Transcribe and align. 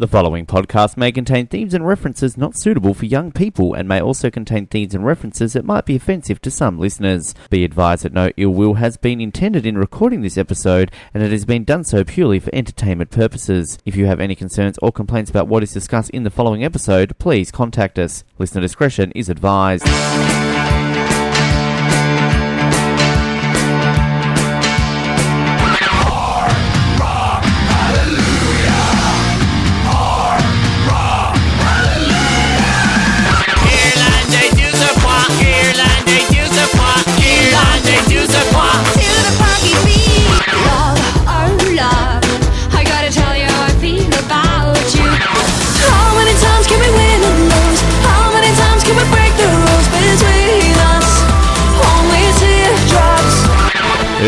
The 0.00 0.06
following 0.06 0.46
podcast 0.46 0.96
may 0.96 1.10
contain 1.10 1.48
themes 1.48 1.74
and 1.74 1.84
references 1.84 2.36
not 2.36 2.56
suitable 2.56 2.94
for 2.94 3.04
young 3.04 3.32
people 3.32 3.74
and 3.74 3.88
may 3.88 4.00
also 4.00 4.30
contain 4.30 4.68
themes 4.68 4.94
and 4.94 5.04
references 5.04 5.54
that 5.54 5.64
might 5.64 5.86
be 5.86 5.96
offensive 5.96 6.40
to 6.42 6.52
some 6.52 6.78
listeners. 6.78 7.34
Be 7.50 7.64
advised 7.64 8.04
that 8.04 8.12
no 8.12 8.30
ill 8.36 8.50
will 8.50 8.74
has 8.74 8.96
been 8.96 9.20
intended 9.20 9.66
in 9.66 9.76
recording 9.76 10.20
this 10.20 10.38
episode 10.38 10.92
and 11.12 11.20
it 11.20 11.32
has 11.32 11.44
been 11.44 11.64
done 11.64 11.82
so 11.82 12.04
purely 12.04 12.38
for 12.38 12.54
entertainment 12.54 13.10
purposes. 13.10 13.76
If 13.84 13.96
you 13.96 14.06
have 14.06 14.20
any 14.20 14.36
concerns 14.36 14.78
or 14.80 14.92
complaints 14.92 15.30
about 15.30 15.48
what 15.48 15.64
is 15.64 15.72
discussed 15.72 16.10
in 16.10 16.22
the 16.22 16.30
following 16.30 16.62
episode, 16.62 17.18
please 17.18 17.50
contact 17.50 17.98
us. 17.98 18.22
Listener 18.38 18.60
discretion 18.60 19.10
is 19.16 19.28
advised. 19.28 19.84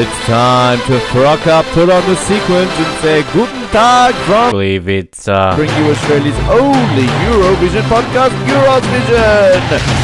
It's 0.03 0.25
time 0.25 0.79
to 0.87 0.99
frock 1.13 1.47
up, 1.47 1.67
put 1.75 1.91
on 1.91 2.03
the 2.09 2.17
sequence, 2.17 2.71
and 2.71 3.03
say 3.03 3.23
Guten 3.35 3.69
Tag 3.69 4.15
from. 4.25 4.51
Believe 4.51 4.89
it's 4.89 5.29
uh, 5.29 5.55
bring 5.55 5.69
you 5.77 5.91
Australia's 5.91 6.39
only 6.49 7.05
Eurovision 7.29 7.83
podcast, 7.83 8.31
Eurovision, 8.49 9.61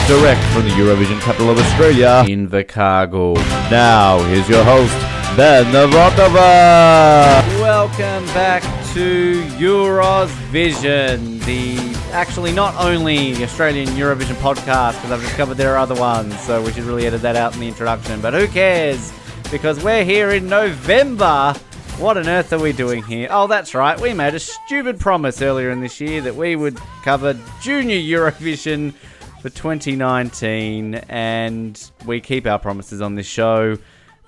direct 0.07 0.45
from 0.53 0.65
the 0.65 0.75
Eurovision 0.77 1.19
capital 1.23 1.49
of 1.49 1.57
Australia, 1.57 2.23
Invercargill. 2.27 3.37
Now 3.71 4.19
here's 4.25 4.47
your 4.51 4.63
host, 4.65 4.93
Ben 5.35 5.65
Navratova. 5.73 7.41
Welcome 7.59 8.27
back 8.35 8.63
to 8.93 9.43
Euros 9.57 10.29
Vision, 10.51 11.39
the 11.39 11.79
actually 12.13 12.53
not 12.53 12.75
only 12.85 13.43
Australian 13.43 13.89
Eurovision 13.89 14.35
podcast, 14.43 14.97
because 14.97 15.11
I've 15.11 15.23
discovered 15.23 15.55
there 15.55 15.73
are 15.73 15.79
other 15.79 15.99
ones, 15.99 16.39
so 16.41 16.63
we 16.63 16.71
should 16.73 16.85
really 16.85 17.07
edit 17.07 17.23
that 17.23 17.37
out 17.37 17.55
in 17.55 17.61
the 17.61 17.69
introduction. 17.69 18.21
But 18.21 18.35
who 18.35 18.47
cares? 18.47 19.11
Because 19.51 19.83
we're 19.83 20.05
here 20.05 20.31
in 20.31 20.49
November. 20.49 21.55
What 21.99 22.19
on 22.19 22.29
earth 22.29 22.53
are 22.53 22.59
we 22.59 22.73
doing 22.73 23.03
here? 23.05 23.29
Oh, 23.31 23.47
that's 23.47 23.75
right. 23.75 23.99
We 23.99 24.13
made 24.13 24.35
a 24.35 24.41
stupid 24.41 24.99
promise 24.99 25.41
earlier 25.41 25.71
in 25.71 25.81
this 25.81 26.01
year 26.01 26.21
that 26.23 26.35
we 26.35 26.57
would 26.57 26.77
cover 27.05 27.39
Junior 27.63 27.97
Eurovision 27.97 28.93
for 29.41 29.49
2019, 29.49 30.97
and 31.09 31.91
we 32.05 32.21
keep 32.21 32.47
our 32.47 32.59
promises 32.59 33.01
on 33.01 33.15
this 33.15 33.27
show. 33.27 33.79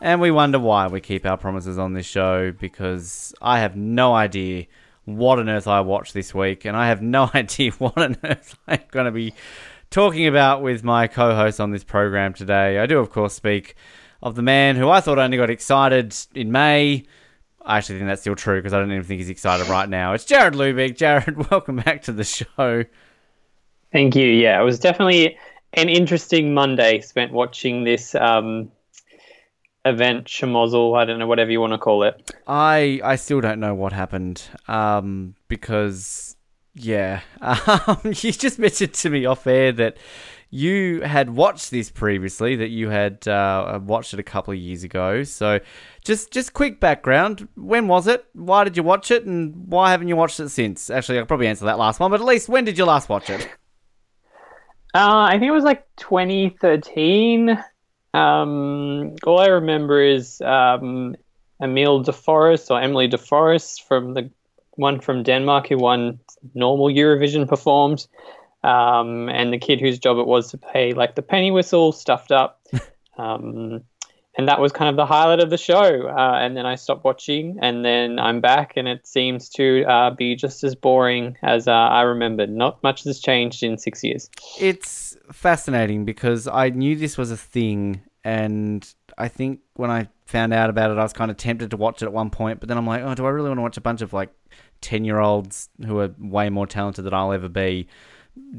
And 0.01 0.21
we 0.21 0.31
wonder 0.31 0.61
why 0.61 0.87
we 0.87 1.01
keep 1.01 1.27
our 1.27 1.37
promises 1.37 1.79
on 1.79 1.95
this 1.95 2.07
show 2.07 2.53
because 2.53 3.35
I 3.43 3.59
have 3.59 3.77
no 3.77 4.15
idea 4.15 4.67
what 5.05 5.41
on 5.41 5.49
earth 5.49 5.67
I 5.67 5.81
watched 5.81 6.15
this 6.15 6.33
week, 6.33 6.65
and 6.65 6.77
I 6.77 6.87
have 6.87 7.03
no 7.03 7.29
idea 7.35 7.73
what 7.73 7.99
on 7.99 8.17
earth 8.23 8.57
I'm 8.69 8.81
going 8.93 9.07
to 9.07 9.13
be 9.13 9.35
talking 9.91 10.29
about 10.29 10.63
with 10.63 10.85
my 10.85 11.09
co 11.09 11.35
host 11.35 11.61
on 11.61 11.73
this 11.73 11.85
program 11.85 12.35
today. 12.35 12.79
I 12.79 12.87
do, 12.87 13.01
of 13.01 13.11
course, 13.11 13.35
speak 13.35 13.75
of 14.23 14.35
the 14.35 14.43
man 14.43 14.77
who 14.77 14.89
I 14.89 15.01
thought 15.01 15.19
only 15.19 15.37
got 15.37 15.51
excited 15.51 16.15
in 16.35 16.53
May. 16.53 17.05
I 17.65 17.79
actually 17.79 17.99
think 17.99 18.09
that's 18.09 18.23
still 18.23 18.35
true 18.35 18.59
because 18.59 18.73
I 18.73 18.79
don't 18.79 18.91
even 18.91 19.05
think 19.05 19.19
he's 19.19 19.29
excited 19.29 19.69
right 19.69 19.89
now. 19.89 20.15
It's 20.15 20.25
Jarrod 20.25 20.53
Lubick. 20.53 20.97
Jarrod, 20.97 21.51
welcome 21.51 21.77
back 21.77 22.03
to 22.03 22.13
the 22.13 22.25
show. 22.25 22.85
Thank 23.93 24.17
you. 24.17 24.27
Yeah, 24.27 24.61
it 24.61 24.65
was 24.65 24.79
definitely 24.79 25.37
an 25.75 25.89
interesting 25.89 26.55
Monday 26.55 27.01
spent 27.01 27.33
watching 27.33 27.85
this 27.85 28.15
um, 28.15 28.71
event, 29.85 30.27
Schmozzle, 30.27 30.99
I 30.99 31.05
don't 31.05 31.19
know, 31.19 31.27
whatever 31.27 31.51
you 31.51 31.61
want 31.61 31.73
to 31.73 31.79
call 31.79 32.03
it. 32.03 32.35
I 32.47 33.01
I 33.05 33.17
still 33.17 33.41
don't 33.41 33.61
know 33.61 33.75
what 33.75 33.93
happened 33.93 34.43
um, 34.67 35.35
because 35.49 36.37
yeah, 36.75 37.21
um, 37.41 38.01
you 38.05 38.33
just 38.33 38.59
mentioned 38.59 38.95
to 38.95 39.11
me 39.11 39.27
off 39.27 39.47
air 39.47 39.73
that 39.73 39.97
you 40.51 41.03
had 41.03 41.31
watched 41.31 41.71
this 41.71 41.91
previously, 41.91 42.57
that 42.57 42.71
you 42.71 42.89
had 42.89 43.27
uh, 43.29 43.81
watched 43.83 44.15
it 44.15 44.21
a 44.21 44.23
couple 44.23 44.53
of 44.53 44.59
years 44.59 44.83
ago. 44.83 45.23
So 45.23 45.61
just 46.05 46.33
just 46.33 46.55
quick 46.55 46.81
background: 46.81 47.49
when 47.55 47.89
was 47.89 48.07
it? 48.07 48.25
Why 48.33 48.65
did 48.65 48.77
you 48.77 48.83
watch 48.83 49.11
it? 49.11 49.25
And 49.25 49.55
why 49.67 49.91
haven't 49.91 50.09
you 50.09 50.17
watched 50.17 50.41
it 50.41 50.49
since? 50.49 50.91
Actually, 50.91 51.19
I'll 51.19 51.27
probably 51.27 51.49
answer 51.49 51.67
that 51.67 51.79
last 51.79 52.01
one, 52.01 52.11
but 52.11 52.21
at 52.21 52.27
least 52.27 52.49
when 52.49 52.65
did 52.65 52.79
you 52.79 52.85
last 52.85 53.09
watch 53.09 53.29
it? 53.31 53.49
Uh, 54.95 55.29
I 55.29 55.33
think 55.33 55.45
it 55.45 55.53
was 55.53 55.65
like 55.65 55.87
2013. 55.97 57.63
Um, 58.15 59.17
all 59.25 59.39
I 59.39 59.49
remember 59.49 60.03
is 60.03 60.41
um, 60.41 61.15
Emile 61.63 62.01
de 62.01 62.13
Forest 62.13 62.71
or 62.71 62.81
Emmelie 62.81 63.09
de 63.09 63.19
Forest 63.19 63.87
from 63.87 64.15
the 64.15 64.31
one 64.73 65.01
from 65.01 65.23
Denmark 65.25 65.69
who 65.69 65.77
won 65.77 66.21
normal 66.55 66.87
Eurovision 66.87 67.47
performed. 67.47 68.07
Um, 68.69 69.29
and 69.31 69.53
the 69.53 69.59
kid 69.59 69.81
whose 69.81 69.99
job 69.99 70.19
it 70.19 70.27
was 70.27 70.51
to 70.51 70.59
play 70.59 70.93
like 70.93 71.15
the 71.15 71.23
penny 71.23 71.51
whistle 71.51 71.93
stuffed 71.93 72.33
up. 72.33 72.61
Um, 73.19 73.83
and 74.37 74.47
that 74.47 74.61
was 74.61 74.71
kind 74.71 74.89
of 74.89 74.95
the 74.95 75.05
highlight 75.05 75.41
of 75.41 75.51
the 75.51 75.59
show. 75.59 76.07
Uh, 76.07 76.39
and 76.41 76.57
then 76.57 76.65
I 76.65 76.77
stopped 76.77 77.05
watching, 77.05 77.59
and 77.61 77.85
then 77.85 78.21
I'm 78.21 78.41
back, 78.41 78.75
and 78.77 78.87
it 78.87 79.05
seems 79.05 79.49
to 79.51 79.83
uh, 79.83 80.11
be 80.11 80.37
just 80.37 80.63
as 80.63 80.77
boring 80.77 81.37
as 81.43 81.67
uh, 81.67 81.73
I 81.73 82.03
remembered. 82.03 82.49
Not 82.49 82.81
much 82.85 83.03
has 83.03 83.19
changed 83.19 83.65
in 83.65 83.77
six 83.77 84.05
years. 84.05 84.31
it's 84.61 85.17
fascinating 85.33 86.05
because 86.05 86.47
I 86.47 86.69
knew 86.69 86.95
this 86.95 87.19
was 87.19 87.33
a 87.33 87.37
thing, 87.37 88.03
and 88.23 88.89
I 89.19 89.27
think 89.27 89.59
when 89.75 89.91
I 89.91 90.09
found 90.27 90.55
out 90.55 90.71
about 90.71 90.93
it, 90.93 90.99
I 90.99 91.03
was 91.03 91.13
kind 91.13 91.33
of 91.33 91.37
tempted 91.37 91.73
to 91.73 91.77
watch 91.77 92.03
it 92.03 92.07
at 92.07 92.13
one 92.13 92.31
point. 92.31 92.61
But 92.61 92.69
then 92.69 92.79
I'm 92.79 92.87
like, 92.87 93.03
oh, 93.03 93.17
do 93.17 93.27
I 93.27 93.31
really 93.31 93.49
want 93.49 93.59
to 93.59 93.63
watch 93.63 93.77
a 93.77 93.81
bunch 93.81 94.03
of 94.03 94.13
like 94.13 94.31
ten 94.81 95.05
year 95.05 95.19
olds 95.19 95.69
who 95.85 95.99
are 95.99 96.15
way 96.17 96.49
more 96.49 96.69
talented 96.69 97.05
than 97.05 97.13
I'll 97.13 97.33
ever 97.33 97.49
be 97.49 97.89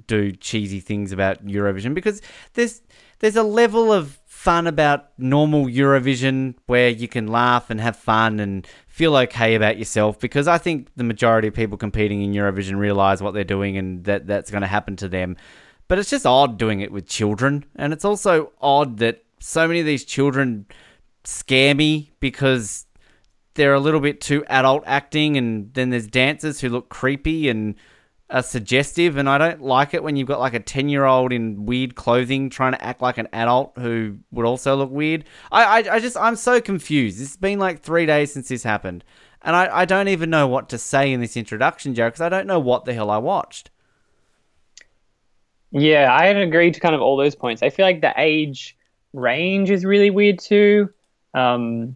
do 0.07 0.31
cheesy 0.31 0.79
things 0.79 1.12
about 1.12 1.45
Eurovision? 1.45 1.94
Because 1.94 2.22
there's 2.53 2.81
there's 3.19 3.35
a 3.35 3.44
level 3.44 3.91
of 3.91 4.19
fun 4.25 4.67
about 4.67 5.09
normal 5.17 5.66
Eurovision 5.66 6.56
where 6.67 6.88
you 6.90 7.07
can 7.07 7.28
laugh 7.28 7.69
and 7.69 7.81
have 7.81 7.95
fun 7.97 8.40
and 8.40 8.66
feel 8.88 9.16
okay 9.17 9.56
about 9.56 9.78
yourself 9.78 10.17
because 10.19 10.47
I 10.47 10.57
think 10.57 10.88
the 10.95 11.03
majority 11.03 11.50
of 11.50 11.53
people 11.53 11.78
competing 11.78 12.22
in 12.22 12.31
Eurovision 12.31 12.78
realize 12.78 13.22
what 13.22 13.34
they're 13.34 13.44
doing 13.44 13.78
and 13.78 14.06
that 14.06 14.28
that's 14.28 14.50
going 14.50 14.62
to 14.62 14.67
happen 14.67 14.95
to 14.97 15.09
them. 15.09 15.35
But 15.90 16.00
it's 16.00 16.09
just 16.09 16.25
odd 16.25 16.57
doing 16.57 16.79
it 16.79 16.91
with 16.91 17.06
children 17.06 17.66
and 17.75 17.91
it's 17.91 18.06
also 18.06 18.53
odd 18.61 19.00
that 19.00 19.23
so 19.40 19.67
many 19.67 19.81
of 19.81 19.85
these 19.85 20.06
children 20.06 20.66
scare 21.25 21.75
me 21.75 22.11
because 22.22 22.85
they're 23.56 23.73
a 23.73 23.79
little 23.79 24.00
bit 24.00 24.22
too 24.22 24.46
adult 24.46 24.84
acting 24.85 25.35
and 25.35 25.73
then 25.73 25.90
there's 25.90 26.07
dancers 26.07 26.61
who 26.61 26.69
look 26.69 26.88
creepy 26.88 27.50
and 27.50 27.75
are 28.29 28.44
suggestive 28.44 29.17
and 29.17 29.28
I 29.28 29.38
don't 29.38 29.62
like 29.62 29.94
it 29.94 30.03
when 30.03 30.16
you've 30.16 30.28
got 30.28 30.40
like 30.40 30.53
a 30.53 30.59
10 30.59 30.90
year 30.90 31.06
old 31.06 31.34
in 31.34 31.66
weird 31.66 31.95
clothing 31.95 32.50
trying 32.50 32.73
to 32.73 32.84
act 32.84 33.01
like 33.01 33.17
an 33.17 33.28
adult 33.34 33.73
who 33.78 34.17
would 34.31 34.45
also 34.45 34.75
look 34.75 34.91
weird. 34.91 35.25
I, 35.51 35.63
I, 35.63 35.95
I 35.95 36.00
just, 36.00 36.16
I'm 36.16 36.35
so 36.35 36.62
confused. 36.62 37.22
It's 37.22 37.38
been 37.38 37.59
like 37.59 37.81
three 37.81 38.06
days 38.06 38.34
since 38.34 38.50
this 38.50 38.63
happened. 38.63 39.03
And 39.41 39.56
I, 39.56 39.79
I 39.79 39.85
don't 39.85 40.09
even 40.09 40.29
know 40.29 40.47
what 40.47 40.69
to 40.69 40.78
say 40.78 41.12
in 41.12 41.22
this 41.22 41.38
introduction, 41.38 41.95
Joe, 41.95 42.07
because 42.07 42.22
I 42.22 42.29
don't 42.29 42.45
know 42.45 42.59
what 42.59 42.85
the 42.85 42.94
hell 42.94 43.09
I 43.09 43.17
watched. 43.17 43.72
Yeah, 45.72 46.11
I 46.11 46.25
agree 46.25 46.72
to 46.72 46.79
kind 46.79 46.96
of 46.96 47.01
all 47.01 47.16
those 47.17 47.35
points. 47.35 47.63
I 47.63 47.69
feel 47.69 47.85
like 47.85 48.01
the 48.01 48.13
age 48.17 48.78
range 49.13 49.69
is 49.69 49.85
really 49.85 50.09
weird 50.09 50.40
too. 50.40 50.90
Um, 51.34 51.96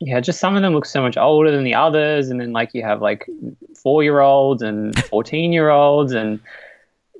yeah, 0.00 0.18
just 0.18 0.40
some 0.40 0.56
of 0.56 0.62
them 0.62 0.72
look 0.72 0.86
so 0.86 1.02
much 1.02 1.18
older 1.18 1.50
than 1.50 1.62
the 1.62 1.74
others, 1.74 2.30
and 2.30 2.40
then 2.40 2.52
like 2.52 2.72
you 2.72 2.82
have 2.82 3.02
like 3.02 3.28
four 3.76 4.02
year 4.02 4.20
olds 4.20 4.62
and 4.62 4.98
fourteen 5.04 5.52
year 5.52 5.68
olds, 5.68 6.12
and 6.12 6.40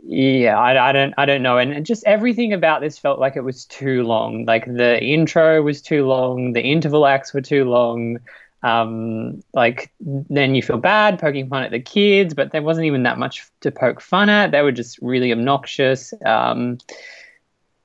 yeah, 0.02 0.58
I, 0.58 0.88
I 0.88 0.92
don't 0.92 1.12
I 1.18 1.26
don't 1.26 1.42
know, 1.42 1.58
and 1.58 1.84
just 1.84 2.02
everything 2.06 2.54
about 2.54 2.80
this 2.80 2.98
felt 2.98 3.20
like 3.20 3.36
it 3.36 3.42
was 3.42 3.66
too 3.66 4.02
long. 4.02 4.46
Like 4.46 4.64
the 4.64 4.98
intro 5.02 5.60
was 5.62 5.82
too 5.82 6.06
long, 6.06 6.54
the 6.54 6.62
interval 6.62 7.06
acts 7.06 7.34
were 7.34 7.42
too 7.42 7.64
long. 7.64 8.18
Um, 8.62 9.42
like 9.52 9.90
then 10.00 10.54
you 10.54 10.62
feel 10.62 10.78
bad 10.78 11.18
poking 11.18 11.50
fun 11.50 11.62
at 11.62 11.70
the 11.70 11.80
kids, 11.80 12.32
but 12.32 12.50
there 12.50 12.62
wasn't 12.62 12.86
even 12.86 13.02
that 13.02 13.18
much 13.18 13.46
to 13.60 13.70
poke 13.70 14.00
fun 14.00 14.30
at. 14.30 14.52
They 14.52 14.62
were 14.62 14.72
just 14.72 14.98
really 15.02 15.32
obnoxious. 15.32 16.14
Um, 16.24 16.78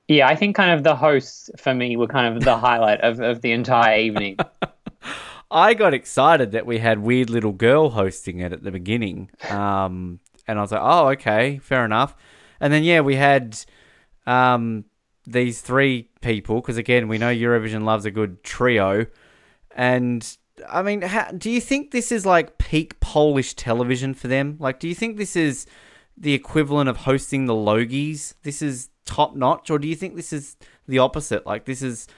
yeah, 0.08 0.26
I 0.26 0.36
think 0.36 0.56
kind 0.56 0.70
of 0.70 0.84
the 0.84 0.96
hosts 0.96 1.50
for 1.58 1.74
me 1.74 1.96
were 1.96 2.06
kind 2.06 2.34
of 2.34 2.44
the 2.44 2.56
highlight 2.56 3.00
of, 3.00 3.20
of 3.20 3.42
the 3.42 3.52
entire 3.52 3.98
evening. 3.98 4.38
I 5.50 5.74
got 5.74 5.94
excited 5.94 6.52
that 6.52 6.66
we 6.66 6.78
had 6.78 6.98
weird 6.98 7.30
little 7.30 7.52
girl 7.52 7.90
hosting 7.90 8.40
it 8.40 8.52
at 8.52 8.62
the 8.62 8.70
beginning, 8.70 9.30
um, 9.48 10.20
and 10.46 10.58
I 10.58 10.62
was 10.62 10.72
like, 10.72 10.80
"Oh, 10.82 11.08
okay, 11.10 11.58
fair 11.58 11.84
enough." 11.84 12.16
And 12.60 12.72
then 12.72 12.82
yeah, 12.82 13.00
we 13.00 13.16
had 13.16 13.58
um, 14.26 14.84
these 15.26 15.60
three 15.60 16.10
people 16.20 16.56
because 16.56 16.76
again, 16.76 17.08
we 17.08 17.18
know 17.18 17.32
Eurovision 17.32 17.84
loves 17.84 18.04
a 18.04 18.10
good 18.10 18.42
trio, 18.42 19.06
and 19.70 20.36
I 20.68 20.82
mean, 20.82 21.02
how, 21.02 21.30
do 21.30 21.50
you 21.50 21.60
think 21.60 21.90
this 21.90 22.10
is 22.10 22.26
like 22.26 22.58
peak 22.58 22.98
Polish 23.00 23.54
television 23.54 24.14
for 24.14 24.28
them? 24.28 24.56
Like, 24.58 24.80
do 24.80 24.88
you 24.88 24.94
think 24.94 25.16
this 25.16 25.36
is 25.36 25.66
the 26.16 26.34
equivalent 26.34 26.88
of 26.88 26.98
hosting 26.98 27.46
the 27.46 27.54
Logies? 27.54 28.34
This 28.42 28.62
is 28.62 28.88
top 29.04 29.36
notch, 29.36 29.70
or 29.70 29.78
do 29.78 29.86
you 29.86 29.94
think 29.94 30.16
this 30.16 30.32
is 30.32 30.56
the 30.88 30.98
opposite? 30.98 31.46
Like, 31.46 31.66
this 31.66 31.82
is 31.82 32.08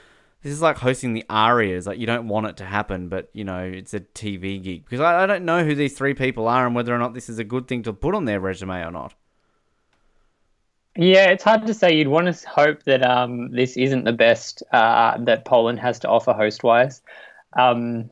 this 0.43 0.53
is 0.53 0.63
like 0.63 0.79
hosting 0.79 1.15
the 1.15 1.25
Arias. 1.29 1.87
Like, 1.87 1.99
you 1.99 2.07
don't 2.07 2.29
want 2.29 2.47
it 2.47 2.57
to 2.59 2.65
happen, 2.65 3.09
but 3.09 3.29
you 3.33 3.45
know, 3.45 3.61
it's 3.61 3.95
a 3.95 4.01
TV 4.01 4.63
gig 4.63 4.85
because 4.85 5.01
I, 5.01 5.25
I 5.25 5.27
don't 5.27 5.45
know 5.45 5.65
who 5.65 5.75
these 5.75 5.97
three 5.97 6.15
people 6.15 6.49
are 6.49 6.67
and 6.67 6.75
whether 6.75 6.95
or 6.95 6.99
not 6.99 7.15
this 7.15 7.29
is 7.29 7.39
a 7.39 7.45
good 7.45 7.67
thing 7.67 7.83
to 7.85 7.93
put 7.93 8.15
on 8.15 8.25
their 8.25 8.41
resume 8.41 8.83
or 8.83 8.91
not. 8.91 9.15
Yeah, 10.97 11.27
it's 11.27 11.45
hard 11.45 11.67
to 11.67 11.75
say. 11.75 11.95
You'd 11.95 12.09
want 12.09 12.35
to 12.35 12.49
hope 12.49 12.83
that 12.85 13.05
um, 13.05 13.53
this 13.53 13.77
isn't 13.77 14.05
the 14.05 14.13
best 14.13 14.65
uh, 14.73 15.17
that 15.19 15.45
Poland 15.45 15.79
has 15.79 16.01
to 16.01 16.09
offer 16.09 16.33
host 16.33 16.65
wise. 16.65 17.03
Um, 17.57 18.11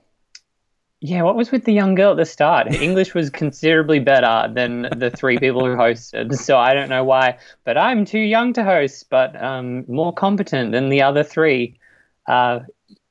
yeah, 1.00 1.22
what 1.22 1.36
was 1.36 1.50
with 1.50 1.64
the 1.64 1.72
young 1.72 1.94
girl 1.94 2.12
at 2.12 2.16
the 2.16 2.24
start? 2.24 2.72
Her 2.72 2.82
English 2.82 3.12
was 3.12 3.28
considerably 3.28 3.98
better 3.98 4.52
than 4.52 4.82
the 4.96 5.10
three 5.10 5.38
people 5.38 5.64
who 5.64 5.74
hosted, 5.74 6.34
so 6.36 6.58
I 6.58 6.74
don't 6.74 6.88
know 6.88 7.04
why. 7.04 7.38
But 7.64 7.76
I'm 7.76 8.04
too 8.04 8.20
young 8.20 8.52
to 8.54 8.64
host, 8.64 9.10
but 9.10 9.40
um, 9.42 9.84
more 9.88 10.12
competent 10.12 10.72
than 10.72 10.88
the 10.88 11.02
other 11.02 11.22
three. 11.22 11.78
Uh, 12.26 12.60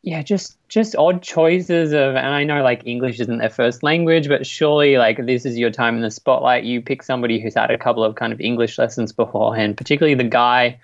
yeah, 0.05 0.21
just 0.21 0.57
just 0.69 0.95
odd 0.95 1.23
choices 1.23 1.91
of, 1.91 2.15
and 2.15 2.27
I 2.27 2.43
know 2.43 2.61
like 2.61 2.85
English 2.85 3.19
isn't 3.19 3.39
their 3.39 3.49
first 3.49 3.81
language, 3.81 4.27
but 4.27 4.45
surely 4.45 4.97
like 4.97 5.25
this 5.25 5.45
is 5.45 5.57
your 5.57 5.71
time 5.71 5.95
in 5.95 6.01
the 6.01 6.11
spotlight. 6.11 6.63
You 6.63 6.79
pick 6.81 7.01
somebody 7.01 7.39
who's 7.39 7.55
had 7.55 7.71
a 7.71 7.77
couple 7.77 8.03
of 8.03 8.15
kind 8.15 8.31
of 8.31 8.39
English 8.39 8.77
lessons 8.77 9.11
beforehand, 9.11 9.77
particularly 9.77 10.13
the 10.13 10.23
guy 10.23 10.79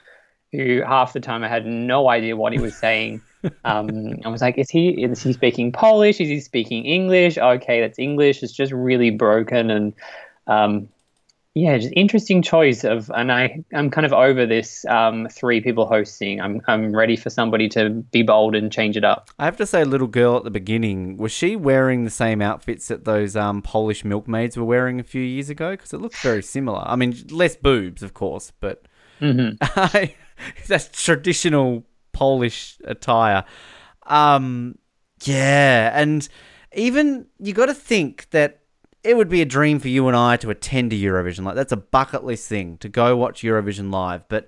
who 0.51 0.81
half 0.81 1.13
the 1.13 1.19
time 1.19 1.44
I 1.44 1.50
had 1.50 1.66
no 1.68 2.10
idea 2.10 2.36
what 2.36 2.54
he 2.54 2.60
was 2.60 2.75
saying. 2.75 3.22
Um, 3.66 4.19
I 4.24 4.30
was 4.30 4.39
like, 4.39 4.60
is 4.60 4.69
he 4.69 4.89
is 5.04 5.24
he 5.24 5.33
speaking 5.33 5.72
Polish? 5.72 6.22
Is 6.22 6.30
he 6.30 6.39
speaking 6.39 6.86
English? 6.86 7.39
Okay, 7.39 7.81
that's 7.81 7.98
English. 7.98 8.44
It's 8.44 8.54
just 8.54 8.72
really 8.72 9.10
broken 9.10 9.72
and 9.72 9.94
um, 10.45 10.89
yeah, 11.53 11.77
just 11.77 11.94
interesting 11.98 12.42
choice 12.42 12.86
of, 12.86 13.12
and 13.13 13.30
I 13.30 13.62
I'm 13.74 13.89
kind 13.89 14.06
of 14.06 14.13
over 14.13 14.45
this 14.45 14.86
um, 14.86 15.27
three 15.30 15.59
people 15.59 15.86
hosting. 15.86 16.39
I'm 16.39 16.62
I'm 16.68 16.95
ready 16.95 17.18
for 17.18 17.30
somebody 17.30 17.68
to 17.69 17.89
be 17.89 18.24
bold 18.24 18.56
and 18.56 18.71
change 18.71 18.95
it 18.95 19.03
up. 19.03 19.30
I 19.38 19.45
have 19.45 19.57
to 19.57 19.65
say, 19.65 19.83
little 19.83 20.07
girl 20.07 20.38
at 20.38 20.45
the 20.45 20.51
beginning 20.51 21.18
was 21.18 21.33
she 21.33 21.57
wearing 21.57 22.06
the 22.06 22.09
same 22.09 22.42
outfits 22.42 22.88
that 22.88 23.03
those 23.03 23.36
um, 23.36 23.62
Polish 23.62 24.06
milkmaids 24.06 24.56
were 24.56 24.63
wearing 24.63 25.01
a 25.01 25.03
few 25.03 25.21
years 25.21 25.50
ago? 25.50 25.71
Because 25.71 25.92
it 25.92 26.00
looks 26.00 26.21
very 26.21 26.42
similar. 26.42 26.83
I 26.86 26.95
mean, 26.95 27.15
less 27.30 27.57
boobs, 27.57 28.01
of 28.01 28.13
course, 28.13 28.54
but 28.62 28.86
that's 30.68 31.04
traditional 31.04 31.86
Polish 32.13 32.77
attire. 32.86 33.44
Um, 34.07 34.77
yeah, 35.24 35.92
and 35.94 36.27
even 36.74 37.27
you 37.39 37.54
got 37.54 37.65
to 37.65 37.74
think 37.74 38.30
that 38.31 38.61
it 39.03 39.18
would 39.18 39.30
be 39.30 39.42
a 39.42 39.45
dream 39.45 39.80
for 39.80 39.88
you 39.88 40.07
and 40.07 40.15
I 40.15 40.38
to 40.38 40.50
attend 40.50 40.94
a 40.94 40.95
Eurovision. 40.95 41.44
Like 41.44 41.56
that's 41.56 41.71
a 41.71 41.77
bucket 41.77 42.24
list 42.24 42.48
thing 42.48 42.77
to 42.77 42.89
go 42.89 43.15
watch 43.18 43.42
Eurovision 43.42 43.92
live. 43.92 44.27
But 44.30 44.48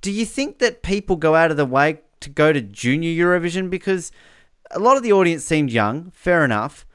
do 0.00 0.10
you 0.10 0.24
think 0.24 0.58
that 0.58 0.82
people 0.82 1.16
go 1.16 1.34
out 1.34 1.50
of 1.50 1.56
the 1.56 1.66
way 1.66 2.00
to 2.20 2.30
go 2.30 2.52
to 2.52 2.60
Junior 2.60 3.10
Eurovision 3.10 3.70
because 3.70 4.12
a 4.70 4.78
lot 4.78 4.96
of 4.96 5.02
the 5.02 5.12
audience 5.12 5.44
seemed 5.44 5.72
young, 5.72 6.10
fair 6.12 6.44
enough. 6.44 6.86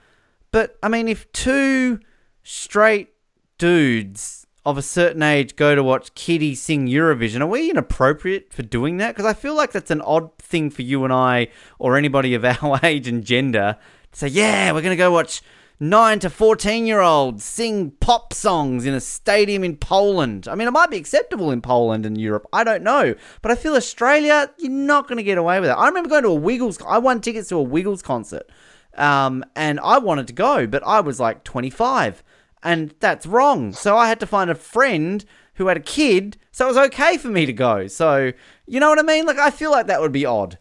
But 0.52 0.78
I 0.82 0.88
mean, 0.88 1.08
if 1.08 1.32
two 1.32 2.00
straight 2.44 3.10
dudes 3.58 4.48
of 4.66 4.78
a 4.78 4.82
certain 4.82 5.22
age 5.22 5.56
go 5.56 5.76
to 5.76 5.84
watch 5.84 6.16
Kitty 6.16 6.56
sing 6.56 6.88
Eurovision, 6.88 7.42
are 7.42 7.48
we 7.48 7.70
inappropriate 7.70 8.54
for 8.54 8.64
doing 8.64 8.98
that? 8.98 9.16
Because 9.16 9.26
I 9.26 9.34
feel 9.34 9.56
like 9.56 9.72
that's 9.72 9.92
an 9.92 10.02
odd 10.02 10.36
thing 10.38 10.70
for 10.70 10.82
you 10.82 11.04
and 11.04 11.14
I, 11.14 11.50
or 11.78 11.98
anybody 11.98 12.34
of 12.34 12.46
our 12.64 12.80
age 12.84 13.08
and 13.08 13.24
gender, 13.24 13.78
to 14.12 14.18
say, 14.18 14.28
yeah, 14.28 14.72
we're 14.72 14.82
going 14.82 14.92
to 14.92 14.96
go 14.96 15.12
watch 15.12 15.42
9 15.80 16.20
to 16.20 16.30
14 16.30 16.86
year 16.86 17.02
olds 17.02 17.44
sing 17.44 17.92
pop 18.00 18.34
songs 18.34 18.86
in 18.86 18.94
a 18.94 19.02
stadium 19.02 19.64
in 19.64 19.76
Poland. 19.76 20.48
I 20.48 20.56
mean, 20.56 20.68
it 20.68 20.72
might 20.72 20.90
be 20.90 20.98
acceptable 20.98 21.52
in 21.52 21.62
Poland 21.62 22.06
and 22.06 22.18
Europe. 22.18 22.48
I 22.54 22.64
don't 22.64 22.84
know. 22.84 23.14
But 23.42 23.52
I 23.52 23.56
feel 23.56 23.76
Australia, 23.76 24.50
you're 24.58 24.72
not 24.72 25.08
going 25.08 25.18
to 25.18 25.24
get 25.24 25.38
away 25.38 25.60
with 25.60 25.70
it. 25.70 25.74
I 25.74 25.88
remember 25.88 26.10
going 26.10 26.24
to 26.24 26.30
a 26.30 26.36
Wiggles, 26.36 26.82
I 26.88 26.98
won 26.98 27.20
tickets 27.20 27.50
to 27.50 27.58
a 27.58 27.62
Wiggles 27.62 28.02
concert. 28.02 28.50
Um, 28.96 29.44
and 29.56 29.80
I 29.82 29.98
wanted 29.98 30.28
to 30.28 30.34
go, 30.34 30.66
but 30.66 30.82
I 30.86 31.02
was 31.02 31.20
like 31.20 31.44
25. 31.44 32.24
And 32.64 32.96
that's 33.00 33.26
wrong. 33.26 33.74
So 33.74 33.98
I 33.98 34.08
had 34.08 34.22
to 34.22 34.26
find 34.26 34.50
a 34.50 34.56
friend 34.56 35.26
who 35.56 35.68
had 35.68 35.78
a 35.78 35.82
kid, 35.82 36.38
so 36.52 36.66
it 36.66 36.70
was 36.70 36.78
okay 36.78 37.18
for 37.18 37.28
me 37.28 37.46
to 37.46 37.54
go. 37.54 37.88
So, 37.88 38.32
you 38.66 38.80
know 38.80 38.90
what 38.90 39.00
I 39.00 39.04
mean? 39.04 39.26
Like, 39.26 39.38
I 39.38 39.52
feel 39.52 39.72
like 39.72 39.88
that 39.88 40.02
would 40.02 40.12
be 40.12 40.26
odd. 40.26 40.58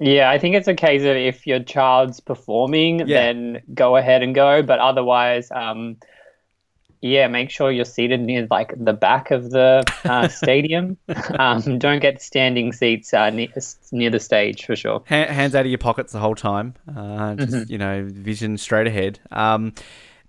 Yeah, 0.00 0.30
I 0.30 0.38
think 0.38 0.54
it's 0.54 0.68
a 0.68 0.74
case 0.74 1.02
of 1.02 1.16
if 1.16 1.46
your 1.46 1.60
child's 1.60 2.20
performing, 2.20 3.00
Yeah. 3.00 3.06
then 3.06 3.62
go 3.74 3.96
ahead 3.96 4.22
and 4.22 4.34
go. 4.34 4.62
But 4.62 4.78
otherwise, 4.78 5.50
um, 5.50 5.96
yeah, 7.00 7.28
make 7.28 7.50
sure 7.50 7.70
you're 7.70 7.84
seated 7.84 8.20
near 8.20 8.46
like 8.50 8.72
the 8.76 8.92
back 8.92 9.30
of 9.30 9.50
the 9.50 9.84
uh, 10.04 10.28
stadium. 10.42 10.96
um, 11.38 11.78
don't 11.78 12.00
get 12.00 12.20
standing 12.22 12.72
seats 12.72 13.12
uh, 13.14 13.30
near, 13.30 13.48
near 13.92 14.10
the 14.10 14.20
stage 14.20 14.64
for 14.66 14.74
sure. 14.76 15.02
Ha- 15.08 15.26
hands 15.26 15.54
out 15.54 15.60
of 15.64 15.70
your 15.70 15.78
pockets 15.78 16.12
the 16.12 16.18
whole 16.18 16.34
time. 16.34 16.74
Uh, 16.96 17.34
just 17.36 17.70
you 17.70 17.78
know, 17.78 18.06
vision 18.10 18.56
straight 18.58 18.86
ahead. 18.86 19.18
Um, 19.30 19.74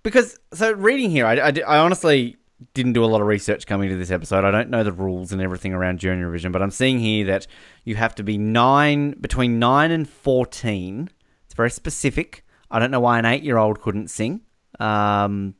because 0.02 0.38
so 0.52 0.72
reading 0.72 1.10
here, 1.10 1.26
I, 1.26 1.34
I, 1.34 1.52
I 1.66 1.78
honestly 1.78 2.36
didn't 2.74 2.92
do 2.92 3.04
a 3.04 3.06
lot 3.06 3.20
of 3.20 3.26
research 3.26 3.66
coming 3.66 3.88
to 3.88 3.96
this 3.96 4.10
episode. 4.10 4.44
I 4.44 4.50
don't 4.50 4.70
know 4.70 4.84
the 4.84 4.92
rules 4.92 5.32
and 5.32 5.40
everything 5.40 5.72
around 5.72 5.98
junior 5.98 6.30
Eurovision, 6.30 6.52
but 6.52 6.62
I'm 6.62 6.70
seeing 6.70 6.98
here 6.98 7.24
that 7.26 7.46
you 7.84 7.96
have 7.96 8.14
to 8.16 8.22
be 8.22 8.38
nine 8.38 9.12
between 9.20 9.58
nine 9.58 9.90
and 9.90 10.08
fourteen. 10.08 11.10
It's 11.46 11.54
very 11.54 11.70
specific. 11.70 12.44
I 12.70 12.78
don't 12.78 12.90
know 12.90 13.00
why 13.00 13.18
an 13.18 13.24
eight 13.24 13.42
year 13.42 13.58
old 13.58 13.80
couldn't 13.80 14.08
sing. 14.08 14.42
Um, 14.78 15.54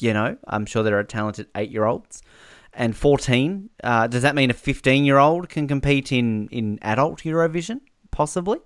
you 0.00 0.12
know, 0.12 0.36
I'm 0.46 0.66
sure 0.66 0.82
there 0.82 0.98
are 0.98 1.04
talented 1.04 1.48
eight 1.54 1.70
year 1.70 1.84
olds. 1.84 2.22
And 2.78 2.94
14, 2.94 3.70
uh, 3.82 4.06
does 4.06 4.20
that 4.20 4.34
mean 4.34 4.50
a 4.50 4.54
15 4.54 5.04
year 5.04 5.16
old 5.16 5.48
can 5.48 5.66
compete 5.66 6.12
in, 6.12 6.48
in 6.48 6.78
adult 6.82 7.22
Eurovision? 7.22 7.80
Possibly. 8.10 8.58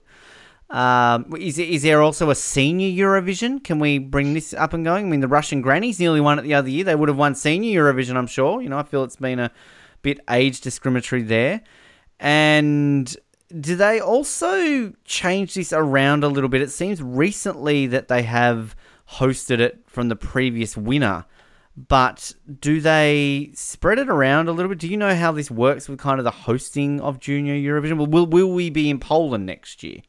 Um, 0.71 1.35
is, 1.37 1.59
is 1.59 1.83
there 1.83 2.01
also 2.01 2.31
a 2.31 2.35
senior 2.35 2.89
Eurovision? 2.89 3.63
Can 3.63 3.81
we 3.81 3.99
bring 3.99 4.35
this 4.35 4.55
up 4.55 4.73
and 4.73 4.85
going? 4.85 5.07
I 5.07 5.09
mean, 5.09 5.21
the 5.21 5.29
Russian 5.29 5.63
grannies 5.63 5.99
nearly 5.99 6.21
won 6.21 6.39
it 6.39 6.43
the 6.43 6.55
other 6.55 6.71
year. 6.71 6.85
They 6.85 6.95
would 6.95 7.09
have 7.09 7.19
won 7.19 7.35
senior 7.35 7.83
Eurovision, 7.83 8.17
I'm 8.17 8.29
sure. 8.29 8.63
You 8.63 8.69
know, 8.69 8.79
I 8.79 8.85
feel 8.85 9.03
it's 9.03 9.17
been 9.17 9.41
a 9.41 9.51
bit 10.03 10.21
age 10.31 10.61
discriminatory 10.61 11.23
there. 11.23 11.63
And 12.21 13.15
do 13.59 13.75
they 13.75 13.99
also 14.01 14.93
change 15.05 15.55
this 15.55 15.73
around 15.73 16.23
a 16.23 16.29
little 16.29 16.49
bit? 16.49 16.63
It 16.63 16.71
seems 16.71 17.03
recently 17.03 17.87
that 17.89 18.07
they 18.07 18.23
have 18.23 18.77
hosted 19.15 19.59
it 19.59 19.83
from 19.87 20.09
the 20.09 20.17
previous 20.17 20.77
winner. 20.77 21.25
But 21.77 22.33
do 22.61 22.81
they 22.81 23.51
spread 23.55 23.99
it 23.99 24.09
around 24.09 24.49
a 24.49 24.53
little 24.53 24.69
bit? 24.69 24.79
Do 24.79 24.89
you 24.89 24.97
know 24.97 25.15
how 25.15 25.33
this 25.33 25.51
works 25.51 25.89
with 25.89 25.99
kind 25.99 26.21
of 26.21 26.25
the 26.25 26.31
hosting 26.31 27.01
of 27.01 27.19
Junior 27.19 27.55
Eurovision? 27.55 27.97
Will 27.97 28.07
will, 28.07 28.27
will 28.27 28.53
we 28.53 28.71
be 28.71 28.91
in 28.91 29.01
Poland 29.01 29.47
next 29.47 29.83
year? 29.83 30.03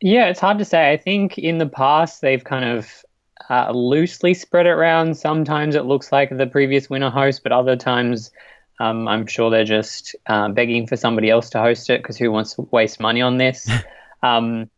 Yeah, 0.00 0.26
it's 0.26 0.40
hard 0.40 0.58
to 0.58 0.64
say. 0.64 0.90
I 0.90 0.96
think 0.96 1.38
in 1.38 1.58
the 1.58 1.68
past 1.68 2.20
they've 2.20 2.42
kind 2.42 2.64
of 2.64 3.04
uh, 3.48 3.70
loosely 3.72 4.34
spread 4.34 4.66
it 4.66 4.70
around. 4.70 5.16
Sometimes 5.16 5.74
it 5.74 5.84
looks 5.84 6.12
like 6.12 6.36
the 6.36 6.46
previous 6.46 6.88
winner 6.88 7.10
host, 7.10 7.42
but 7.42 7.52
other 7.52 7.76
times 7.76 8.30
um, 8.80 9.06
I'm 9.06 9.26
sure 9.26 9.50
they're 9.50 9.64
just 9.64 10.16
uh, 10.26 10.48
begging 10.48 10.86
for 10.86 10.96
somebody 10.96 11.28
else 11.28 11.50
to 11.50 11.60
host 11.60 11.90
it 11.90 12.02
because 12.02 12.16
who 12.16 12.32
wants 12.32 12.54
to 12.54 12.62
waste 12.70 12.98
money 12.98 13.20
on 13.20 13.36
this? 13.36 13.70
um, 14.22 14.70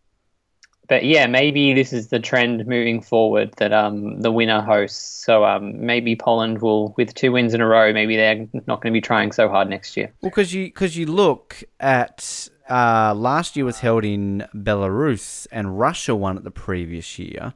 but 0.89 1.05
yeah, 1.05 1.27
maybe 1.27 1.73
this 1.73 1.93
is 1.93 2.09
the 2.09 2.19
trend 2.19 2.67
moving 2.67 3.01
forward 3.01 3.55
that 3.59 3.73
um, 3.73 4.21
the 4.21 4.33
winner 4.33 4.61
hosts. 4.61 5.25
So 5.25 5.45
um, 5.45 5.87
maybe 5.87 6.17
Poland 6.17 6.61
will, 6.61 6.95
with 6.97 7.15
two 7.15 7.31
wins 7.31 7.55
in 7.55 7.61
a 7.61 7.67
row, 7.67 7.93
maybe 7.93 8.17
they're 8.17 8.49
not 8.67 8.83
going 8.83 8.93
to 8.93 8.97
be 8.97 9.01
trying 9.01 9.31
so 9.31 9.49
hard 9.49 9.71
next 9.71 9.97
year. 9.97 10.13
Well, 10.21 10.31
because 10.31 10.53
you 10.53 10.67
because 10.67 10.97
you 10.97 11.07
look 11.07 11.63
at 11.79 12.49
uh, 12.73 13.13
last 13.15 13.55
year 13.55 13.67
was 13.67 13.81
held 13.81 14.03
in 14.03 14.47
Belarus 14.55 15.47
and 15.53 15.79
Russia 15.79 16.15
won 16.15 16.39
it 16.39 16.45
the 16.45 16.51
previous 16.51 17.19
year, 17.19 17.53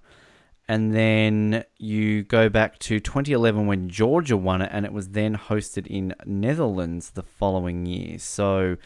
and 0.68 0.94
then 0.94 1.64
you 1.78 2.22
go 2.22 2.50
back 2.50 2.78
to 2.80 3.00
2011 3.00 3.66
when 3.66 3.88
Georgia 3.88 4.36
won 4.36 4.60
it, 4.60 4.68
and 4.70 4.84
it 4.84 4.92
was 4.92 5.08
then 5.08 5.34
hosted 5.34 5.86
in 5.86 6.14
Netherlands 6.26 7.12
the 7.12 7.22
following 7.22 7.86
year. 7.86 8.18
So 8.18 8.76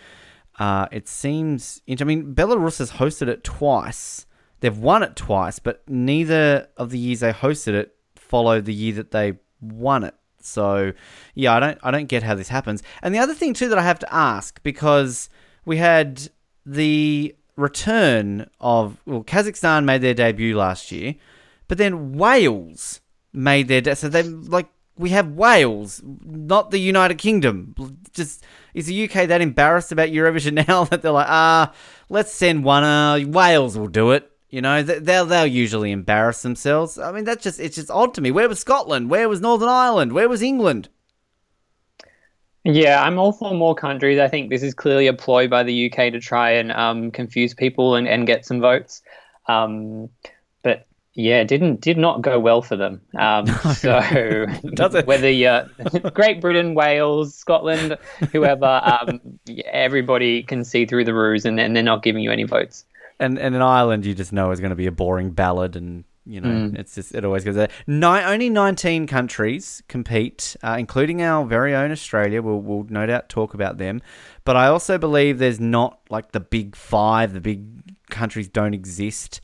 uh, 0.60 0.86
it 0.92 1.08
seems. 1.08 1.82
I 1.88 2.04
mean, 2.04 2.32
Belarus 2.32 2.78
has 2.78 2.92
hosted 2.92 3.26
it 3.26 3.42
twice. 3.42 4.26
They've 4.60 4.78
won 4.78 5.02
it 5.02 5.16
twice, 5.16 5.58
but 5.58 5.82
neither 5.88 6.68
of 6.76 6.90
the 6.90 6.98
years 6.98 7.20
they 7.20 7.32
hosted 7.32 7.72
it 7.72 7.96
followed 8.14 8.66
the 8.66 8.74
year 8.74 8.92
that 8.94 9.10
they 9.10 9.32
won 9.60 10.04
it. 10.04 10.14
So, 10.40 10.92
yeah, 11.34 11.54
I 11.54 11.60
don't, 11.60 11.78
I 11.82 11.90
don't 11.90 12.06
get 12.06 12.22
how 12.22 12.36
this 12.36 12.48
happens. 12.48 12.82
And 13.02 13.12
the 13.12 13.18
other 13.18 13.34
thing 13.34 13.52
too 13.52 13.68
that 13.70 13.78
I 13.78 13.82
have 13.82 13.98
to 13.98 14.14
ask 14.14 14.62
because 14.62 15.28
we 15.64 15.76
had 15.78 16.28
the 16.64 17.34
return 17.56 18.48
of 18.60 18.98
well, 19.06 19.22
Kazakhstan 19.22 19.84
made 19.84 20.02
their 20.02 20.14
debut 20.14 20.56
last 20.56 20.90
year, 20.90 21.14
but 21.68 21.78
then 21.78 22.12
Wales 22.12 23.00
made 23.32 23.68
their 23.68 23.80
de- 23.80 23.96
so 23.96 24.08
they 24.08 24.22
like 24.22 24.68
we 24.96 25.10
have 25.10 25.32
Wales, 25.32 26.02
not 26.04 26.70
the 26.70 26.78
United 26.78 27.16
Kingdom. 27.16 27.74
Just 28.12 28.44
is 28.74 28.86
the 28.86 29.04
UK 29.04 29.28
that 29.28 29.40
embarrassed 29.40 29.92
about 29.92 30.10
Eurovision 30.10 30.66
now 30.68 30.84
that 30.84 31.02
they're 31.02 31.10
like, 31.10 31.28
ah, 31.28 31.72
let's 32.08 32.32
send 32.32 32.64
one. 32.64 32.84
Uh, 32.84 33.20
Wales 33.26 33.78
will 33.78 33.88
do 33.88 34.10
it. 34.10 34.30
You 34.50 34.60
know, 34.60 34.82
they'll 34.82 35.26
they'll 35.26 35.46
usually 35.46 35.92
embarrass 35.92 36.42
themselves. 36.42 36.98
I 36.98 37.12
mean, 37.12 37.24
that's 37.24 37.44
just 37.44 37.60
it's 37.60 37.76
just 37.76 37.90
odd 37.90 38.14
to 38.14 38.20
me. 38.20 38.30
Where 38.30 38.48
was 38.48 38.58
Scotland? 38.58 39.08
Where 39.08 39.28
was 39.28 39.40
Northern 39.40 39.68
Ireland? 39.68 40.12
Where 40.12 40.28
was 40.28 40.42
England? 40.42 40.88
Yeah, 42.64 43.02
I'm 43.02 43.18
all 43.18 43.32
for 43.32 43.54
more 43.54 43.74
countries. 43.74 44.18
I 44.18 44.28
think 44.28 44.50
this 44.50 44.62
is 44.62 44.74
clearly 44.74 45.06
a 45.06 45.14
ploy 45.14 45.48
by 45.48 45.62
the 45.62 45.90
UK 45.90 46.12
to 46.12 46.20
try 46.20 46.50
and 46.50 46.70
um, 46.72 47.10
confuse 47.10 47.54
people 47.54 47.94
and, 47.94 48.06
and 48.06 48.26
get 48.26 48.44
some 48.44 48.60
votes. 48.60 49.02
Um, 49.48 50.10
but 50.62 50.86
yeah, 51.14 51.40
it 51.40 51.48
didn't 51.48 51.80
did 51.80 51.96
not 51.96 52.20
go 52.20 52.38
well 52.38 52.60
for 52.62 52.76
them. 52.76 53.00
Um, 53.18 53.46
so 53.46 54.46
Does 54.74 54.94
it? 54.94 55.06
whether 55.06 55.30
you're 55.30 55.68
Great 56.14 56.40
Britain, 56.40 56.74
Wales, 56.74 57.34
Scotland, 57.34 57.96
whoever, 58.32 58.80
um, 58.84 59.20
yeah, 59.46 59.66
everybody 59.70 60.42
can 60.42 60.64
see 60.64 60.86
through 60.86 61.04
the 61.04 61.14
ruse, 61.14 61.44
and, 61.44 61.58
and 61.58 61.74
they're 61.74 61.82
not 61.82 62.02
giving 62.02 62.22
you 62.22 62.30
any 62.30 62.44
votes. 62.44 62.84
And 63.18 63.38
and 63.38 63.54
an 63.54 63.62
Ireland 63.62 64.04
you 64.04 64.14
just 64.14 64.32
know 64.32 64.50
is 64.50 64.60
going 64.60 64.70
to 64.70 64.76
be 64.76 64.86
a 64.86 64.92
boring 64.92 65.30
ballad, 65.30 65.76
and 65.76 66.04
you 66.30 66.40
know 66.40 66.72
it's 66.74 66.94
just 66.94 67.14
it 67.14 67.24
always 67.24 67.44
goes 67.44 67.56
there. 67.56 67.68
Ni- 67.86 68.06
only 68.06 68.48
nineteen 68.48 69.06
countries 69.06 69.82
compete, 69.88 70.56
uh, 70.62 70.76
including 70.78 71.22
our 71.22 71.44
very 71.44 71.74
own 71.74 71.90
Australia. 71.90 72.40
We'll 72.40 72.60
we'll 72.60 72.86
no 72.88 73.06
doubt 73.06 73.28
talk 73.28 73.54
about 73.54 73.78
them, 73.78 74.00
but 74.44 74.56
I 74.56 74.66
also 74.68 74.98
believe 74.98 75.38
there's 75.38 75.60
not 75.60 76.00
like 76.08 76.32
the 76.32 76.40
big 76.40 76.76
five. 76.76 77.32
The 77.32 77.40
big 77.40 77.64
countries 78.10 78.48
don't 78.48 78.74
exist. 78.74 79.40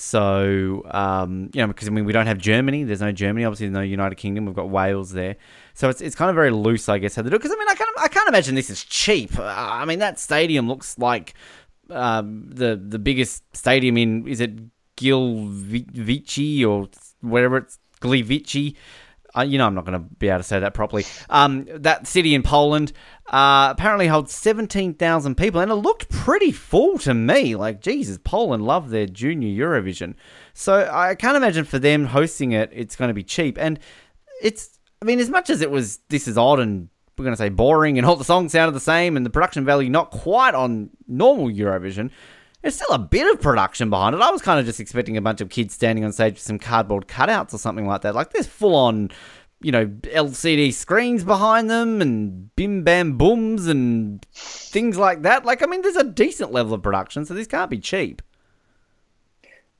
So, 0.00 0.84
um, 0.92 1.50
you 1.52 1.60
know, 1.60 1.66
because 1.66 1.88
I 1.88 1.90
mean, 1.90 2.04
we 2.04 2.12
don't 2.12 2.28
have 2.28 2.38
Germany. 2.38 2.84
There's 2.84 3.00
no 3.00 3.10
Germany. 3.10 3.44
Obviously, 3.44 3.66
there's 3.66 3.74
no 3.74 3.80
United 3.80 4.14
Kingdom. 4.14 4.46
We've 4.46 4.54
got 4.54 4.70
Wales 4.70 5.10
there. 5.10 5.34
So 5.74 5.88
it's, 5.88 6.00
it's 6.00 6.14
kind 6.14 6.28
of 6.28 6.36
very 6.36 6.52
loose, 6.52 6.88
I 6.88 6.98
guess, 6.98 7.16
how 7.16 7.22
they 7.22 7.30
do 7.30 7.34
it. 7.34 7.40
Because 7.40 7.50
I 7.50 7.56
mean, 7.56 7.68
I 7.68 7.74
can't 7.74 7.90
I 7.98 8.06
can't 8.06 8.28
imagine 8.28 8.54
this 8.54 8.70
is 8.70 8.84
cheap. 8.84 9.36
Uh, 9.36 9.42
I 9.44 9.84
mean, 9.86 9.98
that 9.98 10.20
stadium 10.20 10.68
looks 10.68 10.98
like 10.98 11.34
um, 11.90 12.48
the 12.48 12.76
the 12.76 13.00
biggest 13.00 13.42
stadium 13.56 13.96
in 13.96 14.28
is 14.28 14.40
it 14.40 14.52
Gilvici 14.98 16.66
or 16.66 16.88
whatever 17.20 17.58
it's 17.58 17.78
Gliwice. 18.00 18.74
Uh, 19.36 19.42
you 19.42 19.58
know, 19.58 19.66
I'm 19.66 19.74
not 19.74 19.84
going 19.84 20.00
to 20.00 20.14
be 20.16 20.28
able 20.28 20.38
to 20.38 20.44
say 20.44 20.58
that 20.58 20.74
properly. 20.74 21.04
Um, 21.28 21.66
that 21.70 22.06
city 22.06 22.34
in 22.34 22.42
Poland 22.42 22.92
uh, 23.26 23.68
apparently 23.70 24.06
holds 24.06 24.32
17,000 24.34 25.36
people, 25.36 25.60
and 25.60 25.70
it 25.70 25.74
looked 25.74 26.08
pretty 26.08 26.50
full 26.50 26.98
to 27.00 27.12
me. 27.12 27.54
Like, 27.54 27.80
Jesus, 27.80 28.18
Poland 28.24 28.64
love 28.64 28.88
their 28.88 29.06
junior 29.06 29.48
Eurovision. 29.48 30.14
So 30.54 30.90
I 30.90 31.14
can't 31.14 31.36
imagine 31.36 31.66
for 31.66 31.78
them 31.78 32.06
hosting 32.06 32.52
it, 32.52 32.70
it's 32.72 32.96
going 32.96 33.08
to 33.08 33.14
be 33.14 33.22
cheap. 33.22 33.58
And 33.58 33.78
it's, 34.42 34.78
I 35.02 35.04
mean, 35.04 35.20
as 35.20 35.28
much 35.28 35.50
as 35.50 35.60
it 35.60 35.70
was, 35.70 35.98
this 36.08 36.26
is 36.26 36.38
odd 36.38 36.58
and 36.58 36.88
we're 37.18 37.24
going 37.24 37.34
to 37.34 37.38
say 37.38 37.48
boring, 37.48 37.98
and 37.98 38.06
all 38.06 38.16
the 38.16 38.24
songs 38.24 38.52
sounded 38.52 38.72
the 38.72 38.80
same, 38.80 39.16
and 39.16 39.26
the 39.26 39.30
production 39.30 39.64
value 39.64 39.90
not 39.90 40.10
quite 40.10 40.54
on 40.54 40.90
normal 41.06 41.48
Eurovision. 41.48 42.10
There's 42.62 42.74
still 42.74 42.94
a 42.94 42.98
bit 42.98 43.32
of 43.32 43.40
production 43.40 43.88
behind 43.88 44.14
it. 44.14 44.20
I 44.20 44.30
was 44.30 44.42
kind 44.42 44.58
of 44.58 44.66
just 44.66 44.80
expecting 44.80 45.16
a 45.16 45.20
bunch 45.20 45.40
of 45.40 45.48
kids 45.48 45.74
standing 45.74 46.04
on 46.04 46.12
stage 46.12 46.34
with 46.34 46.42
some 46.42 46.58
cardboard 46.58 47.06
cutouts 47.06 47.54
or 47.54 47.58
something 47.58 47.86
like 47.86 48.00
that. 48.02 48.14
Like 48.14 48.32
there's 48.32 48.48
full 48.48 48.74
on, 48.74 49.10
you 49.60 49.70
know, 49.70 49.86
LCD 49.86 50.72
screens 50.72 51.22
behind 51.22 51.70
them 51.70 52.02
and 52.02 52.54
bim 52.56 52.82
bam 52.82 53.16
booms 53.16 53.68
and 53.68 54.24
things 54.32 54.98
like 54.98 55.22
that. 55.22 55.44
Like 55.44 55.62
I 55.62 55.66
mean, 55.66 55.82
there's 55.82 55.96
a 55.96 56.04
decent 56.04 56.52
level 56.52 56.74
of 56.74 56.82
production, 56.82 57.24
so 57.24 57.34
this 57.34 57.46
can't 57.46 57.70
be 57.70 57.78
cheap. 57.78 58.22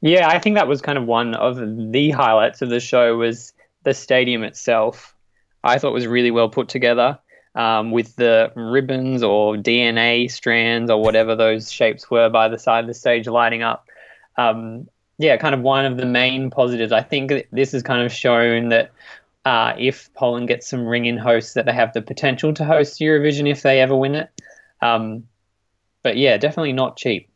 Yeah, 0.00 0.28
I 0.28 0.38
think 0.38 0.54
that 0.54 0.68
was 0.68 0.80
kind 0.80 0.96
of 0.96 1.06
one 1.06 1.34
of 1.34 1.56
the 1.92 2.10
highlights 2.10 2.62
of 2.62 2.70
the 2.70 2.78
show 2.78 3.16
was 3.16 3.52
the 3.82 3.92
stadium 3.92 4.44
itself. 4.44 5.16
I 5.64 5.78
thought 5.78 5.92
was 5.92 6.06
really 6.06 6.30
well 6.30 6.48
put 6.48 6.68
together 6.68 7.18
um, 7.58 7.90
with 7.90 8.14
the 8.16 8.52
ribbons 8.54 9.22
or 9.22 9.56
DNA 9.56 10.30
strands 10.30 10.90
or 10.90 11.02
whatever 11.02 11.34
those 11.34 11.70
shapes 11.70 12.08
were 12.08 12.30
by 12.30 12.48
the 12.48 12.58
side 12.58 12.84
of 12.84 12.86
the 12.86 12.94
stage 12.94 13.26
lighting 13.26 13.62
up. 13.62 13.84
Um, 14.36 14.88
yeah, 15.18 15.36
kind 15.36 15.54
of 15.54 15.60
one 15.62 15.84
of 15.84 15.96
the 15.96 16.06
main 16.06 16.50
positives. 16.50 16.92
I 16.92 17.02
think 17.02 17.32
this 17.50 17.72
has 17.72 17.82
kind 17.82 18.06
of 18.06 18.12
shown 18.12 18.68
that 18.68 18.92
uh, 19.44 19.74
if 19.76 20.08
Poland 20.14 20.46
gets 20.46 20.68
some 20.68 20.86
ring-in 20.86 21.18
hosts, 21.18 21.54
that 21.54 21.66
they 21.66 21.72
have 21.72 21.92
the 21.92 22.00
potential 22.00 22.54
to 22.54 22.64
host 22.64 23.00
Eurovision 23.00 23.50
if 23.50 23.62
they 23.62 23.80
ever 23.80 23.96
win 23.96 24.14
it. 24.14 24.30
Um, 24.80 25.24
but 26.04 26.16
yeah, 26.16 26.36
definitely 26.36 26.72
not 26.72 26.96
cheap. 26.96 27.28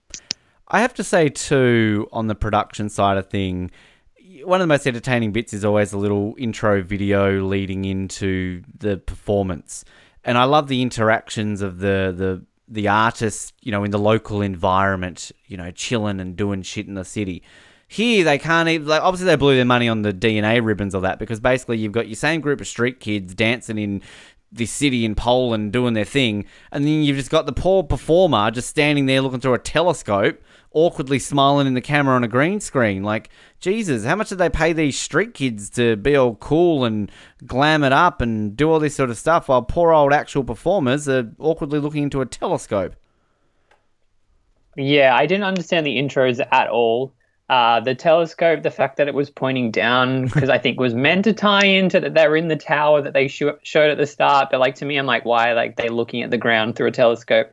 I 0.69 0.81
have 0.81 0.95
to 0.95 1.05
say 1.05 1.31
too, 1.31 2.09
on 2.13 2.29
the 2.29 2.37
production 2.37 2.89
side 2.89 3.17
of 3.17 3.29
thing, 3.29 3.73
one 4.45 4.61
of 4.61 4.65
the 4.65 4.73
most 4.73 4.87
entertaining 4.87 5.33
bits 5.33 5.53
is 5.53 5.65
always 5.65 5.91
the 5.91 5.97
little 5.97 6.35
intro 6.39 6.81
video 6.81 7.43
leading 7.43 7.85
into 7.85 8.63
the 8.79 8.97
performance, 8.99 9.85
and 10.25 10.39
I 10.39 10.45
love 10.45 10.69
the 10.69 10.83
interactions 10.83 11.63
of 11.63 11.79
the 11.79 12.15
the 12.17 12.45
the 12.69 12.89
artists, 12.89 13.53
you 13.61 13.71
know, 13.71 13.85
in 13.85 13.91
the 13.91 13.99
local 13.99 14.41
environment, 14.41 15.31
you 15.47 15.57
know, 15.57 15.71
chilling 15.71 16.21
and 16.21 16.37
doing 16.37 16.63
shit 16.63 16.87
in 16.87 16.95
the 16.95 17.05
city. 17.05 17.43
Here 17.89 18.25
they 18.25 18.39
can't 18.39 18.69
even 18.69 18.89
like 18.89 19.03
obviously 19.03 19.27
they 19.27 19.37
blew 19.37 19.57
their 19.57 19.65
money 19.65 19.89
on 19.89 20.03
the 20.03 20.13
DNA 20.13 20.65
ribbons 20.65 20.95
of 20.95 21.03
that 21.03 21.19
because 21.19 21.41
basically 21.41 21.79
you've 21.79 21.93
got 21.93 22.09
your 22.09 22.17
same 22.17 22.41
group 22.41 22.61
of 22.61 22.67
street 22.67 23.01
kids 23.01 23.35
dancing 23.35 23.79
in 23.79 24.03
this 24.51 24.71
city 24.71 25.05
in 25.05 25.15
Poland 25.15 25.73
doing 25.73 25.95
their 25.95 26.05
thing, 26.05 26.47
and 26.71 26.85
then 26.85 27.03
you've 27.03 27.17
just 27.17 27.31
got 27.31 27.47
the 27.47 27.53
poor 27.53 27.83
performer 27.83 28.51
just 28.51 28.69
standing 28.69 29.07
there 29.07 29.21
looking 29.21 29.41
through 29.41 29.55
a 29.55 29.59
telescope, 29.59 30.43
awkwardly 30.75 31.19
smiling 31.19 31.67
in 31.67 31.75
the 31.75 31.81
camera 31.81 32.15
on 32.15 32.25
a 32.25 32.29
green 32.29 32.61
screen. 32.61 33.03
Like, 33.03 33.31
Jesus, 33.61 34.05
how 34.05 34.17
much 34.17 34.31
did 34.31 34.39
they 34.39 34.51
pay 34.51 34.73
these 34.73 35.01
street 35.01 35.35
kids 35.35 35.71
to 35.71 35.97
be 35.97 36.17
all 36.17 36.35
cool 36.37 36.85
and 36.85 37.11
glam 37.47 37.85
it 37.85 37.93
up 37.93 38.21
and 38.21 38.57
do 38.57 38.71
all 38.71 38.79
this 38.79 38.95
sort 38.95 39.11
of 39.11 39.19
stuff 39.19 39.49
while 39.49 39.63
poor 39.63 39.93
old 39.93 40.13
actual 40.13 40.45
performers 40.45 41.09
are 41.09 41.31
awkwardly 41.39 41.79
looking 41.79 42.05
into 42.05 42.21
a 42.21 42.27
telescope? 42.27 42.95
Yeah, 44.77 45.15
I 45.15 45.27
didn't 45.27 45.45
understand 45.45 45.87
the 45.87 45.97
intros 45.97 46.45
at 46.51 46.69
all. 46.69 47.13
Uh, 47.49 47.81
the 47.81 47.95
telescope, 47.95 48.63
the 48.63 48.71
fact 48.71 48.97
that 48.97 49.09
it 49.09 49.15
was 49.15 49.29
pointing 49.29 49.71
down, 49.71 50.25
because 50.33 50.49
I 50.49 50.59
think 50.59 50.81
was 50.81 50.95
meant 50.95 51.25
to 51.25 51.33
tie 51.33 51.67
into 51.67 52.01
that 52.01 52.15
they 52.15 52.27
were 52.27 52.37
in 52.37 52.49
the 52.49 52.57
tower 52.57 53.03
that 53.03 53.13
they 53.13 53.29
sho- 53.29 53.59
showed 53.63 53.91
at 53.91 53.99
the 53.99 54.07
start. 54.07 54.49
But 54.51 54.61
like 54.61 54.77
to 54.77 54.85
me, 54.87 54.97
I'm 54.97 55.07
like, 55.07 55.25
why? 55.25 55.53
Like 55.53 55.77
they 55.77 55.89
looking 55.89 56.23
at 56.23 56.31
the 56.31 56.39
ground 56.39 56.77
through 56.77 56.89
a 56.89 56.93
telescope. 56.93 57.51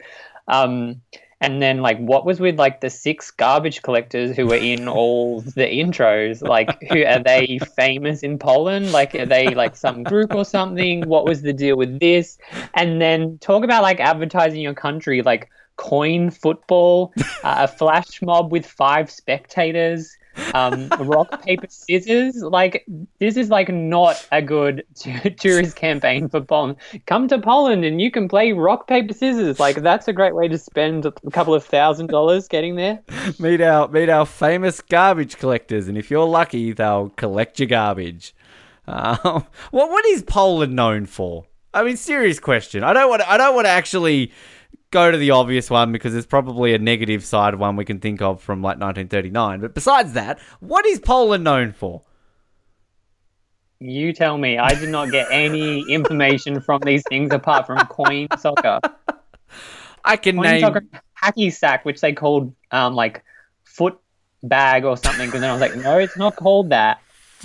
Um, 0.48 1.02
and 1.42 1.62
then 1.62 1.82
like, 1.82 1.98
what 2.00 2.26
was 2.26 2.40
with 2.40 2.60
like 2.60 2.82
the 2.82 2.90
six 2.90 3.32
garbage 3.32 3.82
collectors 3.82 4.36
who 4.36 4.46
were 4.46 4.56
in 4.56 4.88
all 4.88 5.42
the 5.42 5.66
intros? 5.66 6.42
Like, 6.42 6.82
who 6.90 7.06
are 7.06 7.24
they 7.24 7.60
famous 7.76 8.24
in 8.24 8.38
Poland? 8.38 8.92
Like, 8.92 9.16
are 9.16 9.26
they 9.26 9.56
like 9.56 9.76
some 9.76 10.04
group 10.04 10.36
or 10.36 10.44
something? 10.44 11.08
What 11.08 11.26
was 11.26 11.42
the 11.42 11.54
deal 11.54 11.78
with 11.78 12.00
this? 12.00 12.38
And 12.74 13.02
then 13.02 13.38
talk 13.38 13.64
about 13.64 13.84
like 13.84 14.00
advertising 14.00 14.60
your 14.60 14.74
country, 14.74 15.22
like 15.22 15.50
coin 15.78 16.30
football, 16.30 17.14
uh, 17.44 17.56
a 17.60 17.68
flash 17.68 18.22
mob 18.22 18.52
with 18.52 18.66
five 18.66 19.10
spectators, 19.10 20.18
um, 20.54 20.88
rock 21.00 21.44
paper 21.44 21.68
scissors. 21.70 22.36
Like 22.42 22.86
this 23.20 23.38
is 23.38 23.50
like 23.50 23.70
not 23.70 24.26
a 24.32 24.42
good 24.42 24.84
t- 24.96 25.30
tourist 25.32 25.76
campaign 25.76 26.30
for 26.30 26.42
Poland. 26.42 26.78
Come 27.06 27.28
to 27.28 27.40
Poland 27.40 27.86
and 27.86 28.02
you 28.02 28.12
can 28.12 28.28
play 28.28 28.52
rock 28.52 28.88
paper 28.88 29.14
scissors. 29.14 29.60
Like 29.60 29.78
that's 29.78 30.08
a 30.08 30.14
great 30.14 30.36
way 30.36 30.48
to 30.48 30.58
spend 30.58 31.06
a 31.06 31.12
couple 31.32 31.54
of 31.54 31.64
thousand 31.64 32.08
dollars 32.08 32.48
getting 32.48 32.76
there. 32.76 33.02
meet 33.40 33.62
our 33.62 33.88
meet 33.88 34.10
our 34.10 34.26
famous 34.26 34.82
garbage 34.82 35.38
collectors, 35.38 35.88
and 35.88 35.98
if 35.98 36.10
you're 36.12 36.28
lucky, 36.28 36.72
they'll 36.72 37.10
collect 37.12 37.60
your 37.60 37.68
garbage. 37.68 38.36
Uh, 38.88 39.16
what 39.72 39.90
what 39.90 40.06
is 40.06 40.24
Poland 40.24 40.76
known 40.76 41.06
for? 41.06 41.46
I 41.74 41.84
mean, 41.84 41.98
serious 41.98 42.40
question. 42.40 42.84
I 42.84 42.94
don't 42.94 43.10
want 43.10 43.22
I 43.22 43.38
don't 43.38 43.56
want 43.56 43.66
to 43.66 43.72
actually 43.72 44.32
go 44.92 45.12
to 45.12 45.18
the 45.18 45.32
obvious 45.32 45.70
one 45.70 45.92
because 45.92 46.14
there's 46.14 46.26
probably 46.26 46.74
a 46.74 46.80
negative 46.80 47.24
side 47.24 47.56
one 47.56 47.76
we 47.76 47.86
can 47.86 48.00
think 48.00 48.22
of 48.22 48.42
from 48.42 48.62
like 48.62 48.80
1939. 48.80 49.60
But 49.62 49.74
besides 49.74 50.14
that, 50.14 50.40
what 50.60 50.86
is 50.86 51.00
Poland 51.00 51.44
known 51.44 51.72
for? 51.74 52.04
You 53.80 54.12
tell 54.12 54.38
me. 54.38 54.58
I 54.58 54.74
did 54.74 54.90
not 54.90 55.10
get 55.12 55.28
any 55.32 55.90
information 55.90 56.60
from 56.60 56.82
these 56.84 57.04
things 57.08 57.32
apart 57.32 57.66
from 57.66 57.78
coin 57.88 58.28
soccer. 58.38 58.80
I 60.04 60.18
can 60.18 60.36
Coin 60.36 60.44
name. 60.44 60.62
soccer 60.62 60.82
hacky 61.22 61.52
sack, 61.54 61.86
which 61.86 62.02
they 62.02 62.14
called 62.14 62.54
um 62.72 62.94
like 62.96 63.24
foot 63.64 63.98
bag 64.44 64.84
or 64.84 64.98
something. 64.98 65.32
And 65.34 65.44
then 65.44 65.50
I 65.50 65.54
was 65.54 65.62
like, 65.62 65.76
no, 65.78 65.98
it's 65.98 66.18
not 66.18 66.36
called 66.36 66.70
that. 66.72 67.02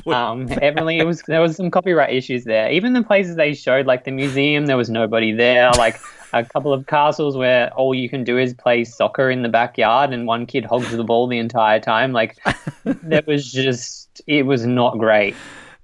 Um, 0.07 0.49
Emily, 0.61 0.99
it 0.99 1.05
was 1.05 1.23
there 1.23 1.41
was 1.41 1.55
some 1.57 1.71
copyright 1.71 2.13
issues 2.13 2.43
there. 2.45 2.71
Even 2.73 2.95
the 2.95 3.03
places 3.05 3.37
they 3.37 3.55
showed, 3.55 3.87
like 3.87 4.03
the 4.05 4.11
museum, 4.11 4.67
there 4.67 4.77
was 4.77 4.91
nobody 4.91 5.31
there. 5.31 5.71
Like 5.73 6.01
a 6.39 6.45
couple 6.45 6.73
of 6.73 6.87
castles 6.87 7.37
where 7.37 7.73
all 7.75 7.95
you 7.95 8.09
can 8.09 8.25
do 8.25 8.39
is 8.39 8.53
play 8.55 8.85
soccer 8.85 9.31
in 9.31 9.43
the 9.43 9.49
backyard, 9.49 10.13
and 10.13 10.27
one 10.27 10.47
kid 10.47 10.65
hogs 10.65 10.91
the 10.91 11.05
ball 11.05 11.27
the 11.27 11.39
entire 11.39 11.81
time. 11.81 12.13
Like 12.13 12.37
that 12.85 13.27
was 13.27 13.51
just, 13.53 14.21
it 14.27 14.45
was 14.45 14.67
not 14.67 14.99
great. 14.99 15.35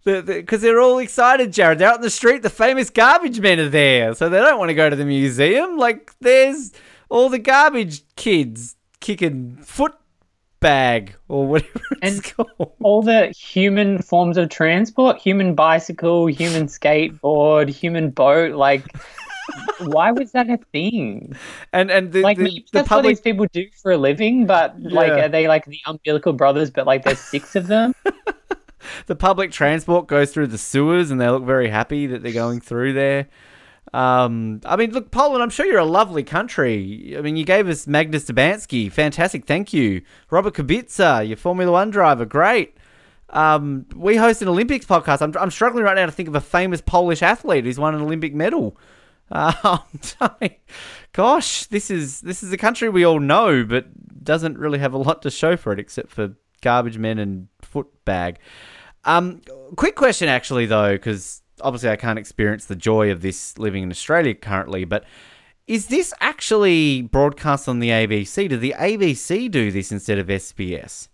Because 0.04 0.62
they're 0.62 0.80
all 0.80 0.98
excited, 0.98 1.52
Jarrod. 1.52 1.78
They're 1.78 1.88
out 1.90 1.96
in 1.96 2.00
the 2.02 2.10
street. 2.10 2.42
The 2.42 2.48
famous 2.50 2.88
garbage 2.88 3.38
men 3.38 3.60
are 3.60 3.68
there. 3.68 4.14
So 4.14 4.28
they 4.30 4.38
don't 4.38 4.58
want 4.58 4.70
to 4.70 4.74
go 4.74 4.88
to 4.88 4.96
the 4.96 5.04
museum. 5.04 5.76
Like, 5.76 6.12
there's 6.20 6.72
all 7.10 7.28
the 7.28 7.38
garbage 7.38 8.02
kids 8.16 8.76
kicking 9.00 9.56
foot 9.62 9.94
bag 10.60 11.14
or 11.28 11.46
whatever 11.46 11.80
it's 12.02 12.16
And- 12.16 12.24
called. 12.34 12.72
all 12.82 13.02
the 13.02 13.28
human 13.28 14.00
forms 14.02 14.36
of 14.36 14.50
transport 14.50 15.16
human 15.16 15.54
bicycle 15.54 16.26
human 16.26 16.66
skateboard 16.66 17.68
human 17.70 18.10
boat 18.10 18.54
like 18.54 18.84
why 19.78 20.12
was 20.12 20.32
that 20.32 20.48
a 20.50 20.58
thing 20.72 21.34
And 21.72 21.90
and 21.90 22.12
the, 22.12 22.22
like 22.22 22.36
the, 22.38 22.44
the 22.44 22.64
that's 22.72 22.90
what 22.90 23.02
these 23.02 23.20
people 23.20 23.46
do 23.52 23.66
for 23.82 23.92
a 23.92 23.96
living 23.96 24.46
but 24.46 24.80
like 24.80 25.08
Yeah. 25.08 25.24
are 25.24 25.28
they 25.28 25.48
like 25.48 25.64
the 25.66 25.80
umbilical 25.86 26.32
brothers 26.32 26.70
but 26.70 26.86
like 26.86 27.04
there's 27.04 27.18
six 27.18 27.56
of 27.56 27.66
them 27.66 27.94
the 29.06 29.16
public 29.16 29.50
transport 29.52 30.06
goes 30.06 30.32
through 30.32 30.48
the 30.48 30.58
sewers 30.58 31.10
and 31.10 31.20
they 31.20 31.28
look 31.28 31.44
very 31.44 31.68
happy 31.68 32.06
that 32.06 32.22
they're 32.22 32.32
going 32.32 32.60
through 32.60 32.92
there. 32.94 33.28
Um, 33.92 34.60
I 34.64 34.76
mean, 34.76 34.92
look, 34.92 35.10
Poland, 35.10 35.42
I'm 35.42 35.50
sure 35.50 35.66
you're 35.66 35.78
a 35.78 35.84
lovely 35.84 36.22
country. 36.22 37.14
I 37.18 37.20
mean, 37.20 37.36
you 37.36 37.44
gave 37.44 37.68
us 37.68 37.86
Magnus 37.86 38.24
Dabansky. 38.26 38.90
Fantastic. 38.90 39.46
Thank 39.46 39.72
you. 39.72 40.02
Robert 40.30 40.54
Kubica, 40.54 41.26
your 41.26 41.36
Formula 41.36 41.72
One 41.72 41.90
driver. 41.90 42.24
Great. 42.24 42.76
Um, 43.30 43.86
we 43.94 44.16
host 44.16 44.42
an 44.42 44.48
Olympics 44.48 44.86
podcast. 44.86 45.22
I'm, 45.22 45.34
I'm 45.38 45.50
struggling 45.50 45.84
right 45.84 45.96
now 45.96 46.06
to 46.06 46.12
think 46.12 46.28
of 46.28 46.34
a 46.34 46.40
famous 46.40 46.80
Polish 46.80 47.22
athlete 47.22 47.64
who's 47.64 47.78
won 47.78 47.94
an 47.94 48.00
Olympic 48.00 48.34
medal. 48.34 48.76
Um, 49.32 49.80
gosh, 51.12 51.66
this 51.66 51.90
is 51.90 52.20
this 52.20 52.42
is 52.42 52.52
a 52.52 52.56
country 52.56 52.88
we 52.88 53.04
all 53.04 53.20
know, 53.20 53.64
but 53.64 53.86
doesn't 54.24 54.58
really 54.58 54.78
have 54.78 54.92
a 54.92 54.98
lot 54.98 55.22
to 55.22 55.30
show 55.30 55.56
for 55.56 55.72
it 55.72 55.78
except 55.78 56.10
for 56.10 56.34
garbage 56.62 56.98
men 56.98 57.18
and 57.18 57.48
foot 57.62 57.86
bag. 58.04 58.38
Um, 59.04 59.40
quick 59.76 59.96
question, 59.96 60.28
actually, 60.28 60.66
though, 60.66 60.92
because 60.92 61.42
obviously 61.60 61.90
I 61.90 61.96
can't 61.96 62.18
experience 62.18 62.66
the 62.66 62.76
joy 62.76 63.10
of 63.10 63.22
this 63.22 63.58
living 63.58 63.82
in 63.82 63.90
Australia 63.90 64.34
currently, 64.34 64.84
but 64.84 65.04
is 65.66 65.86
this 65.86 66.12
actually 66.20 67.02
broadcast 67.02 67.68
on 67.68 67.78
the 67.78 67.90
ABC? 67.90 68.48
Did 68.48 68.60
the 68.60 68.74
ABC 68.76 69.50
do 69.50 69.70
this 69.70 69.92
instead 69.92 70.18
of 70.18 70.26
SBS? 70.26 71.08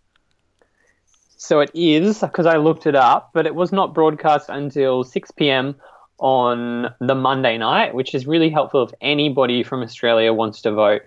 So 1.37 1.61
it 1.61 1.71
is 1.75 2.21
because 2.21 2.47
I 2.47 2.57
looked 2.57 2.87
it 2.87 2.97
up, 2.97 3.31
but 3.35 3.47
it 3.47 3.55
was 3.55 3.71
not 3.71 3.95
broadcast 3.95 4.49
until 4.49 5.05
6 5.05 5.31
p.m. 5.33 5.77
on 6.19 6.95
the 7.01 7.15
Monday 7.15 7.59
night, 7.59 7.95
which 7.95 8.15
is 8.15 8.27
really 8.27 8.51
helpful 8.51 8.83
if 8.85 8.91
anybody 9.01 9.63
from 9.63 9.83
Australia 9.83 10.33
wants 10.33 10.63
to 10.63 10.73
vote 10.73 11.03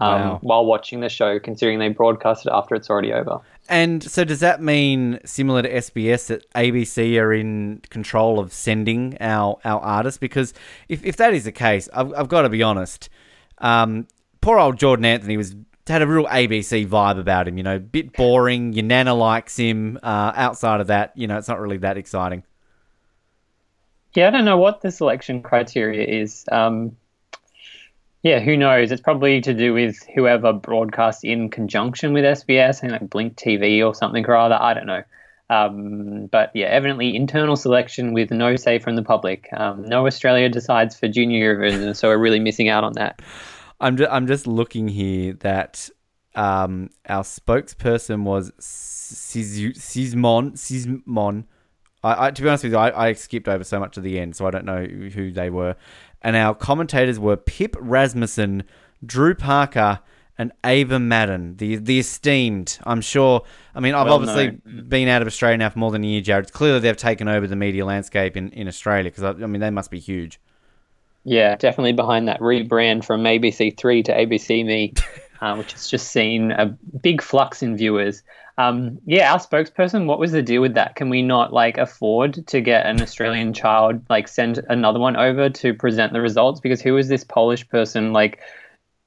um, 0.00 0.20
Wow. 0.20 0.38
while 0.42 0.66
watching 0.66 1.00
the 1.00 1.08
show, 1.08 1.38
considering 1.38 1.78
they 1.78 1.88
broadcast 1.88 2.46
it 2.46 2.50
after 2.52 2.74
it's 2.74 2.90
already 2.90 3.12
over. 3.12 3.40
And 3.68 4.02
so, 4.02 4.24
does 4.24 4.40
that 4.40 4.60
mean, 4.60 5.20
similar 5.24 5.62
to 5.62 5.72
SBS, 5.72 6.26
that 6.26 6.50
ABC 6.52 7.18
are 7.20 7.32
in 7.32 7.80
control 7.90 8.38
of 8.38 8.52
sending 8.52 9.16
our, 9.20 9.58
our 9.64 9.80
artists? 9.80 10.18
Because 10.18 10.52
if, 10.88 11.04
if 11.04 11.16
that 11.16 11.32
is 11.32 11.44
the 11.44 11.52
case, 11.52 11.88
I've, 11.94 12.12
I've 12.14 12.28
got 12.28 12.42
to 12.42 12.48
be 12.48 12.62
honest. 12.62 13.08
Um, 13.58 14.06
poor 14.40 14.58
old 14.58 14.78
Jordan 14.78 15.04
Anthony 15.04 15.36
was 15.36 15.54
had 15.86 16.02
a 16.02 16.06
real 16.06 16.26
ABC 16.26 16.86
vibe 16.86 17.18
about 17.18 17.46
him. 17.46 17.56
You 17.56 17.62
know, 17.62 17.78
bit 17.78 18.12
boring. 18.14 18.72
Your 18.72 18.84
nana 18.84 19.14
likes 19.14 19.56
him. 19.56 19.98
Uh, 20.02 20.32
outside 20.34 20.80
of 20.80 20.88
that, 20.88 21.12
you 21.14 21.26
know, 21.26 21.38
it's 21.38 21.48
not 21.48 21.60
really 21.60 21.76
that 21.78 21.96
exciting. 21.96 22.42
Yeah, 24.14 24.28
I 24.28 24.30
don't 24.30 24.44
know 24.44 24.58
what 24.58 24.80
the 24.80 24.90
selection 24.90 25.42
criteria 25.42 26.06
is. 26.22 26.44
Um, 26.50 26.96
yeah, 28.22 28.40
who 28.40 28.56
knows? 28.56 28.90
It's 28.90 29.02
probably 29.02 29.40
to 29.42 29.52
do 29.52 29.74
with 29.74 30.02
whoever 30.14 30.52
broadcasts 30.52 31.24
in 31.24 31.50
conjunction 31.50 32.12
with 32.12 32.24
SBS, 32.24 32.82
and 32.82 32.92
like 32.92 33.10
Blink 33.10 33.36
TV 33.36 33.84
or 33.84 33.94
something 33.94 34.24
or 34.24 34.36
other. 34.36 34.56
I 34.58 34.72
don't 34.72 34.86
know. 34.86 35.02
Um, 35.50 36.26
but 36.32 36.50
yeah, 36.54 36.66
evidently 36.66 37.14
internal 37.14 37.54
selection 37.54 38.14
with 38.14 38.30
no 38.30 38.56
say 38.56 38.78
from 38.78 38.96
the 38.96 39.02
public. 39.02 39.48
Um, 39.52 39.86
no 39.86 40.06
Australia 40.06 40.48
decides 40.48 40.98
for 40.98 41.06
Junior 41.06 41.56
Eurovision, 41.56 41.94
so 41.94 42.08
we're 42.08 42.18
really 42.18 42.40
missing 42.40 42.68
out 42.68 42.82
on 42.82 42.94
that. 42.94 43.20
I'm 43.80 43.96
just, 43.96 44.10
I'm 44.10 44.26
just 44.26 44.46
looking 44.46 44.88
here 44.88 45.34
that 45.40 45.90
um, 46.34 46.88
our 47.08 47.24
spokesperson 47.24 48.22
was 48.22 48.52
Sismon. 48.58 50.52
Sismon. 50.52 51.44
I, 52.04 52.26
I, 52.26 52.30
to 52.30 52.42
be 52.42 52.48
honest 52.48 52.64
with 52.64 52.72
you, 52.74 52.78
I, 52.78 53.08
I 53.08 53.12
skipped 53.14 53.48
over 53.48 53.64
so 53.64 53.80
much 53.80 53.94
to 53.94 54.00
the 54.00 54.20
end, 54.20 54.36
so 54.36 54.46
I 54.46 54.50
don't 54.50 54.64
know 54.66 54.84
who 54.84 55.32
they 55.32 55.50
were. 55.50 55.74
And 56.22 56.36
our 56.36 56.54
commentators 56.54 57.18
were 57.18 57.36
Pip 57.36 57.74
Rasmussen, 57.80 58.64
Drew 59.04 59.34
Parker, 59.34 60.00
and 60.36 60.52
Ava 60.64 60.98
Madden, 60.98 61.56
the 61.58 61.76
the 61.76 61.98
esteemed. 62.00 62.78
I'm 62.84 63.00
sure. 63.00 63.42
I 63.74 63.80
mean, 63.80 63.94
I've 63.94 64.06
Well 64.06 64.16
obviously 64.16 64.58
known. 64.64 64.88
been 64.88 65.08
out 65.08 65.22
of 65.22 65.28
Australia 65.28 65.58
now 65.58 65.70
for 65.70 65.78
more 65.78 65.90
than 65.92 66.02
a 66.04 66.06
year, 66.06 66.22
Jarrod. 66.22 66.52
Clearly, 66.52 66.80
they've 66.80 66.96
taken 66.96 67.28
over 67.28 67.46
the 67.46 67.56
media 67.56 67.84
landscape 67.84 68.36
in, 68.36 68.50
in 68.50 68.66
Australia 68.68 69.10
because 69.10 69.22
I, 69.22 69.30
I 69.30 69.46
mean, 69.46 69.60
they 69.60 69.70
must 69.70 69.90
be 69.90 70.00
huge. 70.00 70.40
Yeah, 71.24 71.56
definitely 71.56 71.92
behind 71.92 72.28
that 72.28 72.40
rebrand 72.40 73.04
from 73.04 73.22
ABC 73.22 73.76
Three 73.78 74.02
to 74.02 74.12
ABC 74.12 74.64
Me, 74.66 74.92
uh, 75.40 75.54
which 75.56 75.72
has 75.72 75.88
just 75.88 76.12
seen 76.12 76.50
a 76.52 76.66
big 77.02 77.22
flux 77.22 77.62
in 77.62 77.76
viewers. 77.76 78.22
Um, 78.56 78.98
yeah, 79.04 79.32
our 79.32 79.38
spokesperson, 79.38 80.06
what 80.06 80.18
was 80.20 80.32
the 80.32 80.42
deal 80.42 80.62
with 80.62 80.74
that? 80.74 80.94
Can 80.94 81.08
we 81.08 81.22
not 81.22 81.52
like 81.52 81.76
afford 81.76 82.46
to 82.46 82.60
get 82.60 82.86
an 82.86 83.02
Australian 83.02 83.52
child 83.52 84.00
like 84.08 84.28
send 84.28 84.64
another 84.68 85.00
one 85.00 85.16
over 85.16 85.50
to 85.50 85.74
present 85.74 86.12
the 86.12 86.20
results? 86.20 86.60
Because 86.60 86.80
who 86.80 86.96
is 86.96 87.08
this 87.08 87.24
Polish 87.24 87.68
person 87.68 88.12
like 88.12 88.40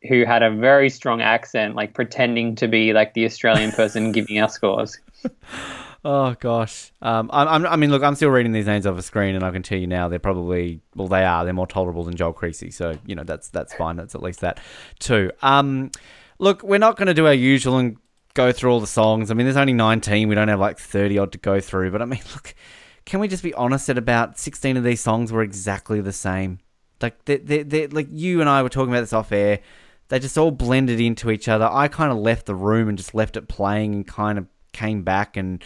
who 0.09 0.25
had 0.25 0.43
a 0.43 0.51
very 0.51 0.89
strong 0.89 1.21
accent, 1.21 1.75
like 1.75 1.93
pretending 1.93 2.55
to 2.55 2.67
be 2.67 2.93
like 2.93 3.13
the 3.13 3.25
Australian 3.25 3.71
person 3.71 4.11
giving 4.11 4.39
our 4.39 4.49
scores? 4.49 4.99
Oh 6.09 6.37
gosh, 6.39 6.93
um, 7.01 7.29
I'm, 7.33 7.49
I'm, 7.49 7.65
I 7.65 7.75
mean, 7.75 7.91
look, 7.91 8.01
I'm 8.01 8.15
still 8.15 8.29
reading 8.29 8.53
these 8.53 8.65
names 8.65 8.87
off 8.87 8.97
a 8.97 9.01
screen, 9.01 9.35
and 9.35 9.43
I 9.43 9.51
can 9.51 9.61
tell 9.61 9.77
you 9.77 9.87
now 9.87 10.07
they're 10.07 10.19
probably 10.19 10.79
well, 10.95 11.09
they 11.09 11.25
are. 11.25 11.43
They're 11.43 11.53
more 11.53 11.67
tolerable 11.67 12.05
than 12.05 12.15
Joel 12.15 12.33
Creasey, 12.33 12.73
so 12.73 12.97
you 13.05 13.13
know 13.13 13.25
that's 13.25 13.49
that's 13.49 13.73
fine. 13.73 13.97
That's 13.97 14.15
at 14.15 14.23
least 14.23 14.39
that 14.39 14.61
too. 14.99 15.33
Um, 15.41 15.91
look, 16.39 16.63
we're 16.63 16.77
not 16.77 16.95
going 16.95 17.07
to 17.07 17.13
do 17.13 17.27
our 17.27 17.33
usual 17.33 17.77
and 17.77 17.97
go 18.35 18.53
through 18.53 18.71
all 18.71 18.79
the 18.79 18.87
songs. 18.87 19.29
I 19.29 19.33
mean, 19.33 19.47
there's 19.47 19.57
only 19.57 19.73
19. 19.73 20.29
We 20.29 20.35
don't 20.35 20.47
have 20.47 20.61
like 20.61 20.79
30 20.79 21.17
odd 21.17 21.33
to 21.33 21.37
go 21.39 21.59
through. 21.59 21.91
But 21.91 22.01
I 22.01 22.05
mean, 22.05 22.21
look, 22.33 22.55
can 23.03 23.19
we 23.19 23.27
just 23.27 23.43
be 23.43 23.53
honest 23.55 23.87
that 23.87 23.97
about 23.97 24.39
16 24.39 24.77
of 24.77 24.85
these 24.85 25.01
songs 25.01 25.33
were 25.33 25.41
exactly 25.41 25.99
the 25.99 26.13
same? 26.13 26.59
Like 27.01 27.25
they 27.25 27.35
they 27.35 27.63
they 27.63 27.87
like 27.87 28.07
you 28.09 28.39
and 28.39 28.49
I 28.49 28.63
were 28.63 28.69
talking 28.69 28.93
about 28.93 29.01
this 29.01 29.11
off 29.11 29.33
air. 29.33 29.59
They 30.07 30.19
just 30.19 30.37
all 30.37 30.51
blended 30.51 31.01
into 31.01 31.31
each 31.31 31.49
other. 31.49 31.67
I 31.69 31.89
kind 31.89 32.13
of 32.13 32.17
left 32.17 32.45
the 32.45 32.55
room 32.55 32.87
and 32.87 32.97
just 32.97 33.13
left 33.13 33.35
it 33.35 33.49
playing 33.49 33.93
and 33.93 34.07
kind 34.07 34.37
of 34.37 34.47
came 34.77 35.03
back 35.03 35.35
and 35.35 35.63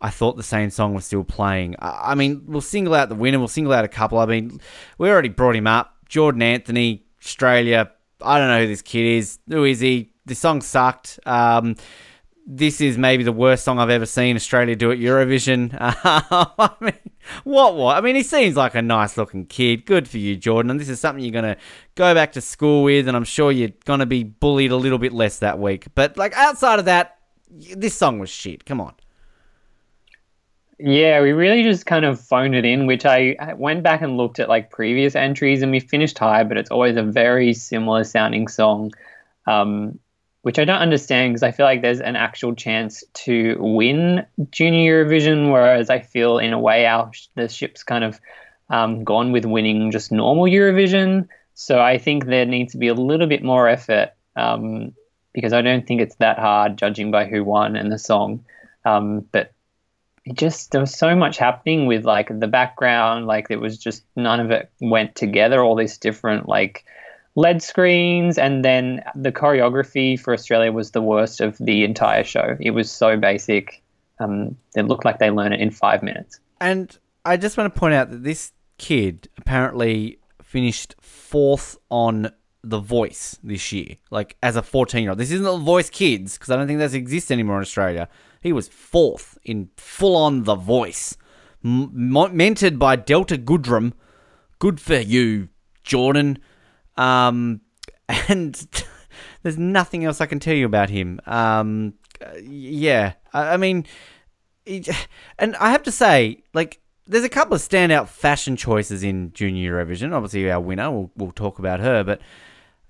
I 0.00 0.10
thought 0.10 0.36
the 0.36 0.42
same 0.42 0.70
song 0.70 0.94
was 0.94 1.06
still 1.06 1.24
playing. 1.24 1.74
I 1.80 2.14
mean, 2.14 2.44
we'll 2.46 2.60
single 2.60 2.94
out 2.94 3.08
the 3.08 3.14
winner. 3.14 3.38
We'll 3.38 3.48
single 3.48 3.72
out 3.72 3.84
a 3.84 3.88
couple. 3.88 4.18
I 4.18 4.26
mean, 4.26 4.60
we 4.96 5.10
already 5.10 5.28
brought 5.28 5.56
him 5.56 5.66
up. 5.66 5.96
Jordan 6.08 6.42
Anthony, 6.42 7.04
Australia. 7.20 7.90
I 8.22 8.38
don't 8.38 8.48
know 8.48 8.60
who 8.60 8.66
this 8.66 8.82
kid 8.82 9.06
is. 9.06 9.38
Who 9.48 9.64
is 9.64 9.80
he? 9.80 10.12
The 10.26 10.34
song 10.34 10.60
sucked. 10.60 11.18
Um, 11.26 11.76
this 12.46 12.80
is 12.80 12.96
maybe 12.96 13.24
the 13.24 13.32
worst 13.32 13.64
song 13.64 13.78
I've 13.78 13.90
ever 13.90 14.06
seen 14.06 14.34
Australia 14.34 14.74
do 14.74 14.90
at 14.90 14.98
Eurovision. 14.98 15.76
I 15.80 16.70
mean, 16.80 16.98
what? 17.44 17.76
What? 17.76 17.96
I 17.96 18.00
mean, 18.00 18.14
he 18.14 18.22
seems 18.22 18.56
like 18.56 18.74
a 18.74 18.82
nice 18.82 19.16
looking 19.16 19.44
kid. 19.46 19.84
Good 19.84 20.08
for 20.08 20.16
you, 20.16 20.34
Jordan. 20.36 20.70
And 20.70 20.80
this 20.80 20.88
is 20.88 20.98
something 20.98 21.22
you're 21.22 21.32
gonna 21.32 21.58
go 21.94 22.14
back 22.14 22.32
to 22.32 22.40
school 22.40 22.84
with, 22.84 23.06
and 23.06 23.16
I'm 23.16 23.24
sure 23.24 23.52
you're 23.52 23.72
gonna 23.84 24.06
be 24.06 24.24
bullied 24.24 24.70
a 24.70 24.76
little 24.76 24.98
bit 24.98 25.12
less 25.12 25.40
that 25.40 25.58
week. 25.58 25.88
But 25.94 26.16
like 26.16 26.32
outside 26.34 26.78
of 26.78 26.86
that, 26.86 27.17
this 27.50 27.94
song 27.94 28.18
was 28.18 28.30
shit. 28.30 28.64
Come 28.64 28.80
on. 28.80 28.94
Yeah, 30.80 31.20
we 31.22 31.32
really 31.32 31.64
just 31.64 31.86
kind 31.86 32.04
of 32.04 32.20
phoned 32.20 32.54
it 32.54 32.64
in, 32.64 32.86
which 32.86 33.04
I 33.04 33.36
went 33.56 33.82
back 33.82 34.00
and 34.00 34.16
looked 34.16 34.38
at 34.38 34.48
like 34.48 34.70
previous 34.70 35.16
entries 35.16 35.60
and 35.60 35.72
we 35.72 35.80
finished 35.80 36.18
high, 36.18 36.44
but 36.44 36.56
it's 36.56 36.70
always 36.70 36.96
a 36.96 37.02
very 37.02 37.52
similar 37.52 38.04
sounding 38.04 38.46
song, 38.46 38.92
um, 39.48 39.98
which 40.42 40.56
I 40.56 40.64
don't 40.64 40.78
understand 40.78 41.32
because 41.32 41.42
I 41.42 41.50
feel 41.50 41.66
like 41.66 41.82
there's 41.82 42.00
an 42.00 42.14
actual 42.14 42.54
chance 42.54 43.02
to 43.24 43.56
win 43.58 44.24
Junior 44.52 45.04
Eurovision, 45.04 45.50
whereas 45.50 45.90
I 45.90 45.98
feel 45.98 46.38
in 46.38 46.52
a 46.52 46.60
way 46.60 46.86
our 46.86 47.10
the 47.34 47.48
ship's 47.48 47.82
kind 47.82 48.04
of 48.04 48.20
um, 48.70 49.02
gone 49.02 49.32
with 49.32 49.46
winning 49.46 49.90
just 49.90 50.12
normal 50.12 50.44
Eurovision. 50.44 51.26
So 51.54 51.80
I 51.80 51.98
think 51.98 52.26
there 52.26 52.46
needs 52.46 52.70
to 52.72 52.78
be 52.78 52.86
a 52.86 52.94
little 52.94 53.26
bit 53.26 53.42
more 53.42 53.68
effort 53.68 54.10
um, 54.36 54.94
because 55.38 55.52
I 55.52 55.62
don't 55.62 55.86
think 55.86 56.00
it's 56.00 56.16
that 56.16 56.36
hard 56.36 56.76
judging 56.76 57.12
by 57.12 57.24
who 57.24 57.44
won 57.44 57.76
and 57.76 57.92
the 57.92 57.98
song. 57.98 58.44
Um, 58.84 59.20
but 59.30 59.52
it 60.24 60.36
just 60.36 60.72
there 60.72 60.80
was 60.80 60.92
so 60.92 61.14
much 61.14 61.38
happening 61.38 61.86
with 61.86 62.04
like 62.04 62.28
the 62.40 62.48
background 62.48 63.28
like 63.28 63.46
it 63.50 63.60
was 63.60 63.78
just 63.78 64.02
none 64.16 64.40
of 64.40 64.50
it 64.50 64.68
went 64.80 65.14
together 65.14 65.62
all 65.62 65.76
these 65.76 65.96
different 65.96 66.48
like 66.48 66.84
led 67.36 67.62
screens 67.62 68.36
and 68.36 68.64
then 68.64 69.00
the 69.14 69.30
choreography 69.30 70.18
for 70.18 70.32
australia 70.34 70.72
was 70.72 70.90
the 70.90 71.00
worst 71.00 71.40
of 71.40 71.56
the 71.58 71.84
entire 71.84 72.24
show. 72.24 72.56
It 72.58 72.72
was 72.72 72.90
so 72.90 73.16
basic. 73.16 73.80
Um, 74.18 74.56
it 74.74 74.86
looked 74.86 75.04
like 75.04 75.20
they 75.20 75.30
learned 75.30 75.54
it 75.54 75.60
in 75.60 75.70
five 75.70 76.02
minutes. 76.02 76.40
And 76.60 76.98
I 77.24 77.36
just 77.36 77.56
want 77.56 77.72
to 77.72 77.78
point 77.78 77.94
out 77.94 78.10
that 78.10 78.24
this 78.24 78.52
kid 78.76 79.28
apparently 79.38 80.18
finished 80.42 80.96
fourth 81.00 81.78
on 81.90 82.32
The 82.68 82.80
Voice 82.80 83.38
this 83.42 83.72
year, 83.72 83.96
like 84.10 84.36
as 84.42 84.56
a 84.56 84.62
14 84.62 85.02
year 85.02 85.10
old. 85.10 85.18
This 85.18 85.30
isn't 85.30 85.44
The 85.44 85.56
Voice 85.56 85.90
Kids, 85.90 86.36
because 86.36 86.50
I 86.50 86.56
don't 86.56 86.66
think 86.66 86.78
that 86.78 86.94
exists 86.94 87.30
anymore 87.30 87.56
in 87.56 87.62
Australia. 87.62 88.08
He 88.40 88.52
was 88.52 88.68
fourth 88.68 89.38
in 89.44 89.70
full 89.76 90.16
on 90.16 90.44
The 90.44 90.54
Voice, 90.54 91.16
M- 91.64 91.90
mentored 91.92 92.78
by 92.78 92.96
Delta 92.96 93.36
Goodrem. 93.36 93.92
Good 94.58 94.80
for 94.80 94.96
you, 94.96 95.48
Jordan. 95.82 96.38
Um, 96.96 97.60
and 98.28 98.66
there's 99.42 99.58
nothing 99.58 100.04
else 100.04 100.20
I 100.20 100.26
can 100.26 100.40
tell 100.40 100.54
you 100.54 100.66
about 100.66 100.90
him. 100.90 101.20
Um, 101.26 101.94
yeah, 102.42 103.14
I, 103.32 103.54
I 103.54 103.56
mean, 103.56 103.86
and 105.38 105.56
I 105.56 105.70
have 105.70 105.82
to 105.84 105.92
say, 105.92 106.42
like, 106.54 106.80
there's 107.06 107.24
a 107.24 107.28
couple 107.28 107.54
of 107.54 107.62
standout 107.62 108.08
fashion 108.08 108.56
choices 108.56 109.02
in 109.02 109.32
Junior 109.32 109.72
Eurovision. 109.72 110.12
Obviously, 110.12 110.50
our 110.50 110.60
winner, 110.60 110.90
we'll, 110.90 111.10
we'll 111.16 111.32
talk 111.32 111.58
about 111.58 111.80
her, 111.80 112.04
but 112.04 112.20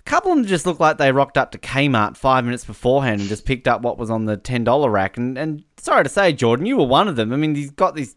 couple 0.09 0.33
of 0.33 0.38
them 0.38 0.47
just 0.47 0.66
look 0.66 0.81
like 0.81 0.99
they 0.99 1.12
rocked 1.12 1.37
up 1.37 1.53
to 1.53 1.59
Kmart 1.59 2.16
five 2.16 2.44
minutes 2.44 2.64
beforehand 2.64 3.21
and 3.21 3.29
just 3.29 3.44
picked 3.44 3.68
up 3.68 3.83
what 3.83 3.99
was 3.99 4.11
on 4.11 4.25
the 4.25 4.37
ten 4.37 4.64
dollar 4.64 4.90
rack. 4.90 5.16
And, 5.16 5.37
and 5.37 5.64
sorry 5.77 6.03
to 6.03 6.09
say, 6.11 6.33
Jordan, 6.33 6.66
you 6.66 6.77
were 6.77 6.87
one 6.87 7.09
of 7.09 7.16
them. 7.16 7.33
I 7.33 7.37
mean, 7.37 7.55
he's 7.55 7.71
got 7.71 7.94
this 7.94 8.16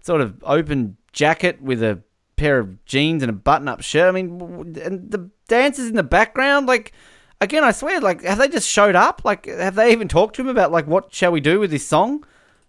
sort 0.00 0.20
of 0.20 0.42
open 0.44 0.96
jacket 1.12 1.60
with 1.60 1.82
a 1.82 2.02
pair 2.36 2.58
of 2.58 2.84
jeans 2.84 3.22
and 3.22 3.30
a 3.30 3.34
button-up 3.34 3.82
shirt. 3.82 4.08
I 4.08 4.12
mean, 4.12 4.76
and 4.82 5.10
the 5.10 5.30
dancers 5.48 5.88
in 5.88 5.96
the 5.96 6.02
background, 6.02 6.66
like, 6.66 6.92
again, 7.40 7.64
I 7.64 7.72
swear, 7.72 8.00
like, 8.00 8.22
have 8.22 8.38
they 8.38 8.48
just 8.48 8.68
showed 8.68 8.94
up? 8.94 9.22
Like, 9.24 9.46
have 9.46 9.74
they 9.74 9.92
even 9.92 10.08
talked 10.08 10.36
to 10.36 10.42
him 10.42 10.48
about 10.48 10.72
like 10.72 10.86
what 10.86 11.12
shall 11.12 11.32
we 11.32 11.40
do 11.40 11.58
with 11.58 11.70
this 11.70 11.86
song? 11.86 12.24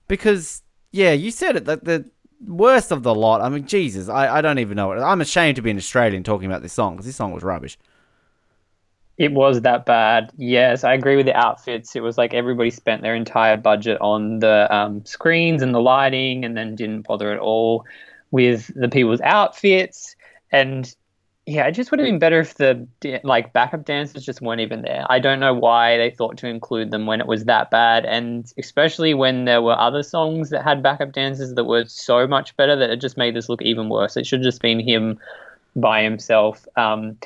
Because 0.07 0.63
yeah, 0.91 1.13
you 1.13 1.31
said 1.31 1.55
it, 1.55 1.65
that 1.65 1.85
the 1.85 2.09
worst 2.45 2.91
of 2.91 3.03
the 3.03 3.13
lot. 3.13 3.41
I 3.41 3.49
mean, 3.49 3.67
Jesus, 3.67 4.09
I, 4.09 4.37
I 4.37 4.41
don't 4.41 4.59
even 4.59 4.75
know. 4.75 4.91
I'm 4.91 5.21
ashamed 5.21 5.55
to 5.57 5.61
be 5.61 5.71
an 5.71 5.77
Australian 5.77 6.23
talking 6.23 6.47
about 6.47 6.61
this 6.61 6.73
song 6.73 6.95
because 6.95 7.05
this 7.05 7.15
song 7.15 7.31
was 7.31 7.43
rubbish. 7.43 7.77
It 9.17 9.31
was 9.31 9.61
that 9.61 9.85
bad. 9.85 10.31
Yes, 10.37 10.83
I 10.83 10.93
agree 10.93 11.15
with 11.15 11.25
the 11.25 11.35
outfits. 11.35 11.95
It 11.95 12.03
was 12.03 12.17
like 12.17 12.33
everybody 12.33 12.69
spent 12.69 13.01
their 13.01 13.15
entire 13.15 13.55
budget 13.55 13.97
on 14.01 14.39
the 14.39 14.67
um, 14.75 15.05
screens 15.05 15.61
and 15.61 15.73
the 15.73 15.79
lighting, 15.79 16.43
and 16.43 16.57
then 16.57 16.75
didn't 16.75 17.03
bother 17.03 17.31
at 17.31 17.39
all 17.39 17.85
with 18.31 18.71
the 18.75 18.89
people's 18.89 19.21
outfits. 19.21 20.17
And 20.51 20.93
yeah, 21.45 21.65
it 21.67 21.71
just 21.73 21.91
would 21.91 21.99
have 22.01 22.07
been 22.07 22.19
better 22.19 22.39
if 22.41 22.55
the 22.55 22.87
like 23.23 23.53
backup 23.53 23.85
dancers 23.85 24.25
just 24.25 24.41
weren't 24.41 24.59
even 24.59 24.81
there. 24.81 25.05
I 25.09 25.19
don't 25.19 25.39
know 25.39 25.53
why 25.53 25.97
they 25.97 26.09
thought 26.09 26.37
to 26.39 26.47
include 26.47 26.91
them 26.91 27.05
when 27.05 27.21
it 27.21 27.27
was 27.27 27.45
that 27.45 27.71
bad, 27.71 28.05
and 28.05 28.51
especially 28.57 29.13
when 29.13 29.45
there 29.45 29.61
were 29.61 29.79
other 29.79 30.03
songs 30.03 30.49
that 30.49 30.63
had 30.63 30.83
backup 30.83 31.13
dancers 31.13 31.53
that 31.53 31.63
were 31.63 31.85
so 31.85 32.27
much 32.27 32.57
better 32.57 32.75
that 32.75 32.89
it 32.89 32.99
just 32.99 33.15
made 33.15 33.35
this 33.35 33.47
look 33.47 33.61
even 33.61 33.87
worse. 33.87 34.17
It 34.17 34.27
should 34.27 34.39
have 34.39 34.45
just 34.45 34.61
been 34.61 34.79
him 34.79 35.19
by 35.75 36.03
himself. 36.03 36.67
Um, 36.75 37.17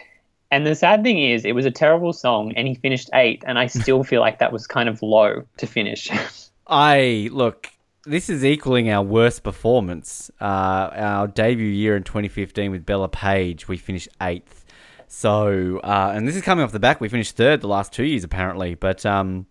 and 0.51 0.65
the 0.65 0.75
sad 0.75 1.03
thing 1.03 1.19
is, 1.19 1.45
it 1.45 1.53
was 1.53 1.65
a 1.65 1.71
terrible 1.71 2.13
song, 2.13 2.53
and 2.55 2.67
he 2.67 2.75
finished 2.75 3.09
eighth, 3.13 3.43
and 3.47 3.59
I 3.59 3.67
still 3.81 4.03
feel 4.03 4.21
like 4.21 4.39
that 4.39 4.51
was 4.51 4.67
kind 4.67 4.89
of 4.89 5.01
low 5.01 5.43
to 5.57 5.67
finish. 5.67 6.09
I 6.67 7.29
look. 7.31 7.69
This 8.05 8.29
is 8.29 8.45
equaling 8.45 8.89
our 8.89 9.03
worst 9.03 9.43
performance. 9.43 10.31
Uh, 10.39 10.89
our 10.93 11.27
debut 11.27 11.67
year 11.67 11.95
in 11.95 12.03
2015 12.03 12.71
with 12.71 12.85
Bella 12.85 13.09
Paige, 13.09 13.67
we 13.67 13.77
finished 13.77 14.07
eighth. 14.21 14.65
So, 15.07 15.79
uh, 15.79 16.13
and 16.15 16.27
this 16.27 16.35
is 16.35 16.41
coming 16.41 16.63
off 16.63 16.71
the 16.71 16.79
back. 16.79 17.01
We 17.01 17.09
finished 17.09 17.35
third 17.35 17.62
the 17.62 17.67
last 17.67 17.91
two 17.91 18.03
years, 18.03 18.23
apparently. 18.23 18.75
But 18.75 19.05
um, 19.05 19.47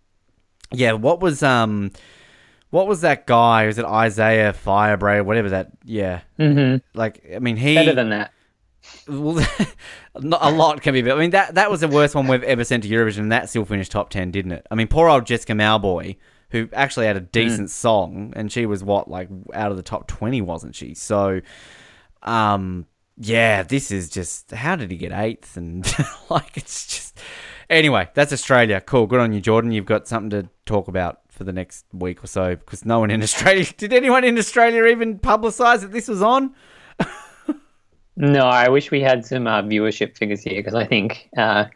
yeah, 0.73 0.93
what 0.93 1.21
was 1.21 1.43
um, 1.43 1.91
what 2.71 2.87
was 2.87 3.01
that 3.03 3.27
guy? 3.27 3.67
Was 3.67 3.79
it 3.79 3.85
Isaiah 3.85 4.53
Firebrace, 4.53 5.25
whatever 5.25 5.51
that? 5.51 5.73
Yeah, 5.85 6.21
hmm 6.37 6.77
like 6.95 7.25
I 7.35 7.39
mean, 7.39 7.57
he 7.57 7.75
Better 7.75 7.95
than 7.95 8.11
that. 8.11 8.33
Well, 9.07 9.47
not 10.21 10.41
a 10.43 10.51
lot 10.51 10.83
can 10.83 10.95
be 10.95 11.03
better. 11.03 11.17
I 11.17 11.21
mean, 11.21 11.31
that 11.31 11.55
that 11.55 11.71
was 11.71 11.81
the 11.81 11.89
worst 11.89 12.15
one 12.15 12.27
we've 12.27 12.43
ever 12.43 12.65
sent 12.65 12.85
to 12.85 12.89
Eurovision, 12.89 13.19
and 13.19 13.33
that 13.33 13.49
still 13.49 13.65
finished 13.65 13.93
top 13.93 14.11
ten, 14.11 14.31
didn't 14.31 14.53
it? 14.53 14.67
I 14.71 14.75
mean, 14.75 14.89
poor 14.89 15.09
old 15.09 15.27
Jessica 15.27 15.53
Mauboy, 15.53 16.17
who 16.51 16.69
actually 16.73 17.07
had 17.07 17.17
a 17.17 17.21
decent 17.21 17.71
song, 17.71 18.33
and 18.37 18.51
she 18.51 18.67
was 18.67 18.83
what 18.83 19.09
like 19.09 19.29
out 19.53 19.71
of 19.71 19.77
the 19.77 19.83
top 19.83 20.07
twenty, 20.07 20.41
wasn't 20.41 20.75
she? 20.75 20.95
So, 20.95 21.41
um, 22.23 22.87
yeah, 23.17 23.63
this 23.63 23.91
is 23.91 24.09
just 24.09 24.53
how 24.53 24.77
did 24.77 24.91
he 24.91 24.97
get 24.97 25.13
eighth? 25.13 25.57
And 25.57 25.87
like, 26.31 26.57
it's 26.57 26.87
just 26.87 27.19
anyway. 27.69 28.09
That's 28.15 28.33
Australia. 28.33 28.81
Cool, 28.81 29.07
good 29.07 29.21
on 29.21 29.33
you, 29.33 29.41
Jordan. 29.41 29.73
You've 29.73 29.87
got 29.87 30.09
something 30.09 30.31
to 30.31 30.49
talk 30.67 30.89
about 30.89 31.21
for 31.29 31.45
the 31.45 31.53
next 31.53 31.85
week 31.93 32.23
or 32.23 32.27
so 32.27 32.57
because 32.57 32.85
no 32.85 32.99
one 32.99 33.11
in 33.11 33.23
Australia 33.23 33.65
did 33.77 33.93
anyone 33.93 34.25
in 34.25 34.39
Australia 34.39 34.87
even 34.87 35.19
publicise 35.19 35.81
that 35.81 35.93
this 35.93 36.09
was 36.09 36.23
on. 36.23 36.55
No, 38.21 38.47
I 38.47 38.69
wish 38.69 38.91
we 38.91 39.01
had 39.01 39.25
some 39.25 39.47
uh, 39.47 39.63
viewership 39.63 40.17
figures 40.17 40.43
here 40.43 40.57
because 40.57 40.75
I 40.75 40.85
think 40.85 41.29
uh, 41.37 41.67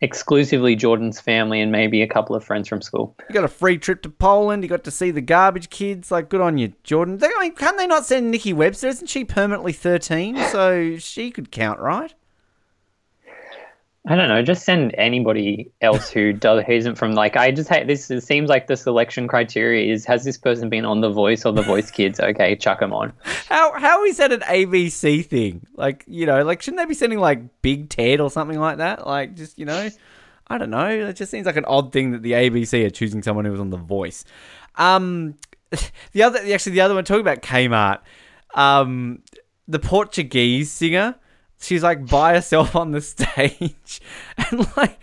exclusively 0.00 0.76
Jordan's 0.76 1.20
family 1.20 1.60
and 1.60 1.72
maybe 1.72 2.02
a 2.02 2.06
couple 2.06 2.36
of 2.36 2.44
friends 2.44 2.68
from 2.68 2.80
school. 2.80 3.16
You 3.28 3.34
got 3.34 3.42
a 3.42 3.48
free 3.48 3.78
trip 3.78 4.02
to 4.02 4.08
Poland. 4.08 4.62
You 4.62 4.68
got 4.68 4.84
to 4.84 4.92
see 4.92 5.10
the 5.10 5.20
garbage 5.20 5.70
kids. 5.70 6.12
Like, 6.12 6.28
good 6.28 6.40
on 6.40 6.56
you, 6.56 6.72
Jordan. 6.84 7.18
They, 7.18 7.26
I 7.26 7.40
mean, 7.40 7.54
can't 7.56 7.76
they 7.76 7.88
not 7.88 8.06
send 8.06 8.30
Nikki 8.30 8.52
Webster? 8.52 8.86
Isn't 8.86 9.08
she 9.08 9.24
permanently 9.24 9.72
thirteen? 9.72 10.36
So 10.52 10.96
she 10.98 11.32
could 11.32 11.50
count, 11.50 11.80
right? 11.80 12.14
I 14.10 14.16
don't 14.16 14.28
know. 14.28 14.40
Just 14.40 14.64
send 14.64 14.94
anybody 14.96 15.70
else 15.82 16.08
who 16.08 16.32
does 16.32 16.64
who 16.64 16.72
isn't 16.72 16.94
from 16.94 17.12
like. 17.12 17.36
I 17.36 17.50
just 17.50 17.68
hate 17.68 17.86
this. 17.86 18.10
It 18.10 18.22
seems 18.22 18.48
like 18.48 18.66
the 18.66 18.76
selection 18.76 19.28
criteria 19.28 19.92
is 19.92 20.06
has 20.06 20.24
this 20.24 20.38
person 20.38 20.70
been 20.70 20.86
on 20.86 21.02
The 21.02 21.10
Voice 21.10 21.44
or 21.44 21.52
The 21.52 21.60
Voice 21.60 21.90
Kids? 21.90 22.18
Okay, 22.18 22.56
chuck 22.56 22.80
them 22.80 22.94
on. 22.94 23.12
How 23.50 23.78
how 23.78 24.04
is 24.04 24.16
that 24.16 24.32
an 24.32 24.40
ABC 24.40 25.26
thing? 25.26 25.66
Like, 25.74 26.04
you 26.06 26.24
know, 26.24 26.42
like 26.42 26.62
shouldn't 26.62 26.78
they 26.78 26.86
be 26.86 26.94
sending 26.94 27.18
like 27.18 27.60
Big 27.60 27.90
Ted 27.90 28.18
or 28.22 28.30
something 28.30 28.58
like 28.58 28.78
that? 28.78 29.06
Like, 29.06 29.34
just 29.34 29.58
you 29.58 29.66
know, 29.66 29.90
I 30.46 30.56
don't 30.56 30.70
know. 30.70 30.88
It 30.88 31.16
just 31.16 31.30
seems 31.30 31.44
like 31.44 31.56
an 31.56 31.66
odd 31.66 31.92
thing 31.92 32.12
that 32.12 32.22
the 32.22 32.32
ABC 32.32 32.86
are 32.86 32.90
choosing 32.90 33.22
someone 33.22 33.44
who 33.44 33.50
was 33.50 33.60
on 33.60 33.68
The 33.68 33.76
Voice. 33.76 34.24
Um, 34.76 35.34
the 36.12 36.22
other 36.22 36.38
actually 36.50 36.72
the 36.72 36.80
other 36.80 36.94
one 36.94 37.04
talking 37.04 37.20
about 37.20 37.42
Kmart. 37.42 37.98
Um, 38.54 39.22
the 39.66 39.78
Portuguese 39.78 40.72
singer. 40.72 41.16
She's 41.60 41.82
like 41.82 42.06
by 42.06 42.34
herself 42.34 42.76
on 42.76 42.92
the 42.92 43.00
stage, 43.14 44.00
and 44.36 44.76
like. 44.76 44.98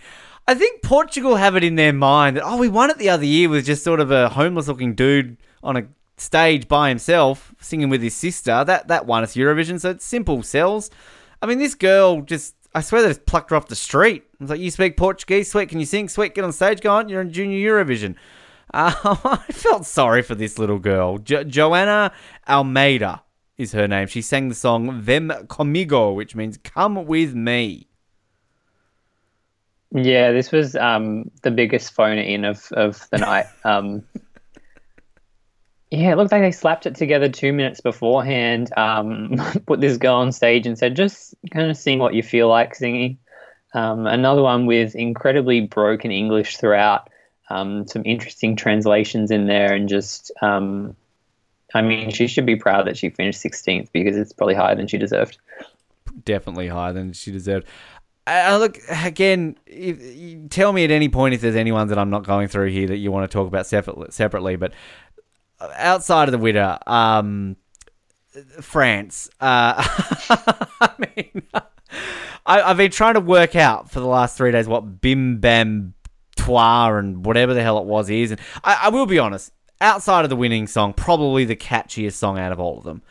I 0.48 0.54
think 0.54 0.80
Portugal 0.80 1.34
have 1.34 1.56
it 1.56 1.64
in 1.64 1.74
their 1.74 1.92
mind 1.92 2.36
that 2.36 2.44
oh 2.44 2.56
we 2.56 2.68
won 2.68 2.88
it 2.88 2.98
the 2.98 3.08
other 3.08 3.24
year 3.24 3.48
with 3.48 3.66
just 3.66 3.82
sort 3.82 3.98
of 3.98 4.12
a 4.12 4.28
homeless 4.28 4.68
looking 4.68 4.94
dude 4.94 5.38
on 5.60 5.76
a 5.76 5.88
stage 6.18 6.68
by 6.68 6.88
himself 6.88 7.52
singing 7.60 7.88
with 7.88 8.00
his 8.00 8.14
sister. 8.14 8.62
That 8.64 8.86
that 8.86 9.06
won 9.06 9.24
us 9.24 9.34
Eurovision, 9.34 9.80
so 9.80 9.90
it's 9.90 10.04
simple 10.04 10.44
sells. 10.44 10.88
I 11.42 11.46
mean, 11.46 11.58
this 11.58 11.74
girl 11.74 12.20
just 12.22 12.54
I 12.74 12.80
swear 12.80 13.02
they 13.02 13.08
just 13.08 13.26
plucked 13.26 13.50
her 13.50 13.56
off 13.56 13.68
the 13.68 13.74
street. 13.74 14.24
I 14.40 14.44
was 14.44 14.50
like, 14.50 14.60
you 14.60 14.70
speak 14.70 14.96
Portuguese, 14.96 15.50
sweet. 15.50 15.68
Can 15.68 15.80
you 15.80 15.86
sing, 15.86 16.08
sweet? 16.08 16.34
Get 16.34 16.44
on 16.44 16.52
stage, 16.52 16.80
go 16.80 16.92
on. 16.92 17.08
You're 17.08 17.22
in 17.22 17.32
Junior 17.32 17.58
Eurovision. 17.58 18.14
Uh, 18.72 18.92
I 19.24 19.52
felt 19.52 19.86
sorry 19.86 20.22
for 20.22 20.34
this 20.34 20.58
little 20.58 20.78
girl, 20.78 21.18
jo- 21.18 21.44
Joana 21.44 22.12
Almeida 22.48 23.22
is 23.58 23.72
her 23.72 23.88
name. 23.88 24.06
She 24.06 24.22
sang 24.22 24.48
the 24.48 24.54
song 24.54 25.00
"Vem 25.00 25.28
Comigo," 25.46 26.14
which 26.14 26.34
means 26.34 26.58
"Come 26.58 27.06
with 27.06 27.34
me." 27.34 27.88
Yeah, 29.92 30.32
this 30.32 30.52
was 30.52 30.76
um, 30.76 31.30
the 31.42 31.50
biggest 31.50 31.92
phone 31.92 32.18
in 32.18 32.44
of, 32.44 32.70
of 32.72 33.08
the 33.10 33.18
night. 33.18 33.46
Um, 33.64 34.04
yeah, 35.90 36.12
it 36.12 36.16
looked 36.16 36.32
like 36.32 36.42
they 36.42 36.50
slapped 36.50 36.86
it 36.86 36.96
together 36.96 37.28
two 37.28 37.52
minutes 37.52 37.80
beforehand, 37.80 38.76
um, 38.76 39.36
put 39.66 39.80
this 39.80 39.96
girl 39.96 40.16
on 40.16 40.32
stage 40.32 40.66
and 40.66 40.76
said, 40.76 40.96
just 40.96 41.34
kind 41.52 41.70
of 41.70 41.76
sing 41.76 42.00
what 42.00 42.14
you 42.14 42.22
feel 42.22 42.48
like 42.48 42.74
singing. 42.74 43.18
Um, 43.72 44.06
another 44.06 44.42
one 44.42 44.66
with 44.66 44.94
incredibly 44.94 45.60
broken 45.60 46.10
English 46.10 46.56
throughout, 46.56 47.08
um, 47.50 47.86
some 47.86 48.02
interesting 48.04 48.56
translations 48.56 49.30
in 49.30 49.46
there, 49.46 49.72
and 49.72 49.88
just, 49.88 50.32
um, 50.42 50.96
I 51.74 51.82
mean, 51.82 52.10
she 52.10 52.26
should 52.26 52.46
be 52.46 52.56
proud 52.56 52.86
that 52.86 52.96
she 52.96 53.10
finished 53.10 53.42
16th 53.42 53.90
because 53.92 54.16
it's 54.16 54.32
probably 54.32 54.54
higher 54.54 54.74
than 54.74 54.86
she 54.86 54.98
deserved. 54.98 55.38
definitely 56.24 56.68
higher 56.68 56.92
than 56.92 57.12
she 57.12 57.30
deserved. 57.32 57.66
Uh, 58.26 58.56
look 58.58 58.78
again. 58.88 59.56
If, 59.66 60.48
tell 60.50 60.72
me 60.72 60.84
at 60.84 60.90
any 60.90 61.08
point 61.08 61.34
if 61.34 61.40
there's 61.40 61.54
anyone 61.56 61.88
that 61.88 61.98
I'm 61.98 62.10
not 62.10 62.24
going 62.24 62.48
through 62.48 62.70
here 62.70 62.88
that 62.88 62.96
you 62.96 63.12
want 63.12 63.30
to 63.30 63.32
talk 63.32 63.46
about 63.46 63.66
separately. 63.66 64.08
separately 64.10 64.56
but 64.56 64.72
outside 65.76 66.28
of 66.28 66.32
the 66.32 66.38
winner, 66.38 66.78
um, 66.86 67.56
France. 68.60 69.28
Uh, 69.40 69.74
I 70.80 70.90
mean, 70.98 71.42
I, 72.46 72.62
I've 72.62 72.76
been 72.76 72.90
trying 72.90 73.14
to 73.14 73.20
work 73.20 73.56
out 73.56 73.90
for 73.90 74.00
the 74.00 74.06
last 74.06 74.36
three 74.36 74.50
days 74.50 74.66
what 74.68 75.00
Bim 75.00 75.38
Bam 75.38 75.94
Toi 76.36 76.98
and 76.98 77.24
whatever 77.24 77.54
the 77.54 77.62
hell 77.62 77.78
it 77.78 77.84
was 77.84 78.10
is, 78.10 78.30
and 78.30 78.40
I, 78.62 78.80
I 78.84 78.88
will 78.88 79.06
be 79.06 79.18
honest. 79.18 79.52
Outside 79.80 80.24
of 80.24 80.30
the 80.30 80.36
winning 80.36 80.66
song, 80.66 80.94
probably 80.94 81.44
the 81.44 81.56
catchiest 81.56 82.14
song 82.14 82.38
out 82.38 82.52
of 82.52 82.58
all 82.58 82.78
of 82.78 82.84
them. 82.84 83.02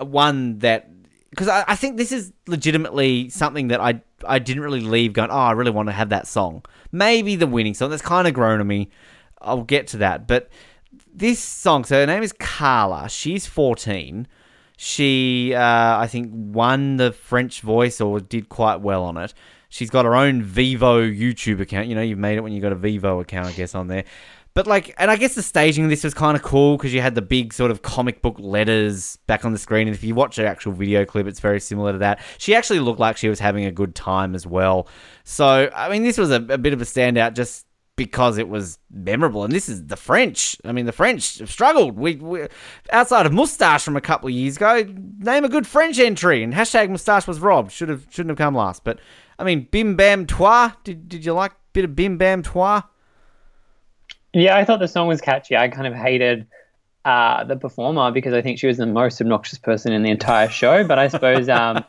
One 0.00 0.58
that 0.58 0.90
because 1.30 1.48
I, 1.48 1.64
I 1.68 1.76
think 1.76 1.96
this 1.96 2.10
is 2.10 2.32
legitimately 2.46 3.28
something 3.28 3.68
that 3.68 3.80
I 3.80 4.02
I 4.26 4.38
didn't 4.38 4.62
really 4.62 4.80
leave 4.80 5.12
going. 5.12 5.30
Oh, 5.30 5.36
I 5.36 5.52
really 5.52 5.70
want 5.70 5.88
to 5.88 5.92
have 5.92 6.08
that 6.08 6.26
song. 6.26 6.64
Maybe 6.90 7.36
the 7.36 7.46
winning 7.46 7.74
song 7.74 7.90
that's 7.90 8.02
kind 8.02 8.26
of 8.26 8.34
grown 8.34 8.60
on 8.60 8.66
me. 8.66 8.90
I'll 9.40 9.62
get 9.62 9.86
to 9.88 9.98
that, 9.98 10.26
but 10.26 10.48
this 11.14 11.38
song. 11.38 11.84
So 11.84 11.96
her 11.96 12.06
name 12.06 12.22
is 12.22 12.32
Carla. 12.32 13.08
She's 13.08 13.46
fourteen. 13.46 14.26
She 14.76 15.54
uh, 15.54 15.98
I 15.98 16.06
think 16.08 16.30
won 16.32 16.96
the 16.96 17.12
French 17.12 17.60
Voice 17.60 18.00
or 18.00 18.20
did 18.20 18.48
quite 18.48 18.80
well 18.80 19.04
on 19.04 19.16
it. 19.16 19.34
She's 19.68 19.90
got 19.90 20.04
her 20.04 20.14
own 20.14 20.42
Vevo 20.42 21.14
YouTube 21.14 21.60
account. 21.60 21.88
You 21.88 21.94
know, 21.94 22.00
you've 22.00 22.18
made 22.18 22.38
it 22.38 22.40
when 22.40 22.52
you 22.52 22.62
got 22.62 22.72
a 22.72 22.76
Vevo 22.76 23.20
account, 23.20 23.48
I 23.48 23.52
guess, 23.52 23.74
on 23.74 23.88
there. 23.88 24.04
But 24.58 24.66
like, 24.66 24.92
and 24.98 25.08
I 25.08 25.14
guess 25.14 25.36
the 25.36 25.42
staging 25.44 25.84
of 25.84 25.90
this 25.90 26.02
was 26.02 26.14
kind 26.14 26.36
of 26.36 26.42
cool 26.42 26.76
because 26.76 26.92
you 26.92 27.00
had 27.00 27.14
the 27.14 27.22
big 27.22 27.52
sort 27.52 27.70
of 27.70 27.82
comic 27.82 28.22
book 28.22 28.34
letters 28.40 29.14
back 29.28 29.44
on 29.44 29.52
the 29.52 29.58
screen. 29.58 29.86
And 29.86 29.94
if 29.94 30.02
you 30.02 30.16
watch 30.16 30.34
her 30.34 30.44
actual 30.44 30.72
video 30.72 31.04
clip, 31.04 31.28
it's 31.28 31.38
very 31.38 31.60
similar 31.60 31.92
to 31.92 31.98
that. 31.98 32.18
She 32.38 32.56
actually 32.56 32.80
looked 32.80 32.98
like 32.98 33.16
she 33.16 33.28
was 33.28 33.38
having 33.38 33.66
a 33.66 33.70
good 33.70 33.94
time 33.94 34.34
as 34.34 34.48
well. 34.48 34.88
So, 35.22 35.70
I 35.72 35.88
mean, 35.88 36.02
this 36.02 36.18
was 36.18 36.32
a, 36.32 36.44
a 36.48 36.58
bit 36.58 36.72
of 36.72 36.82
a 36.82 36.84
standout 36.84 37.34
just 37.34 37.66
because 37.94 38.36
it 38.36 38.48
was 38.48 38.80
memorable. 38.90 39.44
And 39.44 39.52
this 39.52 39.68
is 39.68 39.86
the 39.86 39.96
French. 39.96 40.56
I 40.64 40.72
mean, 40.72 40.86
the 40.86 40.92
French 40.92 41.38
have 41.38 41.52
struggled. 41.52 41.96
We, 41.96 42.16
we 42.16 42.48
outside 42.90 43.26
of 43.26 43.32
Moustache 43.32 43.84
from 43.84 43.96
a 43.96 44.00
couple 44.00 44.28
of 44.28 44.34
years 44.34 44.56
ago. 44.56 44.84
Name 45.20 45.44
a 45.44 45.48
good 45.48 45.68
French 45.68 46.00
entry, 46.00 46.42
and 46.42 46.52
hashtag 46.52 46.90
Moustache 46.90 47.28
was 47.28 47.38
robbed. 47.38 47.70
Should 47.70 47.90
have 47.90 48.08
shouldn't 48.10 48.30
have 48.30 48.38
come 48.38 48.56
last. 48.56 48.82
But 48.82 48.98
I 49.38 49.44
mean, 49.44 49.68
Bim 49.70 49.94
Bam 49.94 50.26
Toi. 50.26 50.72
Did 50.82 51.08
did 51.08 51.24
you 51.24 51.32
like 51.32 51.52
a 51.52 51.56
bit 51.74 51.84
of 51.84 51.94
Bim 51.94 52.18
Bam 52.18 52.42
Toi? 52.42 52.82
Yeah, 54.38 54.56
I 54.56 54.64
thought 54.64 54.78
the 54.78 54.88
song 54.88 55.08
was 55.08 55.20
catchy. 55.20 55.56
I 55.56 55.68
kind 55.68 55.86
of 55.86 55.94
hated 55.94 56.46
uh, 57.04 57.42
the 57.42 57.56
performer 57.56 58.12
because 58.12 58.34
I 58.34 58.40
think 58.40 58.58
she 58.58 58.68
was 58.68 58.76
the 58.76 58.86
most 58.86 59.20
obnoxious 59.20 59.58
person 59.58 59.92
in 59.92 60.02
the 60.02 60.10
entire 60.10 60.48
show. 60.48 60.86
But 60.86 60.98
I 60.98 61.08
suppose 61.08 61.48
um, 61.48 61.84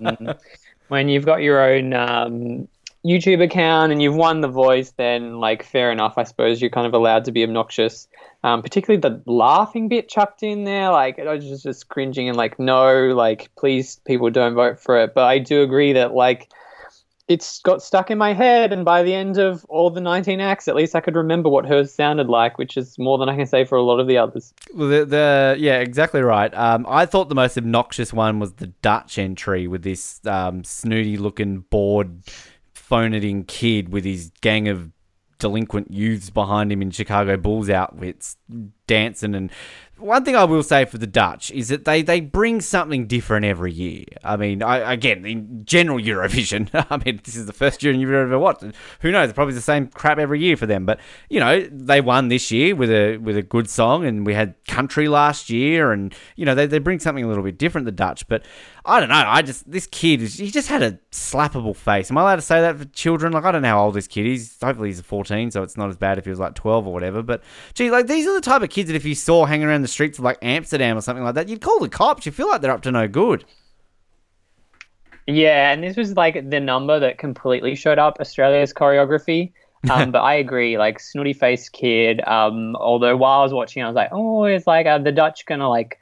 when 0.87 1.09
you've 1.09 1.25
got 1.25 1.43
your 1.43 1.61
own 1.61 1.93
um, 1.93 2.67
YouTube 3.05 3.43
account 3.43 3.91
and 3.91 4.01
you've 4.01 4.15
won 4.15 4.41
the 4.41 4.47
voice, 4.47 4.91
then 4.97 5.39
like 5.39 5.61
fair 5.61 5.91
enough. 5.91 6.17
I 6.17 6.23
suppose 6.23 6.59
you're 6.59 6.71
kind 6.71 6.87
of 6.87 6.93
allowed 6.95 7.25
to 7.25 7.31
be 7.31 7.43
obnoxious. 7.43 8.07
Um, 8.43 8.63
particularly 8.63 8.99
the 8.99 9.21
laughing 9.29 9.87
bit 9.87 10.09
chucked 10.09 10.41
in 10.41 10.63
there, 10.63 10.91
like 10.91 11.19
I 11.19 11.33
was 11.33 11.45
just, 11.45 11.63
just 11.63 11.89
cringing 11.89 12.29
and 12.29 12.37
like 12.37 12.57
no, 12.57 13.13
like 13.13 13.53
please 13.57 13.99
people 14.05 14.31
don't 14.31 14.55
vote 14.55 14.79
for 14.79 14.99
it. 14.99 15.13
But 15.13 15.25
I 15.25 15.37
do 15.37 15.61
agree 15.61 15.93
that 15.93 16.13
like 16.13 16.49
it's 17.29 17.59
got 17.59 17.83
stuck 17.83 18.09
in 18.09 18.17
my 18.17 18.33
head, 18.33 18.73
and 18.73 18.83
by 18.83 19.03
the 19.03 19.13
end 19.13 19.37
of 19.37 19.63
all 19.69 19.91
the 19.91 20.01
19 20.01 20.41
acts, 20.41 20.67
at 20.67 20.75
least 20.75 20.95
I 20.95 20.99
could 20.99 21.15
remember 21.15 21.47
what 21.47 21.63
hers 21.67 21.93
sounded 21.93 22.27
like, 22.27 22.57
which 22.57 22.75
is 22.75 22.97
more 22.97 23.19
than 23.19 23.29
I 23.29 23.35
can 23.35 23.45
say 23.45 23.63
for 23.63 23.77
a 23.77 23.83
lot 23.83 23.99
of 23.99 24.07
the 24.07 24.17
others. 24.17 24.51
Well, 24.73 24.89
the, 24.89 25.05
the 25.05 25.55
yeah, 25.59 25.77
exactly 25.77 26.21
right. 26.21 26.51
Um, 26.55 26.87
I 26.89 27.05
thought 27.05 27.29
the 27.29 27.35
most 27.35 27.55
obnoxious 27.55 28.11
one 28.11 28.39
was 28.39 28.53
the 28.53 28.67
Dutch 28.67 29.19
entry 29.19 29.67
with 29.67 29.83
this 29.83 30.19
um, 30.25 30.63
snooty-looking, 30.63 31.65
bored, 31.69 32.23
phone-it-in 32.73 33.43
kid 33.43 33.89
with 33.89 34.05
his 34.05 34.31
gang 34.41 34.67
of 34.67 34.91
delinquent 35.37 35.91
youths 35.91 36.31
behind 36.31 36.71
him 36.71 36.81
in 36.81 36.89
Chicago 36.91 37.37
Bulls 37.37 37.69
outfits 37.69 38.37
dancing 38.87 39.35
and 39.35 39.51
one 39.99 40.23
thing 40.25 40.35
I 40.35 40.43
will 40.45 40.63
say 40.63 40.85
for 40.85 40.97
the 40.97 41.07
Dutch 41.07 41.51
is 41.51 41.67
that 41.69 41.85
they, 41.85 42.01
they 42.01 42.21
bring 42.21 42.61
something 42.61 43.07
different 43.07 43.45
every 43.45 43.71
year. 43.71 44.05
I 44.23 44.37
mean, 44.37 44.63
I, 44.63 44.93
again, 44.93 45.25
in 45.25 45.65
general 45.65 45.99
Eurovision, 45.99 46.69
I 46.89 46.97
mean, 47.03 47.19
this 47.23 47.35
is 47.35 47.45
the 47.45 47.53
first 47.53 47.83
year 47.83 47.93
you've 47.93 48.11
ever 48.11 48.39
watched. 48.39 48.63
Who 49.01 49.11
knows? 49.11 49.33
Probably 49.33 49.53
the 49.53 49.61
same 49.61 49.87
crap 49.87 50.17
every 50.17 50.39
year 50.39 50.57
for 50.57 50.65
them. 50.65 50.85
But 50.85 50.99
you 51.29 51.39
know, 51.39 51.67
they 51.71 52.01
won 52.01 52.27
this 52.29 52.51
year 52.51 52.75
with 52.75 52.89
a 52.91 53.17
with 53.17 53.37
a 53.37 53.41
good 53.43 53.69
song, 53.69 54.05
and 54.05 54.25
we 54.25 54.33
had 54.33 54.55
country 54.65 55.07
last 55.07 55.49
year, 55.49 55.91
and 55.91 56.13
you 56.35 56.45
know, 56.45 56.55
they, 56.55 56.65
they 56.67 56.79
bring 56.79 56.99
something 56.99 57.23
a 57.23 57.27
little 57.27 57.43
bit 57.43 57.57
different. 57.57 57.85
The 57.85 57.91
Dutch, 57.91 58.27
but 58.27 58.45
I 58.85 58.99
don't 58.99 59.09
know. 59.09 59.15
I 59.15 59.41
just 59.41 59.69
this 59.69 59.87
kid, 59.87 60.21
is- 60.21 60.35
he 60.37 60.49
just 60.49 60.69
had 60.69 60.81
a 60.81 60.93
slappable 61.11 61.75
face. 61.75 62.09
Am 62.09 62.17
I 62.17 62.21
allowed 62.21 62.35
to 62.37 62.41
say 62.41 62.61
that 62.61 62.77
for 62.77 62.85
children? 62.85 63.33
Like, 63.33 63.43
I 63.43 63.51
don't 63.51 63.61
know 63.61 63.67
how 63.69 63.85
old 63.85 63.95
this 63.95 64.07
kid 64.07 64.25
is. 64.25 64.55
Hopefully, 64.61 64.89
he's 64.89 65.01
14, 65.01 65.51
so 65.51 65.63
it's 65.63 65.77
not 65.77 65.89
as 65.89 65.97
bad 65.97 66.17
if 66.17 66.23
he 66.23 66.29
was 66.29 66.39
like 66.39 66.55
12 66.55 66.87
or 66.87 66.93
whatever. 66.93 67.21
But 67.21 67.43
gee, 67.73 67.91
like 67.91 68.07
these 68.07 68.25
are 68.27 68.33
the 68.33 68.41
type 68.41 68.61
of 68.61 68.69
kids 68.69 68.89
that 68.89 68.95
if 68.95 69.05
you 69.05 69.15
saw 69.15 69.45
hanging 69.45 69.67
around 69.67 69.81
the 69.81 69.88
streets 69.89 70.17
of 70.17 70.23
like 70.23 70.37
Amsterdam 70.41 70.97
or 70.97 71.01
something 71.01 71.23
like 71.23 71.35
that, 71.35 71.49
you'd 71.49 71.61
call 71.61 71.79
the 71.79 71.89
cops. 71.89 72.25
You 72.25 72.31
feel 72.31 72.47
like 72.47 72.61
they're 72.61 72.71
up 72.71 72.81
to 72.83 72.91
no 72.91 73.07
good. 73.07 73.45
Yeah, 75.27 75.71
and 75.71 75.83
this 75.83 75.95
was 75.95 76.15
like 76.15 76.49
the 76.49 76.59
number 76.59 76.99
that 76.99 77.19
completely 77.19 77.75
showed 77.75 77.99
up 77.99 78.17
Australia's 78.19 78.73
choreography. 78.73 79.51
Um, 79.89 80.11
but 80.11 80.19
I 80.19 80.33
agree, 80.33 80.77
like 80.77 80.99
snooty 80.99 81.31
faced 81.31 81.71
kid. 81.71 82.19
Um, 82.27 82.75
although 82.75 83.15
while 83.15 83.39
I 83.39 83.43
was 83.43 83.53
watching, 83.53 83.81
I 83.81 83.87
was 83.87 83.95
like, 83.95 84.09
oh, 84.11 84.43
it's 84.43 84.67
like 84.67 84.85
are 84.87 84.99
the 84.99 85.13
Dutch 85.13 85.45
gonna 85.45 85.69
like, 85.69 85.97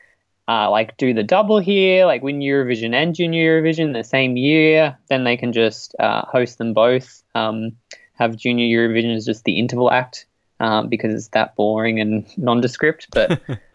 uh, 0.47 0.71
like 0.71 0.97
do 0.97 1.13
the 1.13 1.21
double 1.21 1.59
here, 1.59 2.07
like 2.07 2.23
win 2.23 2.39
Eurovision 2.39 2.95
and 2.95 3.13
Junior 3.13 3.61
Eurovision 3.61 3.93
the 3.93 4.03
same 4.03 4.35
year? 4.35 4.97
Then 5.09 5.25
they 5.25 5.37
can 5.37 5.53
just 5.53 5.93
uh, 5.99 6.25
host 6.25 6.57
them 6.57 6.73
both. 6.73 7.21
Um, 7.35 7.73
have 8.15 8.35
Junior 8.35 8.65
Eurovision 8.65 9.15
as 9.15 9.27
just 9.27 9.43
the 9.43 9.59
interval 9.59 9.91
act 9.91 10.25
um, 10.59 10.89
because 10.89 11.13
it's 11.13 11.29
that 11.29 11.55
boring 11.55 11.99
and 11.99 12.25
nondescript. 12.37 13.07
But 13.11 13.39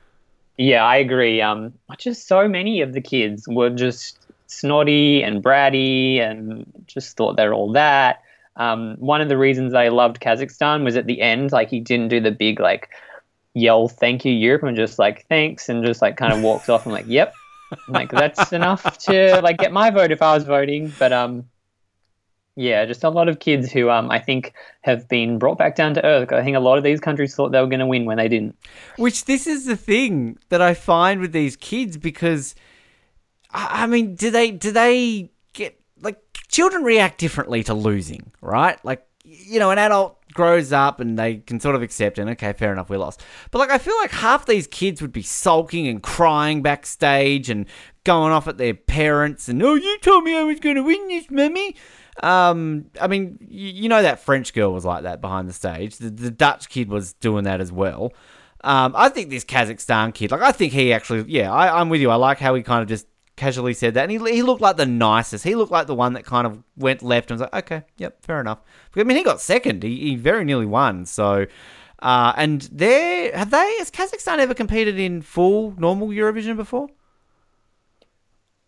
yeah, 0.57 0.85
I 0.85 0.97
agree. 0.97 1.41
Um, 1.41 1.73
just 1.99 2.29
so 2.29 2.49
many 2.49 2.81
of 2.81 2.93
the 2.93 3.01
kids 3.01 3.47
were 3.49 3.71
just 3.71 4.19
snotty 4.47 5.23
and 5.23 5.43
bratty 5.43 6.19
and 6.19 6.71
just 6.87 7.17
thought 7.17 7.37
they're 7.37 7.55
all 7.55 7.73
that. 7.73 8.23
Um, 8.57 8.97
one 8.99 9.21
of 9.21 9.29
the 9.29 9.39
reasons 9.39 9.73
I 9.73 9.89
loved 9.89 10.21
Kazakhstan 10.21 10.85
was 10.85 10.97
at 10.97 11.07
the 11.07 11.21
end, 11.23 11.53
like 11.53 11.71
he 11.71 11.81
didn't 11.81 12.09
do 12.09 12.21
the 12.21 12.31
big 12.31 12.61
like 12.61 12.91
yell 13.55 13.89
"Thank 13.89 14.25
you, 14.25 14.33
Europe" 14.33 14.65
and 14.65 14.77
just 14.77 14.99
like 14.99 15.27
thanks 15.27 15.69
and 15.69 15.85
just 15.85 16.03
like 16.03 16.17
kind 16.17 16.33
of 16.33 16.43
walks 16.43 16.69
off. 16.69 16.85
I'm 16.87 16.93
like, 16.93 17.07
yep, 17.09 17.35
I'm 17.73 17.95
like 17.95 18.11
that's 18.11 18.53
enough 18.53 18.99
to 18.99 19.41
like 19.41 19.57
get 19.57 19.73
my 19.73 19.89
vote 19.91 20.11
if 20.11 20.21
I 20.21 20.35
was 20.35 20.45
voting. 20.45 20.93
But 20.99 21.13
um, 21.13 21.49
yeah, 22.55 22.85
just 22.85 23.03
a 23.03 23.09
lot 23.09 23.29
of 23.29 23.39
kids 23.39 23.73
who 23.73 23.89
um 23.91 24.11
I 24.11 24.19
think 24.19 24.53
have 24.83 25.09
been 25.09 25.39
brought 25.39 25.59
back 25.59 25.75
down 25.75 25.95
to 25.95 26.05
earth. 26.05 26.33
I 26.33 26.43
think 26.43 26.57
a 26.57 26.61
lot 26.61 26.79
of 26.79 26.85
these 26.85 27.01
countries 27.01 27.35
thought 27.35 27.53
they 27.53 27.61
were 27.61 27.67
going 27.67 27.81
to 27.81 27.87
win 27.87 28.05
when 28.05 28.19
they 28.19 28.29
didn't. 28.29 28.57
Which 28.97 29.25
this 29.25 29.47
is 29.47 29.65
the 29.65 29.77
thing 29.77 30.39
that 30.51 30.61
I 30.61 30.75
find 30.75 31.21
with 31.21 31.33
these 31.33 31.57
kids 31.57 31.97
because 31.97 32.55
I 33.53 33.87
mean, 33.87 34.15
do 34.15 34.31
they 34.31 34.51
do 34.51 34.71
they 34.71 35.31
get 35.53 35.81
like 36.01 36.19
children 36.49 36.85
react 36.85 37.19
differently 37.19 37.63
to 37.65 37.75
losing, 37.75 38.33
right? 38.41 38.83
Like 38.85 39.07
you 39.25 39.59
know, 39.59 39.71
an 39.71 39.79
adult 39.79 40.19
grows 40.35 40.73
up 40.73 40.99
and 40.99 41.19
they 41.19 41.37
can 41.37 41.61
sort 41.61 41.75
of 41.75 41.83
accept 41.83 42.19
and 42.19 42.29
okay, 42.31 42.53
fair 42.53 42.73
enough, 42.73 42.91
we 42.91 42.97
lost. 42.97 43.23
But 43.51 43.59
like 43.59 43.71
I 43.71 43.79
feel 43.79 43.97
like 43.99 44.11
half 44.11 44.47
these 44.47 44.67
kids 44.67 45.01
would 45.01 45.13
be 45.13 45.23
sulking 45.23 45.87
and 45.87 46.03
crying 46.03 46.61
backstage 46.61 47.49
and 47.49 47.67
going 48.05 48.33
off 48.33 48.49
at 48.49 48.59
their 48.59 48.75
parents 48.75 49.49
and 49.49 49.63
oh, 49.63 49.75
you 49.75 49.99
told 50.01 50.25
me 50.25 50.37
I 50.37 50.43
was 50.43 50.61
going 50.61 50.77
to 50.77 50.83
win 50.83 51.09
this, 51.09 51.31
mummy. 51.31 51.77
Um, 52.23 52.87
I 53.01 53.07
mean, 53.07 53.39
you, 53.49 53.69
you 53.69 53.89
know 53.89 54.03
that 54.03 54.21
French 54.21 54.53
girl 54.53 54.73
was 54.73 54.85
like 54.85 55.05
that 55.05 55.21
behind 55.21 55.49
the 55.49 55.53
stage. 55.53 55.97
The, 55.97 56.11
the 56.11 56.31
Dutch 56.31 56.69
kid 56.69 56.89
was 56.89 57.15
doing 57.15 57.45
that 57.45 57.61
as 57.61 57.73
well. 57.73 58.13
Um, 58.65 58.95
I 58.97 59.09
think 59.09 59.31
this 59.31 59.45
Kazakhstan 59.45 60.15
kid, 60.15 60.31
like, 60.31 60.43
I 60.43 60.53
think 60.53 60.73
he 60.73 60.93
actually, 60.93 61.25
yeah, 61.27 61.53
I, 61.53 61.81
I'm 61.81 61.89
with 61.89 62.01
you. 62.01 62.11
I 62.11 62.17
like 62.17 62.39
how 62.39 62.55
he 62.55 62.63
kind 62.63 62.83
of 62.83 62.89
just 62.89 63.07
casually 63.35 63.75
said 63.75 63.95
that. 63.95 64.09
And 64.09 64.13
he, 64.13 64.35
he 64.35 64.43
looked 64.43 64.61
like 64.61 64.77
the 64.77 64.87
nicest. 64.87 65.43
He 65.43 65.55
looked 65.55 65.73
like 65.73 65.87
the 65.87 65.95
one 65.95 66.13
that 66.13 66.25
kind 66.25 66.47
of 66.47 66.63
went 66.77 67.03
left 67.03 67.31
and 67.31 67.41
was 67.41 67.49
like, 67.53 67.65
okay, 67.65 67.83
yep, 67.97 68.25
fair 68.25 68.41
enough. 68.41 68.61
I 68.95 69.03
mean, 69.03 69.17
he 69.17 69.25
got 69.25 69.41
second. 69.41 69.83
He, 69.83 69.99
he 69.99 70.17
very 70.17 70.45
nearly 70.45 70.67
won. 70.67 71.07
So, 71.07 71.47
uh, 72.01 72.33
and 72.37 72.69
there 72.71 73.37
have 73.37 73.51
they, 73.51 73.77
has 73.79 73.91
Kazakhstan 73.91 74.39
ever 74.39 74.55
competed 74.55 74.99
in 74.99 75.23
full 75.23 75.75
normal 75.79 76.09
Eurovision 76.09 76.57
before? 76.57 76.89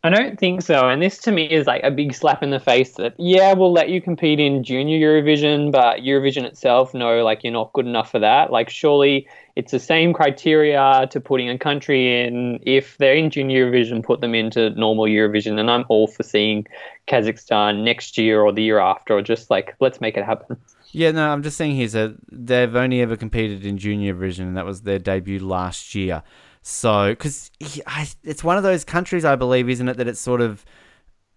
I 0.05 0.11
don't 0.11 0.39
think 0.39 0.61
so. 0.61 0.87
And 0.91 1.01
this 1.01 1.17
to 1.23 1.33
me 1.33 1.47
is 1.51 1.67
like 1.67 1.83
a 1.83 1.91
big 1.91 2.13
slap 2.13 2.43
in 2.43 2.51
the 2.51 2.61
face 2.61 2.93
that, 2.97 3.15
yeah, 3.19 3.55
we'll 3.55 3.73
let 3.73 3.89
you 3.89 4.03
compete 4.03 4.39
in 4.39 4.63
junior 4.63 4.99
Eurovision, 4.99 5.73
but 5.73 6.01
Eurovision 6.01 6.45
itself, 6.45 6.93
no, 6.93 7.25
like 7.25 7.43
you're 7.43 7.55
not 7.55 7.73
good 7.73 7.87
enough 7.87 8.11
for 8.11 8.19
that. 8.19 8.53
Like, 8.53 8.69
surely 8.69 9.27
it's 9.57 9.73
the 9.73 9.81
same 9.81 10.13
criteria 10.13 11.09
to 11.11 11.21
putting 11.21 11.49
a 11.49 11.57
country 11.57 12.23
in. 12.23 12.61
If 12.67 12.99
they're 12.99 13.15
in 13.15 13.31
junior 13.31 13.65
Eurovision, 13.65 14.05
put 14.05 14.21
them 14.21 14.35
into 14.35 14.69
normal 14.79 15.07
Eurovision. 15.07 15.59
And 15.59 15.71
I'm 15.71 15.87
all 15.89 16.07
for 16.07 16.23
seeing 16.23 16.67
Kazakhstan 17.09 17.83
next 17.83 18.19
year 18.19 18.43
or 18.43 18.53
the 18.53 18.63
year 18.63 18.81
after, 18.81 19.15
or 19.15 19.23
just 19.23 19.49
like, 19.49 19.75
let's 19.81 20.03
make 20.03 20.19
it 20.19 20.25
happen. 20.27 20.59
Yeah, 20.93 21.13
no, 21.13 21.31
I'm 21.31 21.43
just 21.43 21.57
saying 21.57 21.77
here 21.77 21.89
that 21.89 22.17
they've 22.31 22.77
only 22.77 23.01
ever 23.01 23.17
competed 23.17 23.65
in 23.65 23.79
junior 23.79 24.15
Eurovision, 24.15 24.41
and 24.41 24.57
that 24.59 24.67
was 24.67 24.83
their 24.83 24.99
debut 24.99 25.39
last 25.39 25.95
year. 25.95 26.23
So, 26.67 27.11
because 27.11 27.51
it's 27.61 28.43
one 28.43 28.57
of 28.57 28.63
those 28.63 28.87
countries, 28.87 29.27
I 29.27 29.37
believe, 29.37 29.69
isn't 29.69 29.87
it, 29.87 29.99
that 29.99 30.09
it's 30.09 30.19
sort 30.19 30.41
of 30.41 30.65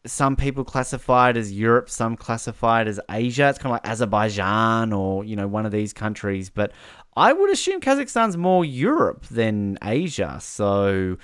some 0.05 0.37
people 0.37 0.63
classify 0.63 1.31
it 1.31 1.37
as 1.37 1.51
Europe, 1.51 1.89
some 1.89 2.15
classify 2.15 2.83
it 2.83 2.87
as 2.87 2.97
Asia. 3.11 3.49
It's 3.49 3.57
kind 3.57 3.67
of 3.67 3.71
like 3.73 3.85
Azerbaijan 3.85 4.93
or 4.93 5.25
you 5.25 5.35
know 5.35 5.45
one 5.45 5.65
of 5.65 5.73
these 5.73 5.91
countries. 5.91 6.49
But 6.49 6.71
I 7.17 7.33
would 7.33 7.51
assume 7.51 7.81
Kazakhstan's 7.81 8.37
more 8.37 8.63
Europe 8.63 9.25
than 9.27 9.77
Asia. 9.83 10.39
So. 10.41 11.17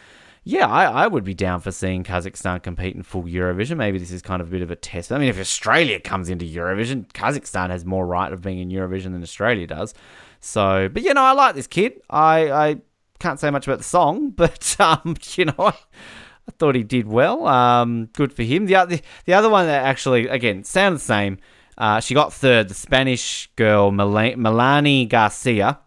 Yeah, 0.45 0.67
I, 0.67 1.05
I 1.05 1.07
would 1.07 1.23
be 1.23 1.33
down 1.33 1.61
for 1.61 1.71
seeing 1.71 2.03
Kazakhstan 2.03 2.61
compete 2.61 2.97
in 2.97 3.03
full 3.03 3.23
Eurovision. 3.23 3.77
Maybe 3.77 3.97
this 3.97 4.11
is 4.11 4.21
kind 4.21 4.41
of 4.41 4.49
a 4.49 4.51
bit 4.51 4.61
of 4.61 4.69
a 4.71 4.75
test. 4.75 5.13
I 5.13 5.17
mean, 5.17 5.29
if 5.29 5.39
Australia 5.39 6.01
comes 6.01 6.27
into 6.27 6.43
Eurovision, 6.43 7.07
Kazakhstan 7.13 7.69
has 7.69 7.85
more 7.85 8.05
right 8.05 8.33
of 8.33 8.41
being 8.41 8.59
in 8.59 8.67
Eurovision 8.67 9.13
than 9.13 9.23
Australia 9.23 9.65
does. 9.65 9.93
So, 10.41 10.89
but 10.89 11.01
you 11.01 11.13
know, 11.13 11.21
I 11.21 11.31
like 11.31 11.55
this 11.55 11.67
kid. 11.67 12.01
I, 12.09 12.51
I 12.51 12.81
can't 13.19 13.39
say 13.39 13.49
much 13.49 13.67
about 13.67 13.80
the 13.80 13.84
song, 13.84 14.30
but 14.36 14.76
um, 14.80 15.15
you 15.36 15.45
know, 15.45 15.56
I, 15.58 15.69
I 16.47 16.52
thought 16.58 16.76
he 16.76 16.84
did 16.84 17.08
well. 17.08 17.47
Um, 17.47 18.10
good 18.13 18.34
for 18.34 18.43
him. 18.43 18.65
The 18.65 18.76
other, 18.76 18.99
the 19.26 19.34
other 19.34 19.49
one 19.49 19.67
that 19.67 19.86
actually, 19.86 20.28
again, 20.28 20.63
sounded 20.63 20.97
the 20.97 21.04
same. 21.06 21.38
Uh, 21.78 21.99
she 21.99 22.13
got 22.13 22.32
third, 22.32 22.69
the 22.69 22.73
Spanish 22.76 23.49
girl 23.56 23.91
Mel- 23.91 24.10
Melani 24.10 25.10
Garcia, 25.10 25.80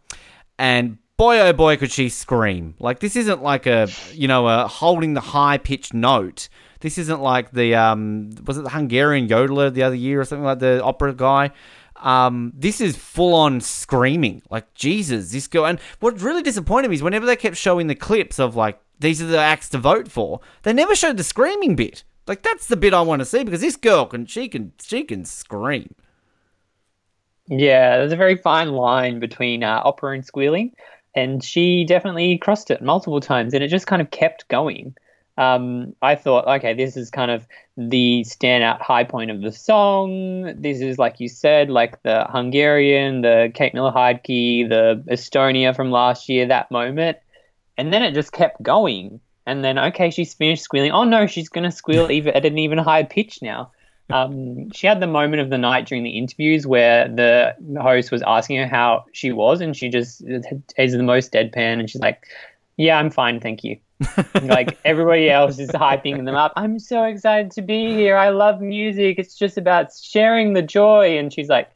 and 0.59 0.99
boy 1.17 1.39
oh 1.41 1.53
boy 1.53 1.77
could 1.77 1.93
she 1.93 2.09
scream! 2.09 2.75
Like 2.81 2.99
this 2.99 3.15
isn't 3.15 3.43
like 3.43 3.67
a 3.67 3.89
you 4.12 4.27
know 4.27 4.49
a 4.49 4.67
holding 4.67 5.15
the 5.15 5.21
high 5.21 5.59
pitched 5.59 5.95
note. 5.95 6.49
This 6.81 6.99
isn't 6.99 7.21
like 7.21 7.53
the 7.53 7.77
um 7.77 8.31
was 8.47 8.59
it 8.59 8.62
the 8.62 8.71
Hungarian 8.71 9.29
yodeler 9.29 9.73
the 9.73 9.85
other 9.85 9.95
year 9.95 10.21
or 10.21 10.25
something 10.25 10.45
like 10.45 10.59
the 10.59 10.83
opera 10.83 11.15
guy. 11.15 11.53
Um, 12.01 12.53
this 12.55 12.81
is 12.81 12.97
full 12.97 13.35
on 13.35 13.61
screaming. 13.61 14.43
Like 14.51 14.73
Jesus, 14.75 15.33
this 15.33 15.47
girl. 15.47 15.67
And 15.67 15.81
what 16.01 16.21
really 16.21 16.43
disappointed 16.43 16.89
me 16.89 16.97
is 16.97 17.03
whenever 17.03 17.27
they 17.27 17.37
kept 17.37 17.57
showing 17.57 17.87
the 17.87 17.95
clips 17.95 18.39
of 18.39 18.57
like 18.57 18.81
these 18.99 19.21
are 19.23 19.27
the 19.27 19.39
acts 19.39 19.69
to 19.71 19.79
vote 19.79 20.09
for, 20.09 20.41
they 20.63 20.73
never 20.73 20.95
showed 20.95 21.17
the 21.17 21.25
screaming 21.25 21.77
bit. 21.77 22.05
Like 22.27 22.43
that's 22.43 22.67
the 22.67 22.77
bit 22.77 22.95
I 22.95 23.03
want 23.03 23.21
to 23.21 23.27
see 23.27 23.45
because 23.45 23.61
this 23.61 23.77
girl 23.77 24.07
can 24.07 24.27
she 24.27 24.49
can 24.49 24.73
she 24.83 25.05
can 25.05 25.25
scream. 25.25 25.95
Yeah, 27.49 27.99
there's 27.99 28.13
a 28.13 28.17
very 28.17 28.37
fine 28.37 28.73
line 28.73 29.21
between 29.21 29.63
uh, 29.63 29.81
opera 29.85 30.15
and 30.15 30.25
squealing, 30.25 30.73
and 31.15 31.43
she 31.45 31.85
definitely 31.85 32.39
crossed 32.39 32.73
it 32.73 32.83
multiple 32.83 33.21
times, 33.21 33.55
and 33.55 33.63
it 33.63 33.69
just 33.69 33.87
kind 33.87 34.03
of 34.03 34.11
kept 34.11 34.49
going. 34.49 34.97
Um, 35.38 35.94
I 36.01 36.14
thought, 36.14 36.46
okay, 36.46 36.72
this 36.72 36.96
is 36.96 37.11
kind 37.11 37.31
of 37.31 37.46
the 37.77 38.25
standout 38.27 38.81
high 38.81 39.05
point 39.05 39.31
of 39.31 39.42
the 39.42 39.53
song. 39.53 40.55
This 40.61 40.81
is, 40.81 40.99
like 40.99 41.20
you 41.20 41.29
said, 41.29 41.68
like 41.68 42.03
the 42.03 42.27
Hungarian, 42.31 43.20
the 43.20 43.51
Kate 43.55 43.75
Miller 43.75 43.92
Heidke, 43.92 44.68
the 44.68 45.05
Estonia 45.09 45.77
from 45.77 45.90
last 45.90 46.29
year, 46.29 46.46
that 46.46 46.70
moment. 46.70 47.18
And 47.77 47.92
then 47.92 48.03
it 48.03 48.14
just 48.14 48.33
kept 48.33 48.62
going. 48.62 49.20
And 49.44 49.62
then, 49.62 49.79
okay, 49.79 50.11
she's 50.11 50.33
finished 50.33 50.62
squealing. 50.62 50.92
Oh 50.92 51.05
no, 51.05 51.27
she's 51.27 51.51
going 51.51 51.64
to 51.64 51.70
squeal 51.70 52.11
even 52.11 52.35
at 52.35 52.46
an 52.46 52.59
even 52.59 52.79
higher 52.79 53.05
pitch 53.05 53.40
now. 53.42 53.72
Um, 54.09 54.70
she 54.70 54.87
had 54.87 55.01
the 55.01 55.07
moment 55.07 55.42
of 55.42 55.51
the 55.51 55.59
night 55.59 55.87
during 55.87 56.05
the 56.05 56.11
interviews 56.11 56.66
where 56.66 57.09
the 57.09 57.57
host 57.81 58.12
was 58.12 58.22
asking 58.22 58.59
her 58.59 58.66
how 58.68 59.05
she 59.12 59.33
was, 59.33 59.61
and 59.61 59.77
she 59.77 59.88
just 59.88 60.22
is 60.25 60.92
the 60.92 61.03
most 61.03 61.33
deadpan, 61.33 61.81
and 61.81 61.90
she's 61.90 62.01
like, 62.01 62.25
"Yeah, 62.77 62.99
I'm 62.99 63.11
fine, 63.11 63.40
thank 63.40 63.64
you." 63.64 63.79
Like 64.43 64.79
everybody 64.85 65.31
else 65.31 65.59
is 65.59 65.71
hyping 65.71 66.25
them 66.25 66.35
up. 66.35 66.53
I'm 66.57 66.79
so 66.79 67.05
excited 67.05 67.51
to 67.53 67.63
be 67.63 67.95
here. 67.95 68.17
I 68.17 68.29
love 68.29 68.61
music. 68.61 69.19
It's 69.19 69.35
just 69.35 69.57
about 69.57 69.95
sharing 69.95 70.53
the 70.53 70.63
joy. 70.63 71.19
And 71.19 71.33
she's 71.33 71.49
like, 71.49 71.71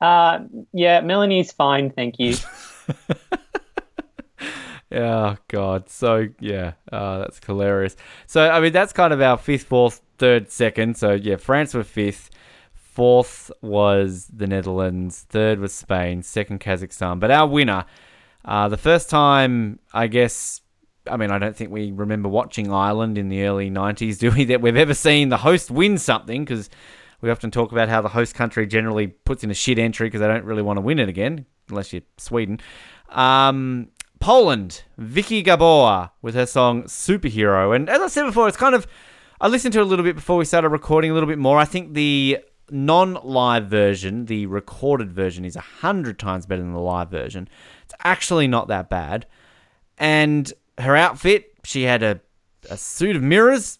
uh, 0.00 0.40
"Yeah, 0.72 1.00
Melanie's 1.00 1.52
fine, 1.52 1.90
thank 1.90 2.18
you." 2.18 2.34
Oh 4.94 5.36
God! 5.48 5.88
So 5.88 6.28
yeah, 6.38 6.72
uh, 6.90 7.20
that's 7.20 7.40
hilarious. 7.44 7.96
So 8.26 8.50
I 8.50 8.60
mean, 8.60 8.72
that's 8.72 8.92
kind 8.92 9.12
of 9.12 9.20
our 9.20 9.38
fifth, 9.38 9.64
fourth, 9.64 10.02
third, 10.18 10.50
second. 10.50 10.96
So 10.96 11.12
yeah, 11.12 11.36
France 11.36 11.72
were 11.74 11.84
fifth. 11.84 12.30
Fourth 12.74 13.50
was 13.62 14.26
the 14.26 14.46
Netherlands. 14.46 15.24
Third 15.30 15.60
was 15.60 15.74
Spain. 15.74 16.22
Second 16.22 16.60
Kazakhstan. 16.60 17.20
But 17.20 17.30
our 17.30 17.46
winner, 17.46 17.86
uh, 18.44 18.68
the 18.68 18.76
first 18.76 19.08
time 19.08 19.78
I 19.92 20.08
guess. 20.08 20.60
I 21.08 21.16
mean, 21.16 21.30
I 21.30 21.38
don't 21.38 21.56
think 21.56 21.70
we 21.70 21.90
remember 21.90 22.28
watching 22.28 22.72
Ireland 22.72 23.18
in 23.18 23.28
the 23.28 23.44
early 23.44 23.70
'90s, 23.70 24.18
do 24.20 24.30
we? 24.30 24.44
That 24.44 24.60
we've 24.60 24.76
ever 24.76 24.94
seen 24.94 25.28
the 25.28 25.38
host 25.38 25.70
win 25.70 25.98
something 25.98 26.44
because 26.44 26.70
we 27.20 27.30
often 27.30 27.50
talk 27.50 27.72
about 27.72 27.88
how 27.88 28.00
the 28.00 28.08
host 28.08 28.34
country 28.34 28.66
generally 28.66 29.06
puts 29.06 29.44
in 29.44 29.50
a 29.50 29.54
shit 29.54 29.78
entry 29.78 30.08
because 30.08 30.20
they 30.20 30.28
don't 30.28 30.44
really 30.44 30.62
want 30.62 30.76
to 30.76 30.80
win 30.80 30.98
it 30.98 31.08
again, 31.08 31.46
unless 31.68 31.92
you're 31.92 32.02
Sweden. 32.18 32.60
Um, 33.10 33.88
Poland, 34.20 34.84
Viki 35.00 35.42
Gabor 35.44 36.10
with 36.22 36.34
her 36.34 36.46
song 36.46 36.84
Superhero. 36.84 37.74
And 37.74 37.88
as 37.88 38.00
I 38.00 38.08
said 38.08 38.24
before, 38.24 38.48
it's 38.48 38.56
kind 38.56 38.74
of. 38.74 38.86
I 39.40 39.48
listened 39.48 39.72
to 39.72 39.80
it 39.80 39.82
a 39.82 39.86
little 39.86 40.04
bit 40.04 40.14
before 40.14 40.36
we 40.36 40.44
started 40.44 40.68
recording 40.68 41.10
a 41.10 41.14
little 41.14 41.28
bit 41.28 41.38
more. 41.38 41.58
I 41.58 41.64
think 41.64 41.94
the 41.94 42.38
non 42.70 43.14
live 43.24 43.66
version, 43.66 44.26
the 44.26 44.46
recorded 44.46 45.12
version, 45.12 45.44
is 45.44 45.56
a 45.56 45.60
hundred 45.60 46.18
times 46.18 46.46
better 46.46 46.62
than 46.62 46.72
the 46.72 46.78
live 46.80 47.10
version. 47.10 47.48
It's 47.84 47.94
actually 48.04 48.46
not 48.46 48.68
that 48.68 48.88
bad. 48.88 49.26
And 49.98 50.52
her 50.82 50.96
outfit, 50.96 51.54
she 51.64 51.82
had 51.82 52.02
a, 52.02 52.20
a 52.70 52.76
suit 52.76 53.16
of 53.16 53.22
mirrors. 53.22 53.78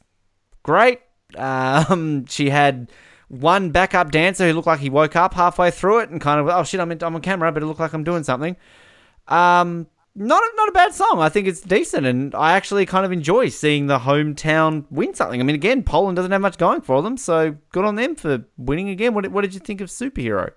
Great. 0.63 1.01
Um, 1.37 2.27
she 2.27 2.51
had 2.51 2.91
one 3.29 3.71
backup 3.71 4.11
dancer 4.11 4.47
who 4.47 4.53
looked 4.53 4.67
like 4.67 4.81
he 4.81 4.91
woke 4.91 5.17
up 5.17 5.35
halfway 5.35 5.71
through 5.71 6.01
it 6.01 6.11
and 6.11 6.21
kind 6.21 6.41
of, 6.41 6.49
oh 6.49 6.65
shit, 6.65 6.81
I'm, 6.81 6.93
in, 6.93 7.03
I'm 7.03 7.15
on 7.15 7.23
camera, 7.23 7.51
but 7.51 7.63
it 7.63 7.67
looked 7.67 7.81
like 7.81 7.93
I'm 7.93 8.05
doing 8.05 8.25
something. 8.25 8.57
Um, 9.29 9.87
not 10.15 10.43
a, 10.43 10.51
not 10.57 10.69
a 10.69 10.73
bad 10.73 10.93
song. 10.93 11.21
I 11.21 11.31
think 11.31 11.49
it's 11.49 11.63
decent, 11.63 12.05
and 12.05 12.35
I 12.35 12.53
actually 12.53 12.85
kind 12.85 13.07
of 13.07 13.13
enjoy 13.13 13.49
seeing 13.49 13.87
the 13.87 14.01
hometown 14.01 14.85
win 14.91 15.15
something. 15.15 15.41
I 15.41 15.45
mean, 15.45 15.55
again, 15.55 15.83
Poland 15.83 16.17
doesn't 16.17 16.33
have 16.33 16.43
much 16.43 16.59
going 16.59 16.83
for 16.83 17.01
them, 17.01 17.17
so 17.17 17.57
good 17.71 17.87
on 17.87 17.95
them 17.95 18.15
for 18.15 18.45
winning 18.59 18.91
again. 18.91 19.15
What, 19.15 19.27
what 19.29 19.41
did 19.41 19.55
you 19.55 19.61
think 19.61 19.81
of 19.81 19.89
Superhero? 19.89 20.51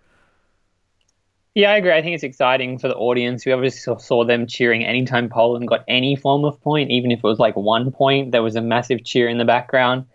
Yeah, 1.55 1.71
I 1.71 1.77
agree. 1.77 1.93
I 1.93 2.01
think 2.01 2.15
it's 2.15 2.23
exciting 2.23 2.79
for 2.79 2.89
the 2.89 2.95
audience. 2.95 3.45
We 3.45 3.53
obviously 3.53 3.95
saw, 3.97 4.25
them 4.25 4.45
cheering 4.45 4.83
anytime 4.83 5.29
Poland 5.29 5.69
got 5.69 5.85
any 5.87 6.17
form 6.17 6.43
of 6.43 6.61
point, 6.61 6.91
even 6.91 7.11
if 7.11 7.19
it 7.19 7.23
was 7.23 7.39
like 7.39 7.55
one 7.55 7.91
point. 7.93 8.33
There 8.33 8.43
was 8.43 8.57
a 8.57 8.61
massive 8.61 9.05
cheer 9.05 9.29
in 9.29 9.37
the 9.37 9.45
background. 9.45 10.05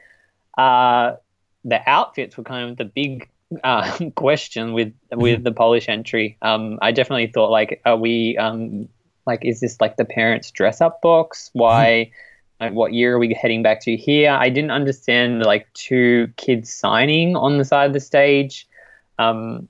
Uh, 0.58 1.16
the 1.64 1.80
outfits 1.88 2.36
were 2.36 2.44
kind 2.44 2.70
of 2.70 2.76
the 2.76 2.84
big 2.84 3.30
uh, 3.64 3.98
question 4.16 4.74
with 4.74 4.92
with 5.10 5.42
the 5.42 5.52
Polish 5.52 5.88
entry. 5.88 6.36
Um, 6.42 6.78
I 6.82 6.92
definitely 6.92 7.28
thought 7.28 7.50
like, 7.50 7.80
are 7.86 7.96
we 7.96 8.36
um, 8.36 8.90
like, 9.26 9.42
is 9.42 9.60
this 9.60 9.80
like 9.80 9.96
the 9.96 10.04
parents' 10.04 10.50
dress 10.50 10.82
up 10.82 11.00
box? 11.00 11.48
Why? 11.54 12.10
like, 12.60 12.74
what 12.74 12.92
year 12.92 13.14
are 13.14 13.18
we 13.18 13.32
heading 13.32 13.62
back 13.62 13.80
to 13.80 13.96
here? 13.96 14.30
I 14.30 14.50
didn't 14.50 14.72
understand 14.72 15.42
like 15.46 15.72
two 15.72 16.30
kids 16.36 16.70
signing 16.70 17.34
on 17.34 17.56
the 17.56 17.64
side 17.64 17.86
of 17.86 17.94
the 17.94 18.00
stage. 18.00 18.68
Um, 19.18 19.68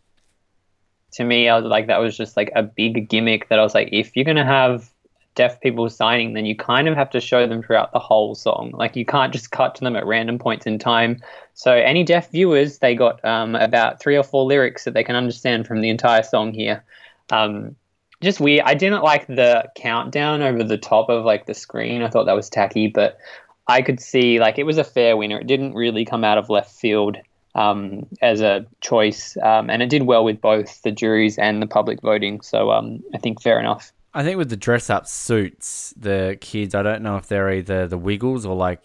to 1.13 1.25
me, 1.25 1.49
I 1.49 1.57
was 1.59 1.65
like, 1.67 1.87
that 1.89 1.99
was 1.99 2.17
just 2.17 2.37
like 2.37 2.53
a 2.55 2.63
big 2.63 3.09
gimmick 3.09 3.49
that 3.49 3.59
I 3.59 3.63
was 3.63 3.75
like, 3.75 3.89
if 3.93 4.17
you're 4.17 4.25
gonna 4.25 4.45
have 4.45 4.91
deaf 5.35 5.61
people 5.61 5.89
signing, 5.89 6.35
then 6.35 6.45
you 6.45 6.57
kind 6.57 6.89
of 6.89 6.97
have 6.97 7.11
to 7.11 7.21
show 7.21 7.47
them 7.47 7.63
throughout 7.63 7.93
the 7.93 7.99
whole 7.99 8.35
song. 8.35 8.73
Like 8.75 8.97
you 8.97 9.05
can't 9.05 9.33
just 9.33 9.51
cut 9.51 9.75
to 9.77 9.81
them 9.85 9.97
at 9.97 10.07
random 10.07 10.39
points 10.39 10.67
in 10.67 10.79
time. 10.79 11.21
So 11.55 11.73
any 11.73 12.05
deaf 12.05 12.31
viewers, 12.31 12.79
they 12.79 12.95
got 12.95 13.25
um, 13.25 13.55
about 13.55 14.01
three 14.01 14.17
or 14.17 14.23
four 14.23 14.45
lyrics 14.45 14.85
that 14.85 14.95
they 14.95 15.05
can 15.05 15.17
understand 15.17 15.67
from 15.67 15.81
the 15.81 15.89
entire 15.89 16.23
song 16.23 16.53
here. 16.53 16.85
Um, 17.31 17.77
just 18.23 18.41
weird. 18.41 18.65
I 18.67 18.75
didn't 18.75 19.03
like 19.03 19.27
the 19.27 19.71
countdown 19.77 20.43
over 20.43 20.63
the 20.63 20.77
top 20.77 21.09
of 21.09 21.25
like 21.25 21.47
the 21.47 21.55
screen. 21.55 22.03
I 22.03 22.09
thought 22.09 22.25
that 22.25 22.37
was 22.37 22.51
tacky, 22.51 22.89
but 22.89 23.19
I 23.67 23.83
could 23.83 24.01
see 24.01 24.41
like 24.41 24.59
it 24.59 24.65
was 24.65 24.79
a 24.79 24.85
fair 24.85 25.17
winner. 25.17 25.41
It 25.41 25.47
didn't 25.47 25.75
really 25.75 26.05
come 26.05 26.25
out 26.25 26.39
of 26.39 26.51
left 26.51 26.73
field 26.73 27.17
um, 27.55 28.07
as 28.23 28.41
a 28.41 28.67
choice, 28.81 29.37
um, 29.43 29.71
and 29.71 29.83
it 29.83 29.89
did 29.89 30.05
well 30.05 30.25
with 30.25 30.41
both 30.41 30.83
the 30.83 30.91
juries 30.91 31.39
and 31.39 31.61
the 31.61 31.67
public 31.67 32.01
voting. 32.03 32.41
So 32.41 32.71
um, 32.71 33.03
I 33.15 33.19
think 33.19 33.43
fair 33.43 33.59
enough. 33.59 33.93
I 34.13 34.25
think 34.25 34.39
with 34.39 34.51
the 34.51 34.57
dress 34.57 34.91
up 34.91 35.07
suits, 35.07 35.95
the 35.97 36.37
kids, 36.41 36.75
I 36.75 36.83
don't 36.83 37.03
know 37.03 37.17
if 37.17 37.29
they're 37.29 37.51
either 37.53 37.87
the 37.87 37.99
Wiggles 37.99 38.45
or 38.45 38.57
like 38.57 38.83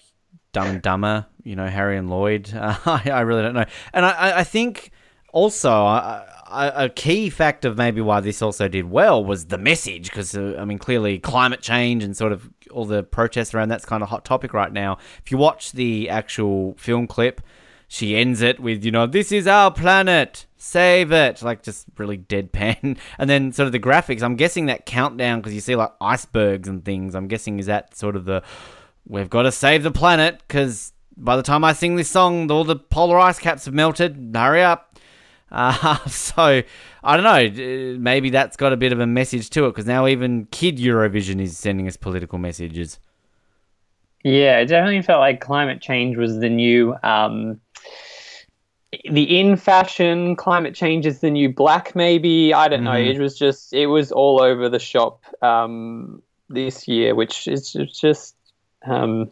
Dumb 0.53 0.67
and 0.67 0.81
Dumber, 0.81 1.25
you 1.43 1.55
know, 1.55 1.67
Harry 1.67 1.97
and 1.97 2.09
Lloyd. 2.09 2.53
Uh, 2.53 2.77
I, 2.85 3.09
I 3.09 3.21
really 3.21 3.41
don't 3.41 3.55
know. 3.55 3.65
And 3.93 4.05
I, 4.05 4.39
I 4.39 4.43
think 4.43 4.91
also, 5.33 5.71
a, 5.73 6.25
a 6.49 6.89
key 6.89 7.29
factor 7.29 7.67
of 7.67 7.77
maybe 7.77 8.01
why 8.01 8.19
this 8.19 8.41
also 8.41 8.67
did 8.67 8.89
well 8.89 9.23
was 9.23 9.47
the 9.47 9.57
message, 9.57 10.09
because 10.09 10.35
uh, 10.35 10.55
I 10.59 10.65
mean, 10.65 10.77
clearly 10.77 11.19
climate 11.19 11.61
change 11.61 12.03
and 12.03 12.15
sort 12.15 12.31
of 12.31 12.49
all 12.71 12.85
the 12.85 13.03
protests 13.03 13.53
around 13.53 13.69
that's 13.69 13.85
kind 13.85 14.03
of 14.03 14.09
hot 14.09 14.25
topic 14.25 14.53
right 14.53 14.71
now. 14.71 14.97
If 15.23 15.31
you 15.31 15.37
watch 15.37 15.71
the 15.71 16.09
actual 16.09 16.75
film 16.77 17.07
clip, 17.07 17.41
she 17.87 18.15
ends 18.15 18.41
it 18.41 18.59
with, 18.59 18.83
you 18.83 18.91
know, 18.91 19.07
this 19.07 19.31
is 19.31 19.47
our 19.47 19.71
planet, 19.71 20.45
save 20.57 21.11
it, 21.11 21.41
like 21.41 21.63
just 21.63 21.85
really 21.97 22.17
deadpan. 22.17 22.97
And 23.19 23.29
then 23.29 23.51
sort 23.51 23.67
of 23.67 23.71
the 23.71 23.79
graphics, 23.79 24.21
I'm 24.21 24.35
guessing 24.35 24.65
that 24.67 24.85
countdown, 24.85 25.39
because 25.39 25.53
you 25.53 25.61
see 25.61 25.75
like 25.75 25.91
icebergs 26.01 26.67
and 26.67 26.83
things, 26.83 27.15
I'm 27.15 27.27
guessing 27.27 27.59
is 27.59 27.67
that 27.67 27.95
sort 27.95 28.15
of 28.15 28.25
the, 28.25 28.43
we've 29.07 29.29
got 29.29 29.43
to 29.43 29.51
save 29.51 29.83
the 29.83 29.91
planet, 29.91 30.41
because 30.47 30.93
by 31.17 31.35
the 31.35 31.43
time 31.43 31.63
I 31.63 31.73
sing 31.73 31.95
this 31.95 32.09
song, 32.09 32.49
all 32.51 32.63
the 32.63 32.75
polar 32.75 33.19
ice 33.19 33.39
caps 33.39 33.65
have 33.65 33.73
melted, 33.73 34.31
hurry 34.35 34.63
up. 34.63 34.91
Uh, 35.51 35.97
so 36.07 36.63
I 37.03 37.15
don't 37.15 37.23
know. 37.23 37.97
Maybe 37.97 38.31
that's 38.31 38.57
got 38.57 38.73
a 38.73 38.77
bit 38.77 38.91
of 38.91 38.99
a 38.99 39.05
message 39.05 39.51
to 39.51 39.65
it 39.65 39.69
because 39.69 39.85
now 39.85 40.07
even 40.07 40.47
Kid 40.47 40.79
Eurovision 40.79 41.39
is 41.39 41.57
sending 41.57 41.87
us 41.87 41.95
political 41.95 42.39
messages. 42.39 42.99
Yeah, 44.25 44.57
it 44.57 44.65
definitely 44.65 45.03
felt 45.03 45.19
like 45.19 45.39
climate 45.39 45.81
change 45.81 46.17
was 46.17 46.39
the 46.39 46.49
new, 46.49 46.95
um, 47.03 47.61
the 49.11 49.39
in 49.39 49.55
fashion. 49.55 50.35
Climate 50.35 50.73
change 50.73 51.05
is 51.05 51.19
the 51.19 51.29
new 51.29 51.53
black. 51.53 51.95
Maybe 51.95 52.51
I 52.51 52.67
don't 52.67 52.83
know. 52.83 52.89
Mhm. 52.89 53.13
It 53.13 53.19
was 53.19 53.37
just 53.37 53.71
it 53.71 53.85
was 53.85 54.11
all 54.11 54.41
over 54.41 54.67
the 54.67 54.79
shop 54.79 55.21
um, 55.43 56.23
this 56.49 56.87
year, 56.87 57.13
which 57.13 57.47
is 57.47 57.73
just 57.93 58.35
um, 58.87 59.29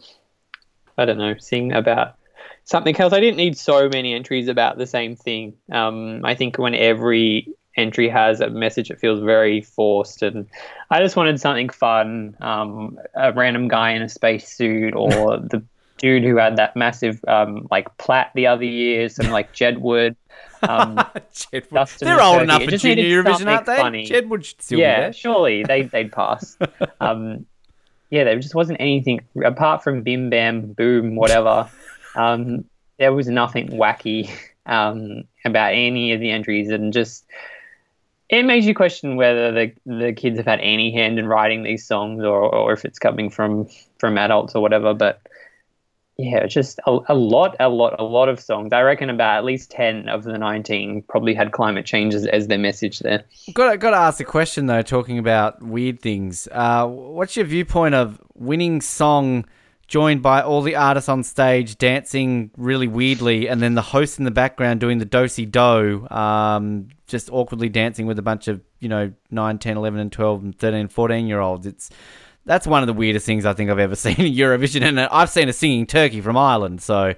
I 0.95 1.05
don't 1.05 1.17
know. 1.17 1.33
Seeing 1.39 1.73
about 1.73 2.15
something 2.63 2.95
else. 2.99 3.13
I 3.13 3.19
didn't 3.19 3.37
need 3.37 3.57
so 3.57 3.89
many 3.89 4.13
entries 4.13 4.47
about 4.47 4.77
the 4.77 4.85
same 4.85 5.15
thing. 5.15 5.55
Um, 5.71 6.23
I 6.23 6.35
think 6.35 6.59
when 6.59 6.75
every 6.75 7.47
entry 7.75 8.09
has 8.09 8.39
a 8.39 8.49
message, 8.49 8.91
it 8.91 8.99
feels 8.99 9.21
very 9.21 9.61
forced, 9.61 10.21
and 10.21 10.47
I 10.89 10.99
just 10.99 11.15
wanted 11.15 11.39
something 11.39 11.69
fun. 11.69 12.35
Um, 12.41 12.99
a 13.15 13.33
random 13.33 13.67
guy 13.67 13.91
in 13.91 14.01
a 14.01 14.09
spacesuit, 14.09 14.95
or 14.95 15.09
the 15.37 15.63
dude 15.97 16.23
who 16.23 16.35
had 16.35 16.57
that 16.57 16.75
massive 16.75 17.23
um, 17.27 17.67
like 17.71 17.97
plat 17.97 18.31
the 18.35 18.47
other 18.47 18.65
year, 18.65 19.09
some 19.09 19.29
like 19.29 19.53
Jedward. 19.53 20.15
Um, 20.61 20.95
They're 21.51 21.61
old 21.71 21.89
Turkey. 21.99 22.43
enough 22.43 22.63
for 22.63 22.77
Junior 22.77 23.23
Eurovision, 23.23 23.47
aren't 23.47 23.65
they? 23.65 23.77
funny. 23.77 24.05
Should 24.05 24.45
still 24.59 24.77
be 24.77 24.81
yeah, 24.81 25.01
there. 25.01 25.13
surely 25.13 25.63
they 25.63 25.83
they'd 25.83 26.11
pass. 26.11 26.57
um, 26.99 27.45
yeah, 28.09 28.23
there 28.25 28.39
just 28.39 28.55
wasn't 28.55 28.79
anything 28.79 29.21
apart 29.43 29.83
from 29.83 30.03
Bim 30.03 30.29
Bam 30.29 30.73
Boom, 30.73 31.15
whatever. 31.15 31.69
Um, 32.15 32.65
there 32.99 33.13
was 33.13 33.27
nothing 33.27 33.69
wacky 33.69 34.29
um, 34.65 35.23
about 35.45 35.73
any 35.73 36.13
of 36.13 36.19
the 36.19 36.31
entries, 36.31 36.69
and 36.69 36.93
just 36.93 37.25
it 38.29 38.43
makes 38.43 38.65
you 38.65 38.73
question 38.73 39.15
whether 39.15 39.51
the 39.51 39.73
the 39.85 40.13
kids 40.13 40.37
have 40.37 40.45
had 40.45 40.59
any 40.61 40.91
hand 40.91 41.19
in 41.19 41.27
writing 41.27 41.63
these 41.63 41.85
songs, 41.85 42.23
or 42.23 42.53
or 42.53 42.73
if 42.73 42.85
it's 42.85 42.99
coming 42.99 43.29
from 43.29 43.67
from 43.99 44.17
adults 44.17 44.55
or 44.55 44.61
whatever. 44.61 44.93
But 44.93 45.21
yeah, 46.17 46.45
just 46.45 46.79
a, 46.85 46.99
a 47.07 47.15
lot, 47.15 47.55
a 47.59 47.69
lot, 47.69 47.95
a 47.99 48.03
lot 48.03 48.29
of 48.29 48.39
songs. 48.39 48.71
I 48.71 48.81
reckon 48.81 49.09
about 49.09 49.37
at 49.39 49.45
least 49.45 49.71
ten 49.71 50.07
of 50.09 50.23
the 50.23 50.37
nineteen 50.37 51.01
probably 51.09 51.33
had 51.33 51.51
climate 51.51 51.85
change 51.85 52.13
as, 52.13 52.25
as 52.27 52.47
their 52.47 52.59
message 52.59 52.99
there. 52.99 53.23
Got 53.53 53.79
got 53.79 53.91
to 53.91 53.97
ask 53.97 54.19
the 54.19 54.23
question 54.23 54.67
though. 54.67 54.83
Talking 54.83 55.17
about 55.17 55.61
weird 55.61 56.01
things, 56.01 56.47
uh, 56.51 56.87
what's 56.87 57.35
your 57.35 57.45
viewpoint 57.45 57.95
of 57.95 58.21
winning 58.35 58.79
song 58.81 59.45
joined 59.87 60.21
by 60.21 60.41
all 60.41 60.61
the 60.61 60.75
artists 60.75 61.09
on 61.09 61.23
stage 61.23 61.77
dancing 61.77 62.51
really 62.57 62.87
weirdly, 62.87 63.47
and 63.47 63.61
then 63.61 63.75
the 63.75 63.81
host 63.81 64.17
in 64.17 64.25
the 64.25 64.31
background 64.31 64.79
doing 64.79 64.97
the 64.97 65.05
dosey 65.05 65.45
do, 65.45 66.07
um, 66.09 66.87
just 67.07 67.29
awkwardly 67.31 67.69
dancing 67.69 68.05
with 68.05 68.17
a 68.17 68.21
bunch 68.21 68.47
of 68.47 68.61
you 68.79 68.89
know 68.89 69.11
9, 69.31 69.57
10, 69.57 69.77
11, 69.77 69.99
and 69.99 70.11
12, 70.11 70.43
and 70.43 70.57
13, 70.57 70.87
14 70.87 71.27
year 71.27 71.39
olds. 71.39 71.65
It's 71.65 71.89
that's 72.45 72.67
one 72.67 72.83
of 72.83 72.87
the 72.87 72.93
weirdest 72.93 73.25
things 73.25 73.45
I 73.45 73.53
think 73.53 73.69
I've 73.69 73.79
ever 73.79 73.95
seen 74.05 74.19
in 74.19 74.33
Eurovision, 74.33 74.81
and 74.83 74.99
I've 74.99 75.29
seen 75.29 75.49
a 75.49 75.53
singing 75.53 75.85
turkey 75.85 76.21
from 76.21 76.37
Ireland. 76.37 76.81
So 76.81 77.13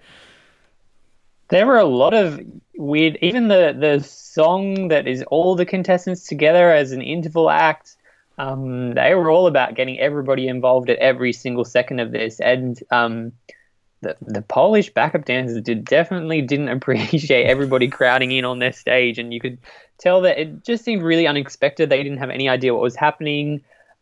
There 1.50 1.66
were 1.66 1.78
a 1.80 1.86
lot 1.86 2.14
of 2.14 2.42
weird. 2.76 3.18
Even 3.22 3.48
the 3.48 3.76
the 3.78 4.04
song 4.04 4.90
that 4.90 5.08
is 5.08 5.24
all 5.24 5.56
the 5.56 5.66
contestants 5.66 6.28
together 6.28 6.72
as 6.72 6.92
an 6.92 7.02
interval 7.02 7.50
act. 7.50 7.95
Um, 8.38 8.94
they 8.94 9.16
were 9.16 9.30
all 9.30 9.48
about 9.48 9.76
getting 9.76 10.00
everybody 10.00 10.48
involved 10.48 10.90
at 10.90 10.98
every 11.00 11.32
single 11.32 11.64
second 11.64 12.00
of 12.00 12.12
this, 12.12 12.40
and 12.40 12.78
um, 12.92 13.32
the 14.02 14.16
the 14.22 14.42
Polish 14.42 14.94
backup 14.94 15.26
dancers 15.26 15.62
did 15.62 15.86
definitely 15.86 16.42
didn't 16.42 16.70
appreciate 16.78 17.46
everybody 17.46 17.88
crowding 17.88 18.32
in 18.32 18.46
on 18.46 18.60
their 18.60 18.74
stage, 18.74 19.18
and 19.18 19.34
you 19.34 19.40
could 19.40 19.58
tell 19.98 20.22
that 20.22 20.38
it 20.38 20.64
just 20.66 20.84
seemed 20.84 21.02
really 21.02 21.28
unexpected. 21.28 21.90
They 21.90 22.04
didn't 22.04 22.20
have 22.20 22.30
any 22.30 22.50
idea 22.50 22.74
what 22.74 22.84
was 22.84 22.96
happening. 22.96 23.62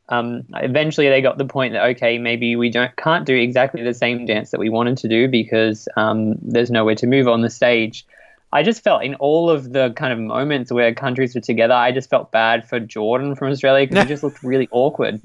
Um, 0.09 0.43
eventually, 0.55 1.09
they 1.09 1.21
got 1.21 1.37
the 1.37 1.45
point 1.45 1.73
that 1.73 1.85
okay, 1.91 2.17
maybe 2.17 2.55
we 2.55 2.69
don't 2.69 2.95
can't 2.95 3.25
do 3.25 3.35
exactly 3.35 3.83
the 3.83 3.93
same 3.93 4.25
dance 4.25 4.51
that 4.51 4.59
we 4.59 4.69
wanted 4.69 4.97
to 4.97 5.07
do 5.07 5.27
because 5.27 5.87
um, 5.95 6.35
there's 6.41 6.71
nowhere 6.71 6.95
to 6.95 7.07
move 7.07 7.27
on 7.27 7.41
the 7.41 7.49
stage. 7.49 8.05
I 8.53 8.61
just 8.61 8.83
felt 8.83 9.03
in 9.03 9.15
all 9.15 9.49
of 9.49 9.73
the 9.73 9.91
kind 9.95 10.13
of 10.13 10.19
moments 10.19 10.71
where 10.71 10.93
countries 10.93 11.33
were 11.33 11.41
together, 11.41 11.73
I 11.73 11.91
just 11.91 12.07
felt 12.07 12.31
bad 12.31 12.69
for 12.69 12.79
Jordan 12.79 13.35
from 13.35 13.51
Australia 13.51 13.87
because 13.87 14.03
he 14.03 14.09
just 14.09 14.21
looked 14.21 14.43
really 14.43 14.69
awkward. 14.71 15.19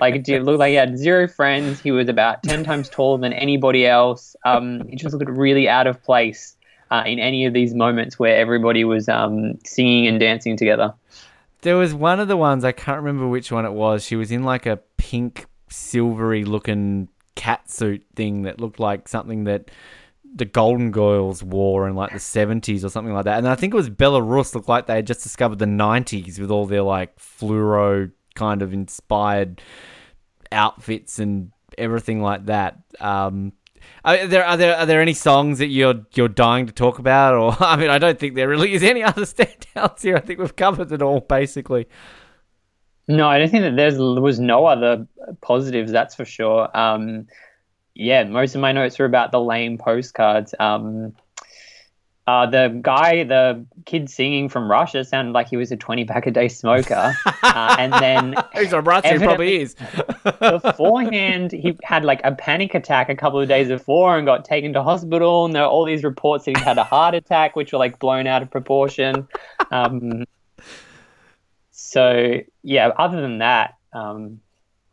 Like 0.00 0.16
it 0.16 0.24
did 0.24 0.42
look 0.42 0.58
like 0.58 0.68
he 0.68 0.74
had 0.74 0.98
zero 0.98 1.26
friends. 1.26 1.80
He 1.80 1.90
was 1.92 2.10
about 2.10 2.42
ten 2.42 2.62
times 2.62 2.90
taller 2.90 3.16
than 3.18 3.32
anybody 3.32 3.86
else. 3.86 4.36
Um, 4.44 4.86
he 4.86 4.96
just 4.96 5.14
looked 5.14 5.30
really 5.30 5.66
out 5.66 5.86
of 5.86 6.02
place 6.02 6.56
uh, 6.90 7.04
in 7.06 7.18
any 7.18 7.46
of 7.46 7.54
these 7.54 7.74
moments 7.74 8.18
where 8.18 8.36
everybody 8.36 8.84
was 8.84 9.08
um, 9.08 9.58
singing 9.64 10.06
and 10.06 10.20
dancing 10.20 10.54
together. 10.54 10.92
There 11.62 11.78
was 11.78 11.94
one 11.94 12.20
of 12.20 12.28
the 12.28 12.36
ones 12.36 12.66
I 12.66 12.72
can't 12.72 12.98
remember 12.98 13.26
which 13.26 13.50
one 13.50 13.64
it 13.64 13.72
was. 13.72 14.04
She 14.04 14.16
was 14.16 14.30
in 14.30 14.42
like 14.42 14.66
a 14.66 14.76
pink, 14.98 15.46
silvery 15.70 16.44
looking 16.44 17.08
cat 17.34 17.70
suit 17.70 18.04
thing 18.14 18.42
that 18.42 18.60
looked 18.60 18.78
like 18.78 19.08
something 19.08 19.44
that 19.44 19.70
the 20.34 20.44
Golden 20.44 20.90
Girls 20.90 21.42
wore 21.42 21.88
in 21.88 21.94
like 21.94 22.12
the 22.12 22.18
seventies 22.18 22.84
or 22.84 22.88
something 22.88 23.14
like 23.14 23.24
that. 23.24 23.38
And 23.38 23.48
I 23.48 23.54
think 23.54 23.72
it 23.72 23.76
was 23.76 23.88
Belarus 23.88 24.54
looked 24.54 24.68
like 24.68 24.86
they 24.86 24.96
had 24.96 25.06
just 25.06 25.22
discovered 25.22 25.58
the 25.58 25.66
nineties 25.66 26.38
with 26.38 26.50
all 26.50 26.66
their 26.66 26.82
like 26.82 27.16
fluoro 27.18 28.10
kind 28.34 28.62
of 28.62 28.72
inspired 28.72 29.62
outfits 30.50 31.18
and 31.18 31.52
everything 31.78 32.20
like 32.20 32.46
that. 32.46 32.78
Um, 33.00 33.52
are 34.04 34.26
there 34.26 34.44
are 34.44 34.56
there 34.56 34.76
are 34.76 34.86
there 34.86 35.00
any 35.00 35.14
songs 35.14 35.58
that 35.58 35.68
you're 35.68 36.04
you're 36.14 36.28
dying 36.28 36.66
to 36.66 36.72
talk 36.72 36.98
about? 36.98 37.34
Or 37.34 37.56
I 37.60 37.76
mean, 37.76 37.90
I 37.90 37.98
don't 37.98 38.18
think 38.18 38.34
there 38.34 38.48
really 38.48 38.72
is 38.72 38.82
any 38.82 39.02
other 39.02 39.22
standouts 39.24 40.02
here. 40.02 40.16
I 40.16 40.20
think 40.20 40.40
we've 40.40 40.56
covered 40.56 40.90
it 40.92 41.02
all 41.02 41.20
basically. 41.20 41.86
No, 43.06 43.28
I 43.28 43.38
don't 43.38 43.50
think 43.50 43.62
that 43.62 43.76
there 43.76 43.92
was 44.20 44.40
no 44.40 44.64
other 44.66 45.06
positives. 45.42 45.92
That's 45.92 46.14
for 46.14 46.24
sure. 46.24 46.74
Um, 46.76 47.26
yeah, 47.94 48.24
most 48.24 48.54
of 48.54 48.60
my 48.60 48.72
notes 48.72 48.98
were 48.98 49.04
about 49.04 49.32
the 49.32 49.40
lame 49.40 49.78
postcards. 49.78 50.54
Um, 50.58 51.14
uh, 52.26 52.46
the 52.46 52.78
guy, 52.80 53.24
the 53.24 53.66
kid 53.84 54.08
singing 54.08 54.48
from 54.48 54.70
Russia, 54.70 55.04
sounded 55.04 55.32
like 55.32 55.48
he 55.48 55.58
was 55.58 55.70
a 55.70 55.76
twenty 55.76 56.04
pack 56.04 56.26
a 56.26 56.30
day 56.30 56.48
smoker, 56.48 57.14
uh, 57.42 57.76
and 57.78 57.92
then 57.92 58.34
He's 58.54 58.72
a 58.72 58.80
Russian, 58.80 59.20
he 59.20 59.26
probably 59.26 59.60
is. 59.60 59.76
beforehand 60.40 61.52
he 61.52 61.76
had 61.82 62.04
like 62.04 62.20
a 62.24 62.32
panic 62.32 62.74
attack 62.74 63.10
a 63.10 63.14
couple 63.14 63.38
of 63.40 63.46
days 63.46 63.68
before 63.68 64.16
and 64.16 64.26
got 64.26 64.44
taken 64.44 64.72
to 64.72 64.82
hospital 64.82 65.44
and 65.44 65.54
there 65.54 65.62
were 65.62 65.68
all 65.68 65.84
these 65.84 66.02
reports 66.02 66.46
that 66.46 66.56
he 66.56 66.64
had 66.64 66.78
a 66.78 66.84
heart 66.84 67.14
attack 67.14 67.54
which 67.54 67.72
were 67.72 67.78
like 67.78 67.98
blown 67.98 68.26
out 68.26 68.42
of 68.42 68.50
proportion 68.50 69.28
um, 69.70 70.24
so 71.72 72.38
yeah 72.62 72.88
other 72.96 73.20
than 73.20 73.38
that 73.38 73.74
um, 73.92 74.40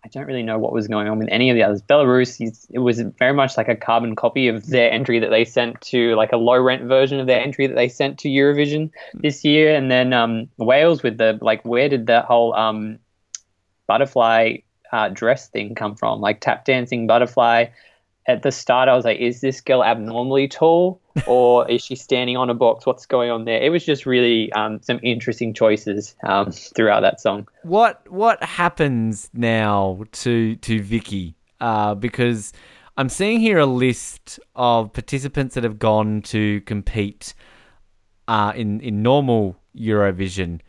i 0.04 0.08
don't 0.10 0.26
really 0.26 0.44
know 0.44 0.58
what 0.58 0.74
was 0.74 0.88
going 0.88 1.08
on 1.08 1.20
with 1.20 1.30
any 1.32 1.50
of 1.50 1.56
the 1.56 1.64
others 1.64 1.82
belarus 1.82 2.40
it 2.70 2.80
was 2.80 3.02
very 3.20 3.34
much 3.34 3.58
like 3.58 3.68
a 3.68 3.76
carbon 3.76 4.16
copy 4.16 4.48
of 4.48 4.66
their 4.68 4.92
entry 4.92 5.20
that 5.20 5.30
they 5.30 5.46
sent 5.46 5.80
to 5.82 6.16
like 6.16 6.32
a 6.32 6.38
low 6.38 6.60
rent 6.60 6.84
version 6.84 7.20
of 7.20 7.28
their 7.28 7.42
entry 7.42 7.68
that 7.68 7.76
they 7.76 7.88
sent 7.88 8.18
to 8.18 8.30
eurovision 8.30 8.90
this 9.14 9.44
year 9.44 9.76
and 9.76 9.92
then 9.92 10.14
um, 10.14 10.48
wales 10.58 11.04
with 11.04 11.18
the 11.18 11.38
like 11.42 11.64
where 11.64 11.90
did 11.90 12.08
that 12.08 12.26
whole 12.26 12.54
um, 12.56 13.00
butterfly 13.88 14.56
uh, 14.92 15.10
dress 15.10 15.48
thing 15.50 15.76
come 15.76 15.96
from? 15.96 16.22
Like 16.22 16.42
tap 16.42 16.66
dancing 16.66 17.08
butterfly. 17.08 17.66
At 18.28 18.44
the 18.44 18.52
start, 18.52 18.88
I 18.88 18.96
was 18.96 19.04
like, 19.04 19.20
is 19.20 19.42
this 19.42 19.62
girl 19.62 19.84
abnormally 19.84 20.48
tall 20.48 21.02
or 21.26 21.70
is 21.72 21.84
she 21.84 21.96
standing 21.96 22.38
on 22.38 22.50
a 22.50 22.54
box? 22.54 22.86
What's 22.86 23.06
going 23.06 23.32
on 23.32 23.46
there? 23.46 23.62
It 23.62 23.70
was 23.70 23.84
just 23.84 24.06
really 24.06 24.52
um, 24.54 24.80
some 24.82 25.00
interesting 25.02 25.54
choices 25.54 26.16
um, 26.24 26.52
throughout 26.52 27.02
that 27.02 27.20
song. 27.20 27.48
What 27.64 28.08
what 28.12 28.42
happens 28.44 29.30
now 29.34 30.04
to 30.12 30.56
to 30.58 30.80
Viki? 30.82 31.34
Uh, 31.60 31.96
because 31.96 32.54
I'm 32.98 33.10
seeing 33.10 33.40
here 33.40 33.58
a 33.58 33.66
list 33.66 34.40
of 34.56 34.94
participants 34.94 35.56
that 35.56 35.64
have 35.64 35.80
gone 35.80 36.22
to 36.24 36.62
compete 36.62 37.34
uh, 38.28 38.54
in 38.56 38.82
in 38.82 39.02
normal 39.02 39.58
Eurovision. 39.76 40.62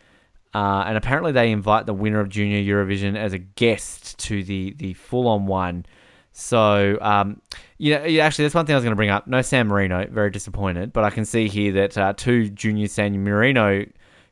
Uh, 0.54 0.84
and 0.86 0.96
apparently 0.98 1.32
they 1.32 1.50
invite 1.50 1.86
the 1.86 1.94
winner 1.94 2.20
of 2.20 2.28
Junior 2.28 2.60
Eurovision 2.60 3.16
as 3.16 3.32
a 3.32 3.38
guest 3.38 4.18
to 4.18 4.44
the, 4.44 4.74
the 4.76 4.92
full 4.94 5.26
on 5.26 5.46
one. 5.46 5.86
So, 6.32 6.98
um, 7.00 7.40
you 7.78 7.94
know, 7.94 8.20
actually, 8.20 8.44
that's 8.44 8.54
one 8.54 8.64
thing 8.64 8.74
I 8.74 8.76
was 8.76 8.84
going 8.84 8.92
to 8.92 8.96
bring 8.96 9.10
up. 9.10 9.26
No 9.26 9.42
San 9.42 9.68
Marino, 9.68 10.06
very 10.10 10.30
disappointed. 10.30 10.92
But 10.92 11.04
I 11.04 11.10
can 11.10 11.24
see 11.24 11.48
here 11.48 11.72
that 11.72 11.98
uh, 11.98 12.12
two 12.14 12.48
Junior 12.48 12.88
San 12.88 13.22
Marino 13.22 13.84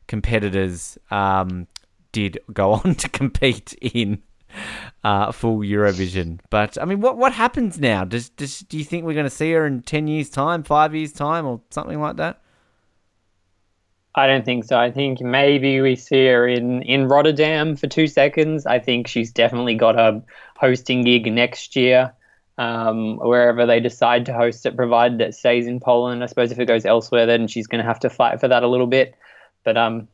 competitors 0.07 0.97
um, 1.11 1.67
did 2.11 2.39
go 2.51 2.73
on 2.83 2.95
to 2.95 3.09
compete 3.09 3.73
in 3.81 4.21
uh, 5.03 5.31
full 5.31 5.59
Eurovision. 5.59 6.39
But 6.49 6.77
I 6.81 6.85
mean, 6.85 7.01
what 7.01 7.17
what 7.17 7.33
happens 7.33 7.79
now? 7.79 8.03
Does, 8.03 8.29
does 8.29 8.59
do 8.59 8.77
you 8.77 8.83
think 8.83 9.05
we're 9.05 9.13
going 9.13 9.25
to 9.25 9.29
see 9.29 9.51
her 9.51 9.65
in 9.65 9.81
ten 9.81 10.07
years' 10.07 10.29
time, 10.29 10.63
five 10.63 10.95
years' 10.95 11.13
time, 11.13 11.45
or 11.45 11.61
something 11.69 11.99
like 11.99 12.17
that? 12.17 12.41
I 14.13 14.27
don't 14.27 14.43
think 14.43 14.65
so. 14.65 14.77
I 14.77 14.91
think 14.91 15.21
maybe 15.21 15.79
we 15.79 15.95
see 15.95 16.27
her 16.27 16.47
in, 16.47 16.81
in 16.81 17.07
Rotterdam 17.07 17.77
for 17.77 17.87
two 17.87 18.07
seconds. 18.07 18.65
I 18.65 18.79
think 18.79 19.07
she's 19.07 19.31
definitely 19.31 19.75
got 19.75 19.97
a 19.97 20.21
hosting 20.57 21.03
gig 21.03 21.31
next 21.31 21.75
year, 21.77 22.13
um, 22.57 23.17
wherever 23.17 23.65
they 23.65 23.79
decide 23.79 24.25
to 24.25 24.33
host 24.33 24.65
it, 24.65 24.75
provided 24.75 25.21
it 25.21 25.33
stays 25.33 25.65
in 25.65 25.79
Poland. 25.79 26.23
I 26.23 26.25
suppose 26.25 26.51
if 26.51 26.59
it 26.59 26.65
goes 26.65 26.85
elsewhere, 26.85 27.25
then 27.25 27.47
she's 27.47 27.67
going 27.67 27.81
to 27.81 27.87
have 27.87 28.01
to 28.01 28.09
fight 28.09 28.41
for 28.41 28.49
that 28.49 28.63
a 28.63 28.67
little 28.67 28.87
bit. 28.87 29.15
But 29.63 29.77
um, 29.77 30.09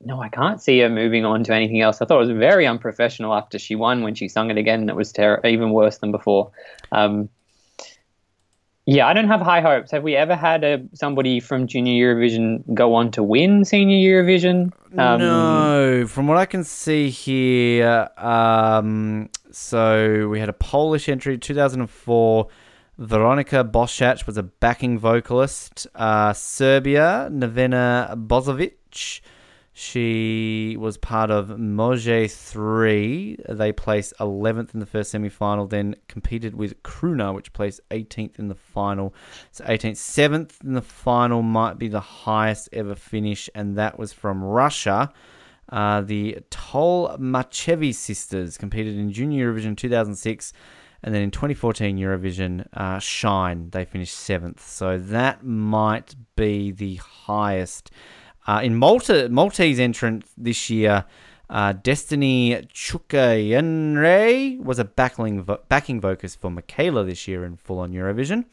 no, 0.00 0.20
I 0.20 0.28
can't 0.28 0.60
see 0.60 0.80
her 0.80 0.88
moving 0.88 1.24
on 1.24 1.44
to 1.44 1.54
anything 1.54 1.80
else. 1.80 2.02
I 2.02 2.06
thought 2.06 2.16
it 2.16 2.26
was 2.26 2.36
very 2.36 2.66
unprofessional 2.66 3.32
after 3.32 3.58
she 3.60 3.76
won 3.76 4.02
when 4.02 4.16
she 4.16 4.26
sung 4.26 4.50
it 4.50 4.58
again, 4.58 4.80
and 4.80 4.90
it 4.90 4.96
was 4.96 5.12
ter- 5.12 5.40
even 5.44 5.70
worse 5.70 5.98
than 5.98 6.10
before. 6.10 6.50
Um, 6.90 7.28
yeah, 8.86 9.06
I 9.06 9.12
don't 9.12 9.28
have 9.28 9.40
high 9.40 9.60
hopes. 9.60 9.92
Have 9.92 10.02
we 10.02 10.16
ever 10.16 10.34
had 10.34 10.64
a, 10.64 10.82
somebody 10.92 11.38
from 11.38 11.68
Junior 11.68 12.14
Eurovision 12.14 12.62
go 12.74 12.94
on 12.94 13.12
to 13.12 13.22
win 13.22 13.64
Senior 13.64 13.96
Eurovision? 13.96 14.72
Um, 14.98 15.20
no, 15.20 16.06
from 16.08 16.26
what 16.26 16.36
I 16.36 16.46
can 16.46 16.64
see 16.64 17.08
here, 17.08 18.08
um, 18.18 19.30
so 19.52 20.28
we 20.28 20.40
had 20.40 20.48
a 20.48 20.54
Polish 20.54 21.08
entry, 21.08 21.38
2004. 21.38 22.48
Veronica 22.98 23.64
Bosiach 23.64 24.26
was 24.26 24.36
a 24.36 24.42
backing 24.42 24.98
vocalist. 24.98 25.86
Uh, 25.94 26.32
Serbia, 26.32 27.28
Nevena 27.32 28.14
Bozovic. 28.26 29.20
She 29.74 30.76
was 30.78 30.98
part 30.98 31.30
of 31.30 31.48
Moje 31.48 32.30
3. 32.30 33.38
They 33.48 33.72
placed 33.72 34.12
11th 34.20 34.74
in 34.74 34.80
the 34.80 34.86
first 34.86 35.10
semi 35.10 35.30
final, 35.30 35.66
then 35.66 35.96
competed 36.08 36.54
with 36.54 36.82
Kruna, 36.82 37.34
which 37.34 37.54
placed 37.54 37.80
18th 37.90 38.38
in 38.38 38.48
the 38.48 38.54
final. 38.54 39.14
So 39.50 39.64
18th, 39.64 39.92
7th 39.92 40.62
in 40.62 40.74
the 40.74 40.82
final 40.82 41.40
might 41.40 41.78
be 41.78 41.88
the 41.88 42.00
highest 42.00 42.68
ever 42.72 42.94
finish, 42.94 43.48
and 43.54 43.78
that 43.78 43.98
was 43.98 44.12
from 44.12 44.44
Russia. 44.44 45.10
Uh, 45.70 46.02
the 46.02 46.36
Tolmachevi 46.50 47.94
sisters 47.94 48.58
competed 48.58 48.98
in 48.98 49.10
Junior 49.10 49.54
Eurovision 49.54 49.74
2006, 49.74 50.52
and 51.02 51.14
then 51.14 51.22
in 51.22 51.30
2014 51.30 51.96
Eurovision 51.96 52.66
uh, 52.74 52.98
Shine, 52.98 53.70
they 53.70 53.86
finished 53.86 54.14
seventh. 54.14 54.60
So 54.60 54.98
that 54.98 55.42
might 55.42 56.14
be 56.36 56.72
the 56.72 56.96
highest. 56.96 57.90
Uh, 58.46 58.60
in 58.62 58.74
Malta, 58.76 59.28
Maltese 59.28 59.78
entrant 59.80 60.24
this 60.36 60.68
year, 60.70 61.04
Uh, 61.50 61.74
Destiny 61.74 62.66
Chukunyere 62.72 64.58
was 64.58 64.78
a 64.78 64.84
backing, 64.84 65.42
vo- 65.42 65.60
backing 65.68 66.00
vocalist 66.00 66.40
for 66.40 66.50
Michela 66.50 67.04
this 67.04 67.28
year 67.28 67.44
in 67.44 67.56
Full 67.56 67.80
on 67.80 67.92
Eurovision. 67.92 68.46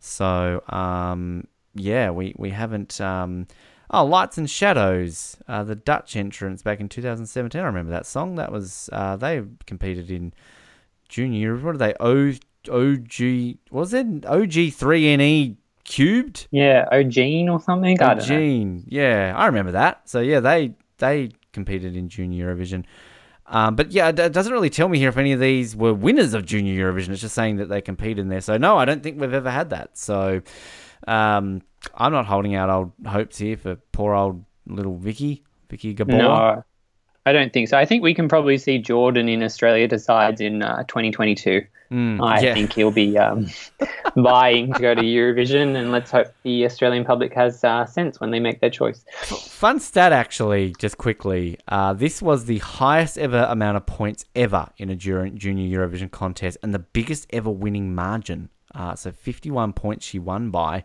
So, 0.00 0.62
um, 0.70 1.44
yeah, 1.74 2.10
we, 2.10 2.34
we 2.38 2.48
haven't. 2.50 3.02
Um, 3.02 3.48
oh, 3.90 4.06
Lights 4.06 4.38
and 4.38 4.48
Shadows, 4.48 5.36
uh, 5.46 5.62
the 5.62 5.74
Dutch 5.74 6.16
entrance 6.16 6.62
back 6.62 6.80
in 6.80 6.88
2017. 6.88 7.60
I 7.60 7.64
remember 7.66 7.90
that 7.90 8.06
song. 8.06 8.36
That 8.36 8.50
was. 8.50 8.88
Uh, 8.92 9.16
they 9.16 9.42
competed 9.66 10.10
in 10.10 10.32
Junior. 11.10 11.54
What 11.56 11.74
are 11.74 11.78
they? 11.78 11.94
O, 12.00 12.32
OG. 12.70 13.58
Was 13.70 13.92
it 13.92 14.22
OG3NE 14.22 15.57
cubed? 15.88 16.46
Yeah, 16.50 16.86
Ogene 16.92 17.48
or 17.48 17.60
something. 17.60 18.00
I. 18.00 18.14
Gene, 18.14 18.84
yeah, 18.86 19.34
I 19.36 19.46
remember 19.46 19.72
that. 19.72 20.08
So 20.08 20.20
yeah, 20.20 20.40
they 20.40 20.74
they 20.98 21.30
competed 21.52 21.96
in 21.96 22.08
Junior 22.08 22.54
Eurovision. 22.54 22.84
Um, 23.46 23.76
but 23.76 23.92
yeah, 23.92 24.08
it 24.08 24.18
it 24.18 24.32
doesn't 24.32 24.52
really 24.52 24.70
tell 24.70 24.88
me 24.88 24.98
here 24.98 25.08
if 25.08 25.16
any 25.16 25.32
of 25.32 25.40
these 25.40 25.74
were 25.74 25.94
winners 25.94 26.34
of 26.34 26.44
Junior 26.44 26.92
Eurovision. 26.92 27.08
It's 27.08 27.22
just 27.22 27.34
saying 27.34 27.56
that 27.56 27.68
they 27.68 27.80
competed 27.80 28.18
in 28.18 28.28
there. 28.28 28.42
So 28.42 28.58
no, 28.58 28.76
I 28.76 28.84
don't 28.84 29.02
think 29.02 29.20
we've 29.20 29.32
ever 29.32 29.50
had 29.50 29.70
that. 29.70 29.96
So 29.96 30.42
um, 31.06 31.62
I'm 31.94 32.12
not 32.12 32.26
holding 32.26 32.54
out 32.54 32.70
old 32.70 32.92
hopes 33.06 33.38
here 33.38 33.56
for 33.56 33.76
poor 33.92 34.14
old 34.14 34.44
little 34.66 34.98
Viki, 34.98 35.42
Viki 35.70 35.94
Gabor. 35.96 36.12
No, 36.12 36.64
I 37.28 37.32
don't 37.32 37.52
think 37.52 37.68
so. 37.68 37.76
I 37.76 37.84
think 37.84 38.02
we 38.02 38.14
can 38.14 38.28
probably 38.28 38.58
see 38.58 38.78
Jordan 38.78 39.28
in 39.28 39.42
Australia 39.42 39.86
decides 39.86 40.40
in 40.40 40.62
uh, 40.62 40.84
2022. 40.84 41.62
I 41.90 41.94
Mm, 41.94 42.42
yeah. 42.42 42.52
think 42.52 42.74
he'll 42.74 42.90
be 42.90 43.16
um, 43.16 43.46
vying 44.16 44.74
to 44.74 44.78
go 44.78 44.94
to 44.94 45.00
Eurovision, 45.00 45.74
and 45.74 45.90
let's 45.90 46.10
hope 46.10 46.26
the 46.42 46.66
Australian 46.66 47.02
public 47.06 47.32
has 47.32 47.64
uh, 47.64 47.86
sense 47.86 48.20
when 48.20 48.30
they 48.30 48.40
make 48.40 48.60
their 48.60 48.68
choice. 48.68 49.04
Fun 49.22 49.80
stat, 49.80 50.12
actually, 50.12 50.74
just 50.78 50.98
quickly. 50.98 51.56
Uh, 51.68 51.94
this 51.94 52.20
was 52.20 52.44
the 52.44 52.58
highest 52.58 53.16
ever 53.16 53.46
amount 53.48 53.78
of 53.78 53.86
points 53.86 54.26
ever 54.34 54.68
in 54.76 54.90
a 54.90 54.96
junior 54.96 55.30
Eurovision 55.32 56.10
contest 56.10 56.58
and 56.62 56.74
the 56.74 56.78
biggest 56.78 57.26
ever 57.30 57.48
winning 57.50 57.94
margin. 57.94 58.50
Uh, 58.74 58.94
so 58.94 59.10
51 59.10 59.72
points 59.72 60.04
she 60.04 60.18
won 60.18 60.50
by. 60.50 60.84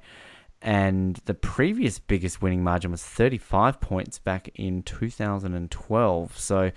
And 0.64 1.20
the 1.26 1.34
previous 1.34 2.00
biggest 2.00 2.42
winning 2.42 2.64
margin 2.64 2.90
was 2.92 3.04
35 3.04 3.82
points 3.82 4.18
back 4.18 4.50
in 4.56 4.82
2012. 4.84 6.38
So 6.38 6.72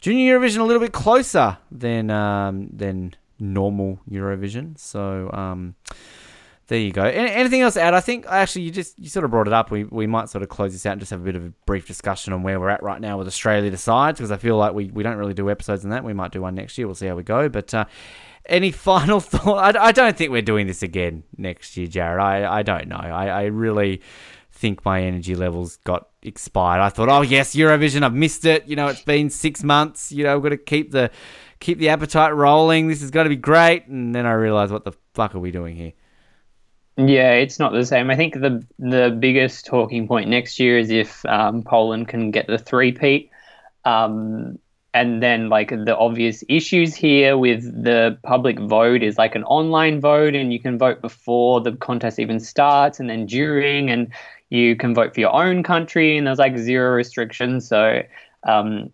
junior 0.00 0.38
Eurovision 0.38 0.58
a 0.58 0.64
little 0.64 0.82
bit 0.82 0.92
closer 0.92 1.56
than 1.70 2.10
um, 2.10 2.68
than 2.72 3.14
normal 3.38 4.00
Eurovision. 4.10 4.76
So 4.76 5.30
um, 5.32 5.76
there 6.66 6.80
you 6.80 6.90
go. 6.90 7.04
Anything 7.04 7.60
else 7.60 7.74
to 7.74 7.80
add? 7.80 7.94
I 7.94 8.00
think 8.00 8.26
actually 8.26 8.62
you 8.62 8.72
just 8.72 8.98
you 8.98 9.08
sort 9.08 9.24
of 9.24 9.30
brought 9.30 9.46
it 9.46 9.52
up. 9.52 9.70
We 9.70 9.84
we 9.84 10.08
might 10.08 10.28
sort 10.28 10.42
of 10.42 10.48
close 10.48 10.72
this 10.72 10.84
out 10.84 10.92
and 10.92 11.00
just 11.00 11.10
have 11.10 11.20
a 11.20 11.24
bit 11.24 11.36
of 11.36 11.44
a 11.44 11.52
brief 11.64 11.86
discussion 11.86 12.32
on 12.32 12.42
where 12.42 12.58
we're 12.58 12.70
at 12.70 12.82
right 12.82 13.00
now 13.00 13.18
with 13.18 13.28
Australia 13.28 13.70
decides 13.70 14.18
because 14.18 14.32
I 14.32 14.36
feel 14.36 14.56
like 14.56 14.74
we, 14.74 14.86
we 14.86 15.04
don't 15.04 15.16
really 15.16 15.32
do 15.32 15.48
episodes 15.48 15.84
on 15.84 15.90
that. 15.90 16.02
We 16.02 16.12
might 16.12 16.32
do 16.32 16.42
one 16.42 16.56
next 16.56 16.76
year. 16.76 16.86
We'll 16.86 16.96
see 16.96 17.06
how 17.06 17.14
we 17.14 17.22
go. 17.22 17.48
But 17.48 17.72
uh, 17.72 17.84
any 18.48 18.70
final 18.88 19.20
thought? 19.20 19.76
I, 19.76 19.86
I 19.86 19.92
don't 19.92 20.16
think 20.16 20.30
we're 20.30 20.42
doing 20.42 20.66
this 20.66 20.82
again 20.82 21.24
next 21.36 21.76
year, 21.76 21.86
Jarrod. 21.86 22.20
I, 22.20 22.58
I 22.58 22.62
don't 22.62 22.88
know. 22.88 22.96
I, 22.96 23.26
I 23.26 23.42
really 23.44 24.02
think 24.50 24.84
my 24.84 25.02
energy 25.02 25.34
levels 25.34 25.76
got 25.78 26.08
expired. 26.22 26.80
I 26.80 26.88
thought, 26.88 27.08
oh 27.08 27.22
yes, 27.22 27.54
Eurovision, 27.54 28.02
I've 28.02 28.14
missed 28.14 28.44
it. 28.44 28.66
You 28.66 28.76
know, 28.76 28.88
it's 28.88 29.02
been 29.02 29.30
six 29.30 29.62
months. 29.62 30.10
You 30.10 30.24
know, 30.24 30.38
we've 30.38 30.42
got 30.42 30.48
to 30.50 30.56
keep 30.56 30.90
the 30.90 31.10
keep 31.60 31.78
the 31.78 31.88
appetite 31.88 32.34
rolling. 32.34 32.88
This 32.88 33.02
is 33.02 33.10
going 33.10 33.24
to 33.24 33.30
be 33.30 33.36
great. 33.36 33.86
And 33.86 34.14
then 34.14 34.26
I 34.26 34.32
realized, 34.32 34.72
what 34.72 34.84
the 34.84 34.92
fuck 35.14 35.34
are 35.34 35.38
we 35.38 35.50
doing 35.50 35.76
here? 35.76 35.92
Yeah, 36.96 37.32
it's 37.34 37.60
not 37.60 37.72
the 37.72 37.86
same. 37.86 38.10
I 38.10 38.16
think 38.16 38.34
the 38.34 38.66
the 38.78 39.16
biggest 39.18 39.66
talking 39.66 40.08
point 40.08 40.28
next 40.28 40.58
year 40.58 40.78
is 40.78 40.90
if 40.90 41.24
um, 41.26 41.62
Poland 41.62 42.08
can 42.08 42.32
get 42.32 42.48
the 42.48 42.58
three-peat. 42.58 43.30
Um, 43.84 44.58
and 44.94 45.22
then, 45.22 45.48
like, 45.48 45.70
the 45.70 45.96
obvious 45.96 46.42
issues 46.48 46.94
here 46.94 47.36
with 47.36 47.62
the 47.62 48.18
public 48.22 48.58
vote 48.58 49.02
is 49.02 49.18
like 49.18 49.34
an 49.34 49.44
online 49.44 50.00
vote, 50.00 50.34
and 50.34 50.52
you 50.52 50.60
can 50.60 50.78
vote 50.78 51.02
before 51.02 51.60
the 51.60 51.72
contest 51.72 52.18
even 52.18 52.40
starts, 52.40 52.98
and 52.98 53.10
then 53.10 53.26
during, 53.26 53.90
and 53.90 54.08
you 54.50 54.76
can 54.76 54.94
vote 54.94 55.14
for 55.14 55.20
your 55.20 55.34
own 55.34 55.62
country, 55.62 56.16
and 56.16 56.26
there's 56.26 56.38
like 56.38 56.56
zero 56.56 56.94
restrictions. 56.94 57.68
So, 57.68 58.02
um, 58.46 58.90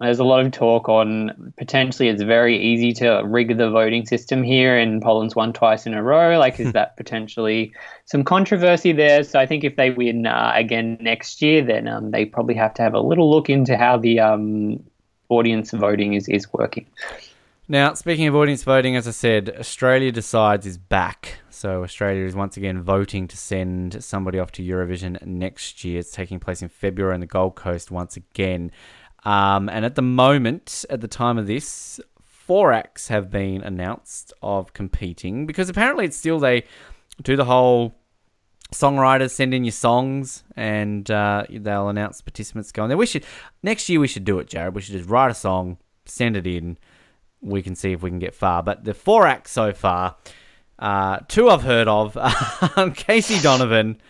there's 0.00 0.18
a 0.18 0.24
lot 0.24 0.44
of 0.44 0.52
talk 0.52 0.88
on 0.88 1.52
potentially 1.56 2.08
it's 2.08 2.22
very 2.22 2.60
easy 2.60 2.92
to 2.92 3.22
rig 3.24 3.56
the 3.56 3.70
voting 3.70 4.04
system 4.04 4.42
here, 4.42 4.76
and 4.76 5.00
Poland's 5.00 5.36
won 5.36 5.52
twice 5.52 5.86
in 5.86 5.94
a 5.94 6.02
row. 6.02 6.38
Like, 6.38 6.58
is 6.60 6.72
that 6.72 6.96
potentially 6.96 7.72
some 8.04 8.24
controversy 8.24 8.92
there? 8.92 9.22
So 9.24 9.38
I 9.38 9.46
think 9.46 9.64
if 9.64 9.76
they 9.76 9.90
win 9.90 10.26
uh, 10.26 10.52
again 10.54 10.98
next 11.00 11.40
year, 11.40 11.62
then 11.62 11.88
um, 11.88 12.10
they 12.10 12.24
probably 12.24 12.54
have 12.54 12.74
to 12.74 12.82
have 12.82 12.94
a 12.94 13.00
little 13.00 13.30
look 13.30 13.48
into 13.48 13.76
how 13.76 13.96
the 13.96 14.20
um, 14.20 14.82
audience 15.28 15.70
voting 15.72 16.14
is, 16.14 16.28
is 16.28 16.52
working. 16.52 16.86
Now, 17.66 17.94
speaking 17.94 18.26
of 18.26 18.34
audience 18.34 18.62
voting, 18.62 18.94
as 18.94 19.08
I 19.08 19.12
said, 19.12 19.56
Australia 19.58 20.12
Decides 20.12 20.66
is 20.66 20.76
back. 20.76 21.38
So 21.48 21.82
Australia 21.82 22.26
is 22.26 22.34
once 22.34 22.58
again 22.58 22.82
voting 22.82 23.26
to 23.28 23.38
send 23.38 24.04
somebody 24.04 24.38
off 24.38 24.52
to 24.52 24.62
Eurovision 24.62 25.24
next 25.24 25.82
year. 25.82 26.00
It's 26.00 26.12
taking 26.12 26.38
place 26.40 26.60
in 26.60 26.68
February 26.68 27.14
on 27.14 27.20
the 27.20 27.26
Gold 27.26 27.54
Coast 27.54 27.90
once 27.90 28.18
again. 28.18 28.70
Um, 29.24 29.70
and 29.70 29.86
at 29.86 29.94
the 29.94 30.02
moment, 30.02 30.84
at 30.90 31.00
the 31.00 31.08
time 31.08 31.38
of 31.38 31.46
this, 31.46 32.00
four 32.22 32.72
acts 32.72 33.08
have 33.08 33.30
been 33.30 33.62
announced 33.62 34.34
of 34.42 34.74
competing 34.74 35.46
because 35.46 35.70
apparently 35.70 36.04
it's 36.04 36.18
still 36.18 36.38
they 36.38 36.64
do 37.22 37.34
the 37.34 37.46
whole 37.46 37.94
songwriters 38.72 39.30
send 39.30 39.54
in 39.54 39.64
your 39.64 39.72
songs 39.72 40.42
and 40.56 41.10
uh, 41.10 41.44
they'll 41.50 41.88
announce 41.88 42.20
participants 42.20 42.72
going 42.72 42.88
there. 42.88 42.98
We 42.98 43.06
should 43.06 43.24
next 43.62 43.88
year 43.88 44.00
we 44.00 44.08
should 44.08 44.24
do 44.24 44.38
it, 44.38 44.48
Jarrod. 44.48 44.74
We 44.74 44.80
should 44.80 44.96
just 44.96 45.08
write 45.08 45.30
a 45.30 45.34
song, 45.34 45.78
send 46.06 46.36
it 46.36 46.46
in. 46.46 46.78
We 47.40 47.62
can 47.62 47.74
see 47.74 47.92
if 47.92 48.02
we 48.02 48.10
can 48.10 48.18
get 48.18 48.34
far. 48.34 48.62
But 48.62 48.84
the 48.84 48.94
four 48.94 49.26
acts 49.26 49.52
so 49.52 49.72
far, 49.72 50.16
uh, 50.78 51.18
two 51.28 51.50
I've 51.50 51.62
heard 51.62 51.88
of. 51.88 52.16
Um, 52.76 52.92
Casey 52.92 53.38
Donovan, 53.40 54.00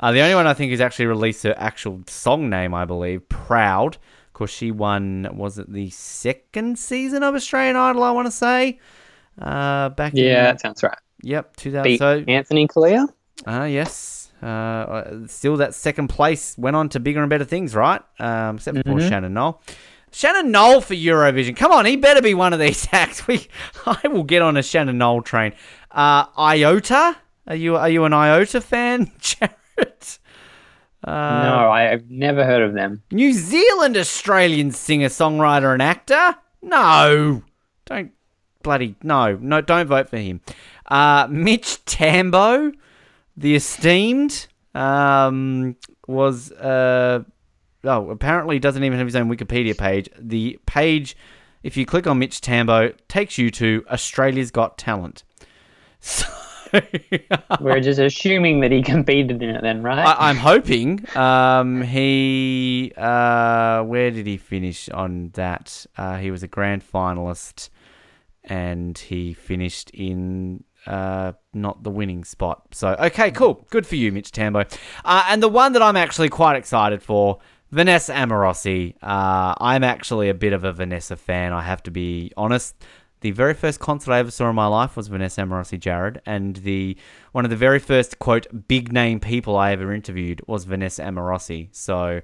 uh, 0.00 0.12
the 0.12 0.20
only 0.20 0.34
one 0.34 0.46
I 0.46 0.54
think 0.54 0.70
who's 0.70 0.80
actually 0.80 1.06
released 1.06 1.42
her 1.42 1.54
actual 1.58 2.02
song 2.06 2.48
name, 2.48 2.72
I 2.72 2.84
believe, 2.84 3.28
Proud. 3.28 3.96
Of 3.96 4.32
course, 4.32 4.50
she 4.50 4.70
won. 4.70 5.28
Was 5.36 5.58
it 5.58 5.70
the 5.70 5.90
second 5.90 6.78
season 6.78 7.22
of 7.22 7.34
Australian 7.34 7.76
Idol? 7.76 8.02
I 8.02 8.12
want 8.12 8.26
to 8.26 8.32
say. 8.32 8.78
Uh, 9.38 9.90
back 9.90 10.14
in 10.14 10.24
Yeah, 10.24 10.44
that 10.44 10.60
sounds 10.60 10.82
right. 10.82 10.96
Yep, 11.22 11.56
2000. 11.56 11.82
Beat 11.82 11.98
So 11.98 12.24
Anthony 12.26 12.66
Callea. 12.66 13.08
Ah, 13.46 13.64
yes. 13.64 14.32
Uh, 14.42 14.46
Uh, 14.46 15.26
still, 15.26 15.56
that 15.56 15.74
second 15.74 16.08
place 16.08 16.56
went 16.58 16.76
on 16.76 16.88
to 16.90 17.00
bigger 17.00 17.20
and 17.20 17.30
better 17.30 17.44
things, 17.44 17.74
right? 17.74 18.02
Um, 18.18 18.56
except 18.56 18.86
for 18.86 19.00
Shannon 19.00 19.32
Noll. 19.34 19.60
Shannon 20.12 20.50
Noll 20.52 20.80
for 20.80 20.94
Eurovision. 20.94 21.56
Come 21.56 21.72
on, 21.72 21.86
he 21.86 21.96
better 21.96 22.22
be 22.22 22.34
one 22.34 22.52
of 22.52 22.60
these 22.60 22.86
acts. 22.92 23.26
We, 23.26 23.48
I 23.86 24.06
will 24.08 24.22
get 24.22 24.42
on 24.42 24.56
a 24.56 24.62
Shannon 24.62 24.98
Noll 24.98 25.22
train. 25.22 25.52
Uh, 25.90 26.26
Iota, 26.38 27.16
are 27.46 27.54
you 27.56 27.76
are 27.76 27.88
you 27.88 28.04
an 28.04 28.12
Iota 28.12 28.60
fan, 28.60 29.06
Jarrod? 29.20 30.18
no, 31.06 31.10
I, 31.12 31.92
I've 31.92 32.10
never 32.10 32.44
heard 32.44 32.62
of 32.62 32.74
them. 32.74 33.02
New 33.10 33.32
Zealand 33.32 33.96
Australian 33.96 34.70
singer, 34.70 35.08
songwriter, 35.08 35.72
and 35.72 35.82
actor? 35.82 36.36
No. 36.62 37.42
Don't 37.86 38.12
bloody 38.62 38.94
no. 39.02 39.36
No, 39.40 39.60
don't 39.60 39.86
vote 39.88 40.08
for 40.08 40.16
him. 40.18 40.40
Uh, 40.86 41.26
Mitch 41.30 41.84
Tambo, 41.84 42.72
the 43.36 43.54
esteemed, 43.54 44.46
um, 44.74 45.76
was 46.06 46.52
uh, 46.52 47.22
oh, 47.84 48.10
apparently 48.10 48.58
doesn't 48.58 48.84
even 48.84 48.98
have 48.98 49.06
his 49.06 49.16
own 49.16 49.28
Wikipedia 49.28 49.76
page. 49.76 50.08
The 50.18 50.58
page, 50.66 51.16
if 51.62 51.76
you 51.76 51.86
click 51.86 52.06
on 52.06 52.18
Mitch 52.18 52.40
Tambo, 52.40 52.92
takes 53.08 53.38
you 53.38 53.50
to 53.52 53.84
Australia's 53.90 54.50
Got 54.50 54.78
Talent. 54.78 55.24
So 56.00 56.26
We're 57.60 57.80
just 57.80 58.00
assuming 58.00 58.60
that 58.60 58.72
he 58.72 58.82
competed 58.82 59.42
in 59.42 59.50
it 59.50 59.62
then, 59.62 59.82
right? 59.82 60.04
I, 60.04 60.28
I'm 60.30 60.36
hoping. 60.36 61.04
Um, 61.16 61.82
he 61.82 62.92
uh, 62.96 63.82
where 63.82 64.10
did 64.10 64.26
he 64.26 64.36
finish 64.36 64.88
on 64.88 65.30
that? 65.34 65.86
Uh, 65.96 66.18
he 66.18 66.30
was 66.30 66.42
a 66.42 66.48
grand 66.48 66.82
finalist, 66.82 67.70
and 68.42 68.96
he 68.98 69.34
finished 69.34 69.90
in 69.90 70.64
uh, 70.86 71.32
not 71.52 71.82
the 71.82 71.90
winning 71.90 72.24
spot. 72.24 72.62
So 72.72 72.94
okay, 72.98 73.30
cool, 73.30 73.66
good 73.70 73.86
for 73.86 73.96
you, 73.96 74.12
Mitch 74.12 74.30
Tambo. 74.32 74.64
Uh, 75.04 75.24
and 75.28 75.42
the 75.42 75.48
one 75.48 75.72
that 75.72 75.82
I'm 75.82 75.96
actually 75.96 76.28
quite 76.28 76.56
excited 76.56 77.02
for. 77.02 77.38
Vanessa 77.70 78.12
Amorosi. 78.12 78.94
Uh, 79.02 79.52
I'm 79.58 79.82
actually 79.82 80.28
a 80.28 80.34
bit 80.34 80.52
of 80.52 80.62
a 80.62 80.72
Vanessa 80.72 81.16
fan. 81.16 81.52
I 81.52 81.62
have 81.62 81.82
to 81.84 81.90
be 81.90 82.30
honest. 82.36 82.76
The 83.20 83.32
very 83.32 83.54
first 83.54 83.80
concert 83.80 84.12
I 84.12 84.18
ever 84.18 84.30
saw 84.30 84.48
in 84.50 84.54
my 84.54 84.66
life 84.66 84.96
was 84.96 85.08
Vanessa 85.08 85.40
Amorosi 85.40 85.80
Jarrod, 85.80 86.20
and 86.24 86.56
the 86.56 86.96
one 87.32 87.44
of 87.44 87.50
the 87.50 87.56
very 87.56 87.78
first 87.80 88.20
quote 88.20 88.68
big 88.68 88.92
name 88.92 89.18
people 89.18 89.56
I 89.56 89.72
ever 89.72 89.92
interviewed 89.92 90.42
was 90.46 90.64
Vanessa 90.64 91.02
Amorosi. 91.02 91.68
So 91.72 92.20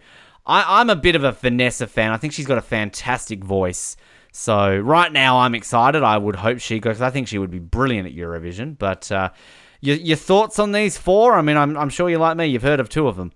I, 0.47 0.81
I'm 0.81 0.91
a 0.91 0.97
bit 0.97 1.17
of 1.17 1.25
a 1.25 1.33
Vanessa 1.33 1.87
fan. 1.87 2.13
I 2.13 2.17
think 2.17 2.33
she's 2.33 2.47
got 2.47 2.59
a 2.59 2.63
fantastic 2.63 3.43
voice. 3.43 3.97
So 4.33 4.79
right 4.79 5.13
now 5.13 5.39
I'm 5.39 5.55
excited. 5.55 6.03
I 6.03 6.19
would 6.19 6.37
hope 6.37 6.61
she 6.61 6.79
goes. 6.79 7.01
I 7.01 7.11
think 7.11 7.29
she 7.29 7.39
would 7.39 7.51
be 7.51 7.59
brilliant 7.59 8.07
at 8.07 8.15
Eurovision. 8.15 8.79
But 8.79 9.11
uh, 9.11 9.31
your, 9.81 9.97
your 9.97 10.17
thoughts 10.17 10.59
on 10.59 10.73
these 10.73 10.97
four? 10.97 11.35
I 11.35 11.43
mean, 11.43 11.57
I'm, 11.57 11.77
I'm 11.77 11.89
sure 11.89 12.09
you 12.09 12.19
like 12.19 12.37
me. 12.37 12.47
You've 12.47 12.63
heard 12.63 12.81
of 12.81 12.89
two 12.89 13.09
of 13.09 13.17
them. 13.17 13.33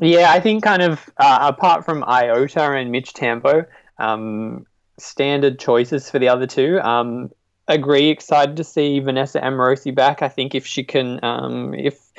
Yeah, 0.00 0.32
I 0.32 0.40
think 0.40 0.64
kind 0.64 0.82
of 0.82 1.08
uh, 1.18 1.38
apart 1.42 1.84
from 1.84 2.02
Iota 2.04 2.72
and 2.72 2.90
Mitch 2.90 3.12
Tambo, 3.12 3.64
um, 3.98 4.66
standard 4.98 5.58
choices 5.58 6.10
for 6.10 6.18
the 6.18 6.28
other 6.28 6.48
two. 6.48 6.80
Um, 6.80 7.30
agree, 7.68 8.08
excited 8.10 8.56
to 8.56 8.64
see 8.64 8.98
Vanessa 8.98 9.40
Amorosi 9.40 9.94
back. 9.94 10.20
I 10.20 10.28
think 10.28 10.54
if 10.54 10.66
she 10.66 10.82
can, 10.82 11.24
um, 11.24 11.74
if 11.74 12.12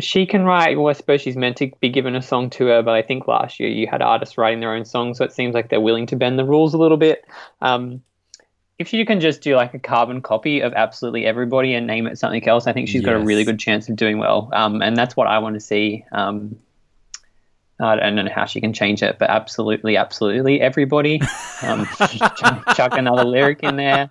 she 0.00 0.26
can 0.26 0.44
write, 0.44 0.78
well, 0.78 0.88
I 0.88 0.92
suppose 0.92 1.20
she's 1.20 1.36
meant 1.36 1.56
to 1.58 1.70
be 1.80 1.88
given 1.88 2.14
a 2.14 2.22
song 2.22 2.50
to 2.50 2.66
her, 2.66 2.82
but 2.82 2.94
I 2.94 3.02
think 3.02 3.26
last 3.26 3.60
year 3.60 3.68
you 3.68 3.86
had 3.86 4.02
artists 4.02 4.38
writing 4.38 4.60
their 4.60 4.72
own 4.72 4.84
songs, 4.84 5.18
so 5.18 5.24
it 5.24 5.32
seems 5.32 5.54
like 5.54 5.68
they're 5.68 5.80
willing 5.80 6.06
to 6.06 6.16
bend 6.16 6.38
the 6.38 6.44
rules 6.44 6.74
a 6.74 6.78
little 6.78 6.96
bit. 6.96 7.24
Um, 7.60 8.02
if 8.78 8.88
she 8.88 9.04
can 9.04 9.20
just 9.20 9.42
do 9.42 9.56
like 9.56 9.74
a 9.74 9.78
carbon 9.78 10.22
copy 10.22 10.60
of 10.60 10.72
absolutely 10.72 11.26
everybody 11.26 11.74
and 11.74 11.86
name 11.86 12.06
it 12.06 12.18
something 12.18 12.46
else, 12.48 12.66
I 12.66 12.72
think 12.72 12.88
she's 12.88 13.02
got 13.02 13.14
a 13.14 13.18
really 13.18 13.44
good 13.44 13.58
chance 13.58 13.90
of 13.90 13.96
doing 13.96 14.18
well. 14.18 14.48
Um, 14.54 14.80
and 14.80 14.96
that's 14.96 15.14
what 15.14 15.26
I 15.26 15.38
want 15.38 15.54
to 15.54 15.60
see. 15.60 16.06
Um, 16.12 16.56
I 17.78 17.96
don't 17.96 18.14
know 18.14 18.28
how 18.34 18.46
she 18.46 18.60
can 18.60 18.72
change 18.72 19.02
it, 19.02 19.18
but 19.18 19.28
absolutely, 19.28 19.98
absolutely 19.98 20.60
everybody. 20.60 21.20
Um, 21.62 21.86
chuck, 22.16 22.74
chuck 22.74 22.92
another 22.92 23.24
lyric 23.24 23.62
in 23.62 23.76
there. 23.76 24.10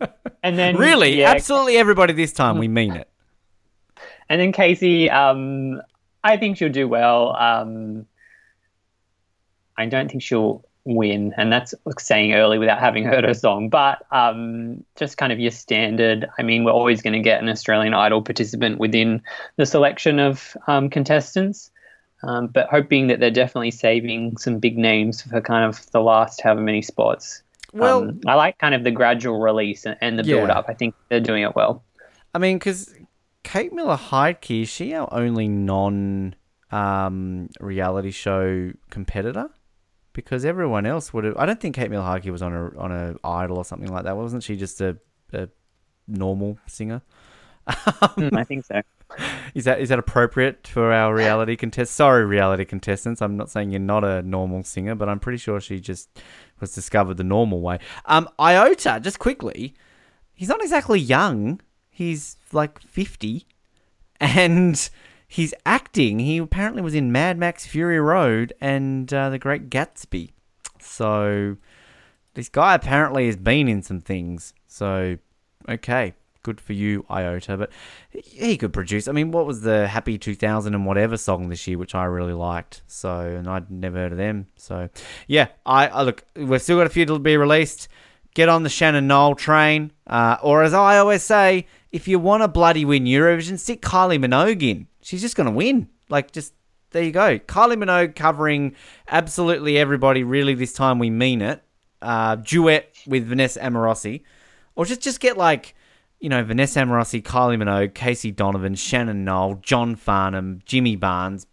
And 0.42 0.58
then 0.58 0.76
Really, 0.76 1.18
yeah, 1.18 1.30
absolutely 1.30 1.76
everybody 1.76 2.12
this 2.12 2.32
time. 2.32 2.58
We 2.58 2.68
mean 2.68 2.94
it. 2.94 3.08
and 4.28 4.40
then 4.40 4.52
Casey, 4.52 5.10
um, 5.10 5.82
I 6.22 6.36
think 6.36 6.56
she'll 6.56 6.68
do 6.68 6.88
well. 6.88 7.36
Um, 7.36 8.06
I 9.76 9.86
don't 9.86 10.10
think 10.10 10.22
she'll 10.22 10.64
win, 10.84 11.34
and 11.36 11.52
that's 11.52 11.74
saying 11.98 12.34
early 12.34 12.58
without 12.58 12.78
having 12.78 13.04
heard 13.04 13.24
her 13.24 13.34
song. 13.34 13.68
But 13.68 14.04
um, 14.10 14.84
just 14.96 15.16
kind 15.16 15.32
of 15.32 15.38
your 15.38 15.50
standard. 15.50 16.28
I 16.38 16.42
mean, 16.42 16.64
we're 16.64 16.72
always 16.72 17.02
going 17.02 17.12
to 17.12 17.20
get 17.20 17.42
an 17.42 17.48
Australian 17.48 17.94
Idol 17.94 18.22
participant 18.22 18.78
within 18.78 19.22
the 19.56 19.66
selection 19.66 20.18
of 20.18 20.56
um, 20.66 20.90
contestants. 20.90 21.70
Um, 22.22 22.48
but 22.48 22.68
hoping 22.68 23.06
that 23.08 23.20
they're 23.20 23.30
definitely 23.30 23.70
saving 23.70 24.38
some 24.38 24.58
big 24.58 24.76
names 24.76 25.22
for 25.22 25.40
kind 25.40 25.64
of 25.64 25.88
the 25.92 26.00
last 26.00 26.40
however 26.40 26.60
many 26.60 26.82
spots. 26.82 27.42
Well, 27.72 28.04
um, 28.04 28.20
I 28.26 28.34
like 28.34 28.58
kind 28.58 28.74
of 28.74 28.84
the 28.84 28.90
gradual 28.90 29.40
release 29.40 29.84
and, 29.86 29.96
and 30.00 30.18
the 30.18 30.24
Yeah. 30.24 30.36
build 30.36 30.50
up. 30.50 30.66
I 30.68 30.74
think 30.74 30.94
they're 31.08 31.20
doing 31.20 31.42
it 31.42 31.54
well. 31.54 31.84
I 32.34 32.38
mean, 32.38 32.56
because 32.56 32.94
Kate 33.44 33.72
Miller 33.72 33.96
Heidke, 33.96 34.62
is 34.62 34.68
she 34.68 34.94
our 34.94 35.08
only 35.12 35.48
non 35.48 36.34
um, 36.70 37.48
reality 37.60 38.10
show 38.10 38.72
competitor? 38.90 39.50
Because 40.12 40.44
everyone 40.44 40.84
else 40.86 41.12
would 41.12 41.24
have. 41.24 41.36
I 41.36 41.46
don't 41.46 41.60
think 41.60 41.76
Kate 41.76 41.90
Miller 41.90 42.04
Heidke 42.04 42.30
was 42.30 42.42
on 42.42 42.52
a 42.54 42.76
on 42.78 42.90
a 42.92 43.14
Idol 43.22 43.58
or 43.58 43.64
something 43.64 43.90
like 43.90 44.04
that. 44.04 44.16
Wasn't 44.16 44.42
she 44.42 44.56
just 44.56 44.80
a, 44.80 44.98
a 45.32 45.48
normal 46.06 46.58
singer? 46.66 47.02
Mm, 47.68 48.36
I 48.36 48.44
think 48.44 48.64
so. 48.64 48.80
Is 49.54 49.64
that 49.64 49.80
is 49.80 49.88
that 49.88 49.98
appropriate 49.98 50.66
for 50.66 50.92
our 50.92 51.14
reality 51.14 51.56
contest? 51.56 51.94
Sorry, 51.94 52.26
reality 52.26 52.66
contestants. 52.66 53.22
I'm 53.22 53.38
not 53.38 53.50
saying 53.50 53.70
you're 53.70 53.80
not 53.80 54.04
a 54.04 54.20
normal 54.22 54.62
singer, 54.64 54.94
but 54.94 55.08
I'm 55.08 55.18
pretty 55.18 55.38
sure 55.38 55.60
she 55.60 55.80
just 55.80 56.20
was 56.60 56.74
discovered 56.74 57.16
the 57.16 57.24
normal 57.24 57.60
way. 57.60 57.78
Um, 58.06 58.28
Iota, 58.40 59.00
just 59.02 59.18
quickly, 59.18 59.74
he's 60.34 60.48
not 60.48 60.62
exactly 60.62 61.00
young. 61.00 61.60
He's 61.90 62.36
like 62.52 62.80
50, 62.80 63.46
and 64.20 64.90
he's 65.28 65.54
acting. 65.66 66.18
He 66.20 66.38
apparently 66.38 66.82
was 66.82 66.94
in 66.94 67.12
Mad 67.12 67.38
Max 67.38 67.66
Fury 67.66 68.00
Road 68.00 68.52
and 68.60 69.12
uh, 69.12 69.30
The 69.30 69.38
Great 69.38 69.70
Gatsby. 69.70 70.30
So 70.80 71.56
this 72.34 72.48
guy 72.48 72.74
apparently 72.74 73.26
has 73.26 73.36
been 73.36 73.68
in 73.68 73.82
some 73.82 74.00
things. 74.00 74.54
So 74.66 75.18
okay, 75.68 76.14
good 76.42 76.60
for 76.60 76.72
you, 76.72 77.04
Iota. 77.10 77.56
But 77.56 77.70
he 78.10 78.56
could 78.56 78.72
produce. 78.72 79.08
I 79.08 79.12
mean, 79.12 79.30
what 79.30 79.46
was 79.46 79.62
the 79.62 79.88
Happy 79.88 80.18
2000 80.18 80.74
and 80.74 80.86
whatever 80.86 81.16
song 81.16 81.48
this 81.48 81.66
year, 81.66 81.78
which 81.78 81.94
I 81.94 82.04
really 82.04 82.32
liked. 82.32 82.82
So, 82.86 83.20
and 83.20 83.48
I'd 83.48 83.70
never 83.70 83.98
heard 83.98 84.12
of 84.12 84.18
them. 84.18 84.46
So, 84.56 84.88
yeah, 85.26 85.48
I, 85.66 85.88
I 85.88 86.02
look. 86.02 86.24
We've 86.36 86.62
still 86.62 86.78
got 86.78 86.86
a 86.86 86.90
few 86.90 87.06
to 87.06 87.18
be 87.18 87.36
released. 87.36 87.88
Get 88.34 88.48
on 88.48 88.62
the 88.62 88.68
Shannon 88.68 89.08
Noll 89.08 89.34
train, 89.34 89.90
uh, 90.06 90.36
or 90.42 90.62
as 90.62 90.72
I 90.72 90.98
always 90.98 91.22
say, 91.22 91.66
if 91.90 92.06
you 92.06 92.18
want 92.18 92.42
to 92.42 92.48
bloody 92.48 92.84
win 92.84 93.04
Eurovision, 93.04 93.58
stick 93.58 93.82
Kylie 93.82 94.22
Minogue 94.22 94.62
in. 94.62 94.86
She's 95.00 95.22
just 95.22 95.34
gonna 95.34 95.50
win. 95.50 95.88
Like, 96.08 96.30
just 96.30 96.54
there 96.90 97.02
you 97.02 97.10
go. 97.10 97.38
Kylie 97.38 97.82
Minogue 97.82 98.14
covering 98.14 98.74
absolutely 99.08 99.76
everybody. 99.76 100.22
Really, 100.22 100.54
this 100.54 100.72
time 100.72 100.98
we 100.98 101.10
mean 101.10 101.42
it. 101.42 101.62
Uh, 102.00 102.36
duet 102.36 102.94
with 103.08 103.26
Vanessa 103.26 103.60
Amorosi, 103.60 104.22
or 104.76 104.84
just 104.84 105.00
just 105.00 105.18
get 105.18 105.36
like 105.36 105.74
you 106.20 106.28
know, 106.28 106.42
Vanessa 106.42 106.80
Amorosi, 106.80 107.22
Kylie 107.22 107.56
Minogue, 107.56 107.94
Casey 107.94 108.30
Donovan, 108.30 108.74
Shannon 108.74 109.24
Noll, 109.24 109.56
John 109.62 109.94
Farnham, 109.94 110.60
Jimmy 110.64 110.96
Barnes, 110.96 111.46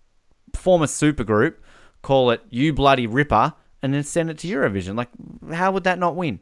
form 0.56 0.82
a 0.82 0.86
supergroup, 0.86 1.56
call 2.02 2.32
it 2.32 2.42
You 2.50 2.74
Bloody 2.74 3.08
Ripper, 3.08 3.54
and 3.82 3.94
then 3.94 4.04
send 4.04 4.30
it 4.30 4.40
to 4.40 4.48
Eurovision. 4.48 4.96
Like, 4.96 5.10
how 5.54 5.72
would 5.72 5.84
that 5.84 6.00
not 6.00 6.16
win? 6.16 6.40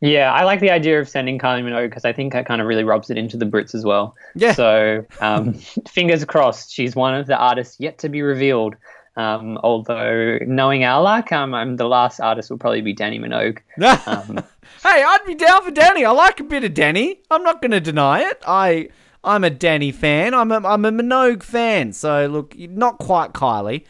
Yeah, 0.00 0.30
I 0.32 0.44
like 0.44 0.60
the 0.60 0.70
idea 0.70 1.00
of 1.00 1.08
sending 1.08 1.38
Kylie 1.38 1.62
Minogue 1.62 1.88
because 1.88 2.04
I 2.04 2.12
think 2.12 2.32
that 2.34 2.44
kind 2.44 2.60
of 2.60 2.66
really 2.66 2.84
rubs 2.84 3.08
it 3.08 3.16
into 3.16 3.36
the 3.36 3.46
Brits 3.46 3.74
as 3.74 3.84
well. 3.84 4.14
Yeah. 4.34 4.52
So 4.52 5.06
um, 5.20 5.54
fingers 5.88 6.24
crossed, 6.24 6.72
she's 6.72 6.94
one 6.94 7.14
of 7.14 7.26
the 7.26 7.36
artists 7.36 7.76
yet 7.80 7.98
to 7.98 8.08
be 8.08 8.20
revealed. 8.22 8.76
Um, 9.16 9.58
although 9.62 10.38
knowing 10.46 10.84
our 10.84 11.02
luck, 11.02 11.32
um, 11.32 11.54
um, 11.54 11.76
the 11.76 11.88
last 11.88 12.20
artist 12.20 12.50
will 12.50 12.58
probably 12.58 12.82
be 12.82 12.94
Dannii 12.94 13.20
Minogue. 13.20 13.58
Um, 14.06 14.36
hey, 14.82 15.02
I'd 15.04 15.24
be 15.26 15.34
down 15.34 15.64
for 15.64 15.70
Dannii. 15.70 16.06
I 16.06 16.10
like 16.10 16.38
a 16.40 16.44
bit 16.44 16.64
of 16.64 16.72
Dannii. 16.72 17.18
I'm 17.30 17.42
not 17.42 17.62
going 17.62 17.70
to 17.70 17.80
deny 17.80 18.20
it. 18.20 18.42
I 18.46 18.88
I'm 19.24 19.42
a 19.42 19.50
Dannii 19.50 19.94
fan. 19.94 20.34
I'm 20.34 20.52
a, 20.52 20.56
I'm 20.56 20.84
a 20.84 20.92
Minogue 20.92 21.42
fan. 21.42 21.92
So 21.92 22.26
look, 22.26 22.56
not 22.56 22.98
quite 22.98 23.32
Kylie. 23.32 23.84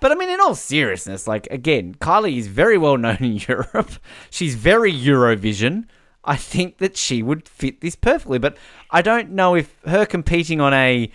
But 0.00 0.10
I 0.12 0.16
mean, 0.16 0.30
in 0.30 0.40
all 0.40 0.54
seriousness, 0.54 1.26
like 1.26 1.46
again, 1.50 1.94
Kylie 1.94 2.36
is 2.36 2.48
very 2.48 2.76
well 2.76 2.98
known 2.98 3.18
in 3.20 3.36
Europe. 3.48 3.92
She's 4.30 4.54
very 4.56 4.92
Eurovision. 4.92 5.84
I 6.24 6.36
think 6.36 6.78
that 6.78 6.96
she 6.96 7.22
would 7.22 7.48
fit 7.48 7.80
this 7.80 7.96
perfectly. 7.96 8.38
But 8.38 8.56
I 8.90 9.00
don't 9.00 9.30
know 9.30 9.54
if 9.54 9.74
her 9.86 10.04
competing 10.04 10.60
on 10.60 10.74
a 10.74 11.10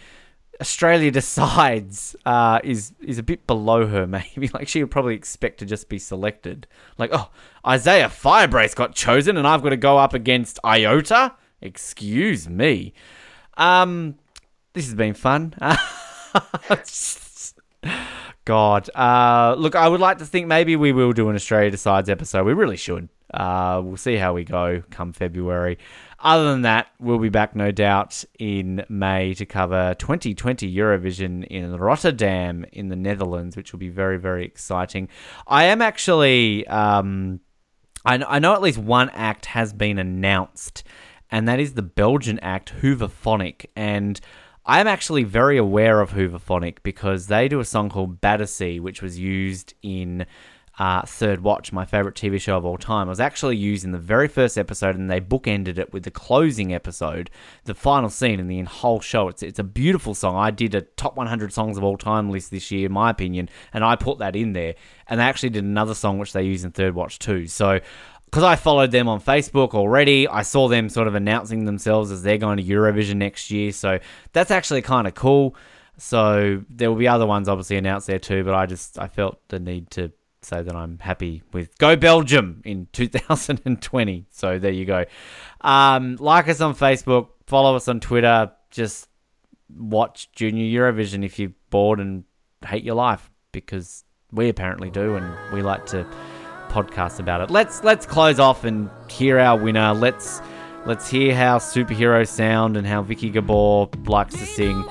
Australia 0.59 1.11
decides 1.21 2.15
uh, 2.25 2.59
is 2.63 2.93
is 3.01 3.17
a 3.17 3.23
bit 3.23 3.47
below 3.47 3.87
her. 3.87 4.07
Maybe 4.35 4.49
like 4.53 4.67
she 4.67 4.83
would 4.83 4.91
probably 4.91 5.15
expect 5.15 5.59
to 5.59 5.65
just 5.65 5.89
be 5.89 5.99
selected. 5.99 6.67
Like, 6.97 7.11
oh, 7.13 7.29
Isaiah 7.65 8.09
Firebrace 8.09 8.75
got 8.75 8.95
chosen, 8.95 9.37
and 9.37 9.47
I've 9.47 9.63
got 9.63 9.69
to 9.69 9.77
go 9.77 9.97
up 9.97 10.13
against 10.13 10.59
Iota. 10.63 11.33
Excuse 11.61 12.47
me. 12.47 12.93
Um, 13.55 14.15
this 14.73 14.85
has 14.85 14.95
been 14.95 15.15
fun. 15.15 15.55
God, 18.47 18.89
uh, 18.95 19.55
look, 19.57 19.75
I 19.75 19.89
would 19.89 19.99
like 19.99 20.19
to 20.19 20.25
think 20.25 20.47
maybe 20.47 20.77
we 20.77 20.93
will 20.93 21.11
do 21.11 21.27
an 21.27 21.35
Australia 21.35 21.69
Decides 21.69 22.09
episode. 22.09 22.45
We 22.45 22.53
really 22.53 22.77
should. 22.77 23.09
Uh, 23.33 23.81
we'll 23.83 23.97
see 23.97 24.15
how 24.15 24.33
we 24.33 24.45
go 24.45 24.83
come 24.89 25.11
February. 25.11 25.77
Other 26.19 26.45
than 26.51 26.61
that, 26.61 26.87
we'll 26.97 27.19
be 27.19 27.27
back, 27.27 27.57
no 27.57 27.71
doubt, 27.71 28.23
in 28.39 28.85
May 28.87 29.33
to 29.33 29.45
cover 29.45 29.95
2020 29.95 30.73
Eurovision 30.73 31.45
in 31.47 31.75
Rotterdam 31.75 32.65
in 32.71 32.87
the 32.87 32.95
Netherlands, 32.95 33.57
which 33.57 33.73
will 33.73 33.79
be 33.79 33.89
very, 33.89 34.17
very 34.17 34.45
exciting. 34.45 35.09
I 35.45 35.65
am 35.65 35.81
actually, 35.81 36.65
um, 36.67 37.41
I, 38.05 38.15
I 38.25 38.39
know 38.39 38.53
at 38.53 38.61
least 38.61 38.77
one 38.77 39.09
act 39.09 39.47
has 39.47 39.73
been 39.73 39.99
announced, 39.99 40.85
and 41.29 41.49
that 41.49 41.59
is 41.59 41.73
the 41.73 41.81
Belgian 41.81 42.39
act 42.39 42.71
Hooverphonic. 42.81 43.65
And 43.75 44.21
I'm 44.69 44.85
actually 44.85 45.23
very 45.23 45.57
aware 45.57 46.01
of 46.01 46.11
Hooverphonic 46.11 46.79
because 46.83 47.27
they 47.27 47.47
do 47.47 47.61
a 47.61 47.65
song 47.65 47.89
called 47.89 48.19
Battersea, 48.19 48.81
which 48.81 49.01
was 49.01 49.17
used 49.17 49.73
in 49.81 50.25
uh, 50.77 51.03
Third 51.03 51.39
Watch, 51.39 51.71
my 51.71 51.85
favorite 51.85 52.15
TV 52.15 52.39
show 52.39 52.57
of 52.57 52.65
all 52.65 52.77
time. 52.77 53.07
It 53.07 53.11
was 53.11 53.21
actually 53.21 53.55
used 53.55 53.85
in 53.85 53.93
the 53.93 53.97
very 53.97 54.27
first 54.27 54.57
episode, 54.57 54.97
and 54.97 55.09
they 55.09 55.21
bookended 55.21 55.77
it 55.77 55.93
with 55.93 56.03
the 56.03 56.11
closing 56.11 56.73
episode, 56.73 57.29
the 57.63 57.73
final 57.73 58.09
scene 58.09 58.41
in 58.41 58.47
the 58.47 58.61
whole 58.63 58.99
show. 58.99 59.29
It's 59.29 59.41
it's 59.41 59.57
a 59.57 59.63
beautiful 59.63 60.13
song. 60.13 60.35
I 60.35 60.51
did 60.51 60.75
a 60.75 60.81
top 60.81 61.15
100 61.15 61.53
songs 61.53 61.77
of 61.77 61.83
all 61.85 61.95
time 61.95 62.29
list 62.29 62.51
this 62.51 62.69
year, 62.69 62.87
in 62.87 62.91
my 62.91 63.09
opinion, 63.09 63.49
and 63.73 63.85
I 63.85 63.95
put 63.95 64.19
that 64.19 64.35
in 64.35 64.51
there. 64.51 64.75
And 65.07 65.21
they 65.21 65.23
actually 65.23 65.51
did 65.51 65.63
another 65.63 65.95
song 65.95 66.19
which 66.19 66.33
they 66.33 66.43
use 66.43 66.65
in 66.65 66.71
Third 66.71 66.93
Watch 66.93 67.19
too. 67.19 67.47
So 67.47 67.79
because 68.27 68.43
I 68.43 68.57
followed 68.57 68.91
them 68.91 69.07
on 69.07 69.21
Facebook 69.21 69.73
already, 69.73 70.27
I 70.27 70.41
saw 70.41 70.67
them 70.67 70.89
sort 70.89 71.07
of 71.07 71.15
announcing 71.15 71.63
themselves 71.63 72.11
as 72.11 72.23
they're 72.23 72.37
going 72.37 72.57
to 72.57 72.63
Eurovision 72.63 73.15
next 73.15 73.49
year. 73.51 73.71
So 73.71 73.99
that's 74.33 74.51
actually 74.51 74.81
kind 74.81 75.07
of 75.07 75.15
cool. 75.15 75.55
So 75.97 76.63
there 76.69 76.89
will 76.89 76.97
be 76.97 77.07
other 77.07 77.25
ones 77.25 77.47
obviously 77.47 77.77
announced 77.77 78.05
there 78.07 78.19
too, 78.19 78.43
but 78.43 78.53
I 78.53 78.65
just 78.65 78.99
I 78.99 79.07
felt 79.07 79.39
the 79.47 79.59
need 79.59 79.89
to 79.91 80.11
say 80.41 80.61
that 80.61 80.75
I'm 80.75 80.99
happy 80.99 81.41
with 81.53 81.77
Go 81.77 81.95
Belgium 81.95 82.61
in 82.65 82.87
2020. 82.93 84.25
So 84.29 84.59
there 84.59 84.71
you 84.71 84.85
go. 84.85 85.05
Um, 85.61 86.17
like 86.17 86.49
us 86.49 86.59
on 86.59 86.75
Facebook, 86.75 87.29
follow 87.45 87.75
us 87.75 87.87
on 87.87 88.01
Twitter. 88.01 88.51
Just 88.71 89.07
watch 89.73 90.31
Junior 90.33 90.65
Eurovision 90.65 91.23
if 91.23 91.39
you're 91.39 91.53
bored 91.69 91.99
and 91.99 92.25
hate 92.65 92.83
your 92.83 92.95
life 92.95 93.31
because 93.51 94.03
we 94.31 94.49
apparently 94.49 94.89
do, 94.89 95.15
and 95.15 95.53
we 95.53 95.61
like 95.61 95.85
to 95.87 96.05
podcast 96.69 97.19
about 97.19 97.41
it. 97.41 97.49
Let's 97.49 97.83
let's 97.83 98.05
close 98.05 98.39
off 98.39 98.63
and 98.63 98.89
hear 99.09 99.39
our 99.39 99.57
winner. 99.57 99.93
Let's 99.93 100.41
Let's 100.87 101.09
hear 101.09 101.35
how 101.35 101.57
superheroes 101.57 102.29
sound 102.29 102.77
and 102.77 102.87
how 102.87 103.03
Viki 103.03 103.29
Gabor 103.29 103.89
likes 104.05 104.35
to 104.35 104.45
sing. 104.45 104.83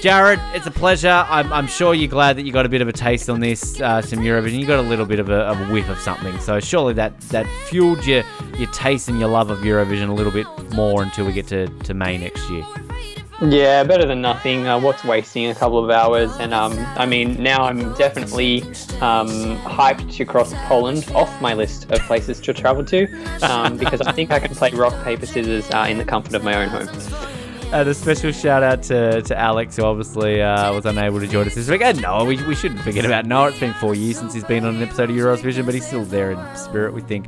Jarrod, 0.00 0.40
it's 0.54 0.66
a 0.66 0.70
pleasure. 0.70 1.26
I'm, 1.28 1.52
I'm 1.52 1.66
sure 1.66 1.92
you're 1.92 2.08
glad 2.08 2.38
that 2.38 2.46
you 2.46 2.52
got 2.52 2.64
a 2.64 2.70
bit 2.70 2.80
of 2.80 2.88
a 2.88 2.92
taste 2.92 3.28
on 3.28 3.40
this, 3.40 3.78
uh, 3.78 4.00
some 4.00 4.20
Eurovision. 4.20 4.58
You 4.58 4.66
got 4.66 4.78
a 4.78 4.88
little 4.88 5.04
bit 5.04 5.18
of 5.18 5.28
a, 5.28 5.40
of 5.40 5.60
a 5.60 5.70
whiff 5.70 5.90
of 5.90 5.98
something. 5.98 6.40
So 6.40 6.58
surely 6.58 6.94
that, 6.94 7.20
that 7.28 7.46
fueled 7.68 8.06
your, 8.06 8.24
your 8.56 8.70
taste 8.72 9.10
and 9.10 9.20
your 9.20 9.28
love 9.28 9.50
of 9.50 9.58
Eurovision 9.58 10.08
a 10.08 10.14
little 10.14 10.32
bit 10.32 10.46
more 10.72 11.02
until 11.02 11.26
we 11.26 11.34
get 11.34 11.48
to, 11.48 11.66
to 11.66 11.92
May 11.92 12.16
next 12.16 12.48
year. 12.48 12.64
Yeah, 13.42 13.82
better 13.82 14.06
than 14.06 14.20
nothing. 14.20 14.68
Uh, 14.68 14.78
what's 14.78 15.02
wasting 15.02 15.46
a 15.46 15.54
couple 15.54 15.82
of 15.82 15.90
hours? 15.90 16.30
And 16.36 16.54
um, 16.54 16.74
I 16.96 17.06
mean, 17.06 17.42
now 17.42 17.64
I'm 17.64 17.92
definitely 17.94 18.62
um, 19.00 19.58
hyped 19.62 20.12
to 20.14 20.24
cross 20.24 20.54
Poland 20.66 21.10
off 21.12 21.40
my 21.42 21.52
list 21.52 21.90
of 21.90 21.98
places 22.02 22.40
to 22.42 22.54
travel 22.54 22.84
to 22.84 23.12
um, 23.42 23.76
because 23.78 24.00
I 24.00 24.12
think 24.12 24.30
I 24.30 24.38
can 24.38 24.54
play 24.54 24.70
rock, 24.70 24.94
paper, 25.02 25.26
scissors 25.26 25.68
uh, 25.72 25.86
in 25.88 25.98
the 25.98 26.04
comfort 26.04 26.34
of 26.34 26.44
my 26.44 26.54
own 26.54 26.68
home. 26.68 26.88
And 27.72 27.88
a 27.88 27.94
special 27.94 28.30
shout 28.30 28.62
out 28.62 28.84
to, 28.84 29.22
to 29.22 29.36
Alex, 29.36 29.74
who 29.74 29.82
obviously 29.82 30.40
uh, 30.40 30.72
was 30.72 30.86
unable 30.86 31.18
to 31.18 31.26
join 31.26 31.48
us 31.48 31.56
this 31.56 31.68
week. 31.68 31.80
And 31.80 32.00
Noah, 32.00 32.24
we, 32.24 32.40
we 32.46 32.54
shouldn't 32.54 32.82
forget 32.82 33.04
about 33.04 33.26
Noah. 33.26 33.48
It's 33.48 33.58
been 33.58 33.74
four 33.74 33.96
years 33.96 34.18
since 34.18 34.34
he's 34.34 34.44
been 34.44 34.64
on 34.64 34.76
an 34.76 34.82
episode 34.82 35.10
of 35.10 35.16
Eurovision, 35.16 35.64
but 35.64 35.74
he's 35.74 35.86
still 35.86 36.04
there 36.04 36.30
in 36.30 36.56
spirit, 36.56 36.94
we 36.94 37.00
think. 37.00 37.26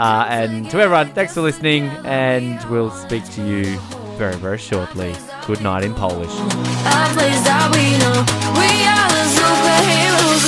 Uh, 0.00 0.26
and 0.28 0.68
to 0.70 0.80
everyone, 0.80 1.12
thanks 1.12 1.34
for 1.34 1.42
listening, 1.42 1.84
and 2.04 2.60
we'll 2.70 2.90
speak 2.90 3.24
to 3.32 3.46
you 3.46 3.78
very, 4.16 4.34
very 4.36 4.58
shortly. 4.58 5.14
Good 5.46 5.60
night 5.60 5.84
in 5.84 5.94
Polish. 5.94 6.30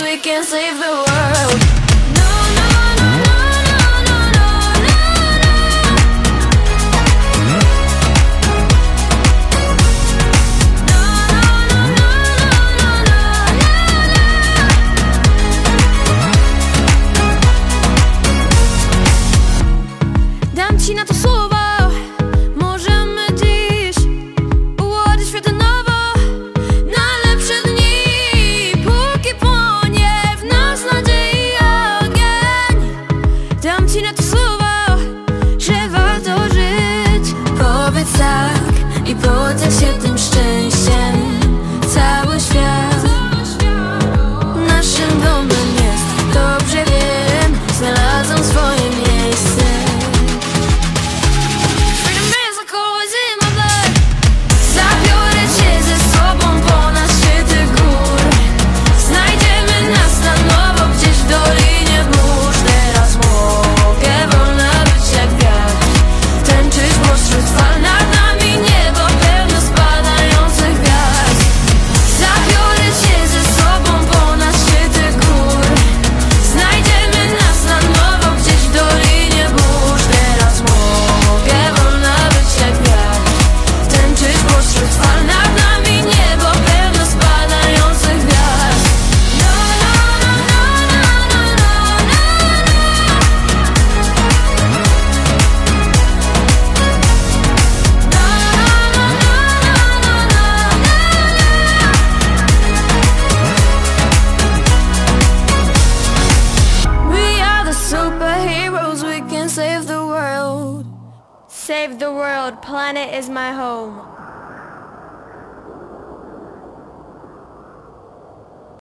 We 0.03 0.17
can 0.23 0.43
save 0.43 0.79
the 0.79 1.05
world. 1.07 1.86